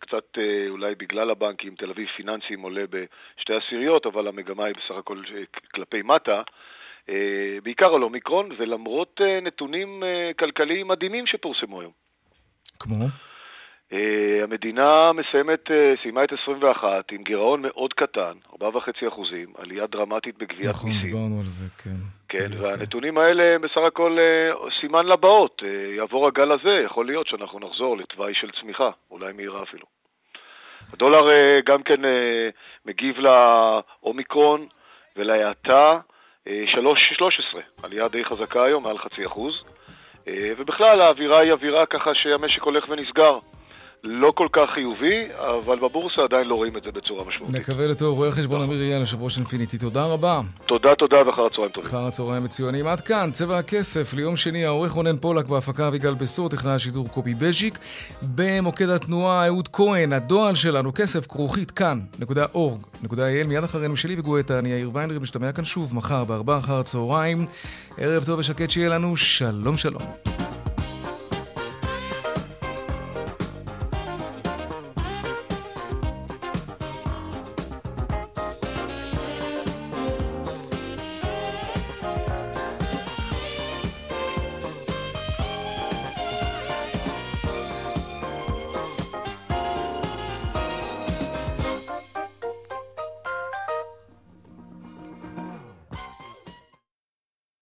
קצת 0.00 0.38
אולי 0.68 0.94
בגלל 0.94 1.30
הבנקים, 1.30 1.74
תל 1.74 1.90
אביב 1.90 2.08
פיננסים 2.16 2.60
עולה 2.60 2.84
בשתי 2.90 3.52
עשיריות, 3.54 4.06
אבל 4.06 4.28
המגמה 4.28 4.64
היא 4.64 4.74
בסך 4.74 4.94
הכל 4.98 5.22
כלפי 5.74 6.02
מטה. 6.02 6.42
אה, 7.08 7.58
בעיקר 7.62 7.94
על 7.94 8.02
אומיקרון, 8.02 8.48
ולמרות 8.58 9.20
אה, 9.24 9.40
נתונים 9.40 10.04
אה, 10.04 10.30
כלכליים 10.38 10.88
מדהימים 10.88 11.26
שפורסמו 11.26 11.80
היום. 11.80 11.92
כמו? 12.80 13.06
המדינה 14.42 15.12
מסיימת, 15.12 15.70
סיימה 16.02 16.24
את 16.24 16.32
21 16.42 17.12
עם 17.12 17.22
גירעון 17.22 17.62
מאוד 17.62 17.92
קטן, 17.92 18.32
4.5 18.62 19.08
אחוזים, 19.08 19.52
עלייה 19.58 19.86
דרמטית 19.86 20.38
בגביית 20.38 20.68
נכון, 20.68 20.90
מיסים. 20.90 21.10
נכון, 21.10 21.20
דיברנו 21.20 21.40
על 21.40 21.46
זה, 21.46 21.64
כן. 21.84 21.90
כן, 22.28 22.62
והנתונים 22.62 23.18
האלה 23.18 23.58
בסך 23.58 23.80
הכל 23.86 24.18
סימן 24.80 25.06
לבאות. 25.06 25.62
יעבור 25.96 26.26
הגל 26.26 26.52
הזה, 26.52 26.82
יכול 26.84 27.06
להיות 27.06 27.26
שאנחנו 27.26 27.60
נחזור 27.60 27.96
לתוואי 27.96 28.34
של 28.34 28.50
צמיחה, 28.60 28.90
אולי 29.10 29.32
מהירה 29.32 29.62
אפילו. 29.62 29.86
הדולר 30.92 31.24
גם 31.66 31.82
כן 31.82 32.00
מגיב 32.86 33.16
לאומיקרון 33.18 34.66
ולהאטה. 35.16 35.98
3.13, 36.48 37.60
עלייה 37.82 38.08
די 38.08 38.24
חזקה 38.24 38.64
היום, 38.64 38.82
מעל 38.82 38.98
חצי 38.98 39.26
אחוז. 39.26 39.54
אה, 40.28 40.52
ובכלל 40.56 41.02
האווירה 41.02 41.40
היא 41.40 41.52
אווירה 41.52 41.86
ככה 41.86 42.14
שהמשק 42.14 42.62
הולך 42.62 42.84
ונסגר. 42.88 43.38
לא 44.06 44.32
כל 44.34 44.48
כך 44.52 44.70
חיובי, 44.74 45.24
אבל 45.38 45.78
בבורסה 45.78 46.22
עדיין 46.22 46.46
לא 46.46 46.54
רואים 46.54 46.76
את 46.76 46.82
זה 46.82 46.90
בצורה 46.90 47.24
משמעותית. 47.28 47.56
נקווה 47.56 47.86
לטוב. 47.86 48.18
רואה 48.18 48.32
חשבון 48.32 48.62
אמיר 48.62 48.80
אייל, 48.80 49.00
יושב 49.00 49.22
ראש 49.22 49.38
אינפיניטי, 49.38 49.78
תודה 49.78 50.04
רבה. 50.04 50.40
תודה, 50.66 50.94
תודה, 50.98 51.16
ואחר 51.26 51.46
הצהריים 51.46 51.72
טובים. 51.72 51.90
אחר 51.90 52.06
הצהריים 52.06 52.44
מצוינים. 52.44 52.86
עד 52.86 53.00
כאן, 53.00 53.30
צבע 53.32 53.58
הכסף, 53.58 54.14
ליום 54.14 54.36
שני, 54.36 54.64
העורך 54.64 54.92
רונן 54.92 55.16
פולק 55.16 55.44
בהפקה 55.46 55.88
אביגל 55.88 56.14
בסור, 56.14 56.48
טכנאי 56.48 56.72
השידור 56.72 57.08
קובי 57.08 57.34
בז'יק. 57.34 57.78
במוקד 58.34 58.88
התנועה, 58.88 59.46
אהוד 59.46 59.68
כהן, 59.68 60.12
הדועל 60.12 60.54
שלנו, 60.54 60.94
כסף 60.94 61.26
כרוכית 61.26 61.70
כאן.org.il. 61.70 63.46
מיד 63.46 63.64
אחרינו 63.64 63.96
שלי 63.96 64.14
וגואטה, 64.18 64.58
אני 64.58 64.68
יאיר 64.68 64.90
ויינרי, 64.92 65.18
משתמע 65.18 65.52
כאן 65.52 65.64
שוב 65.64 65.96
מחר 65.96 66.24
בארבעה 66.24 66.58
אחר 66.58 66.74
הצהריים. 66.74 67.46
ערב 67.98 68.24
טוב 68.24 68.38
ושקט 68.38 68.70
שיהיה 68.70 68.88
לנו, 68.88 69.16
שלום 69.16 69.76
שלום. 69.76 70.43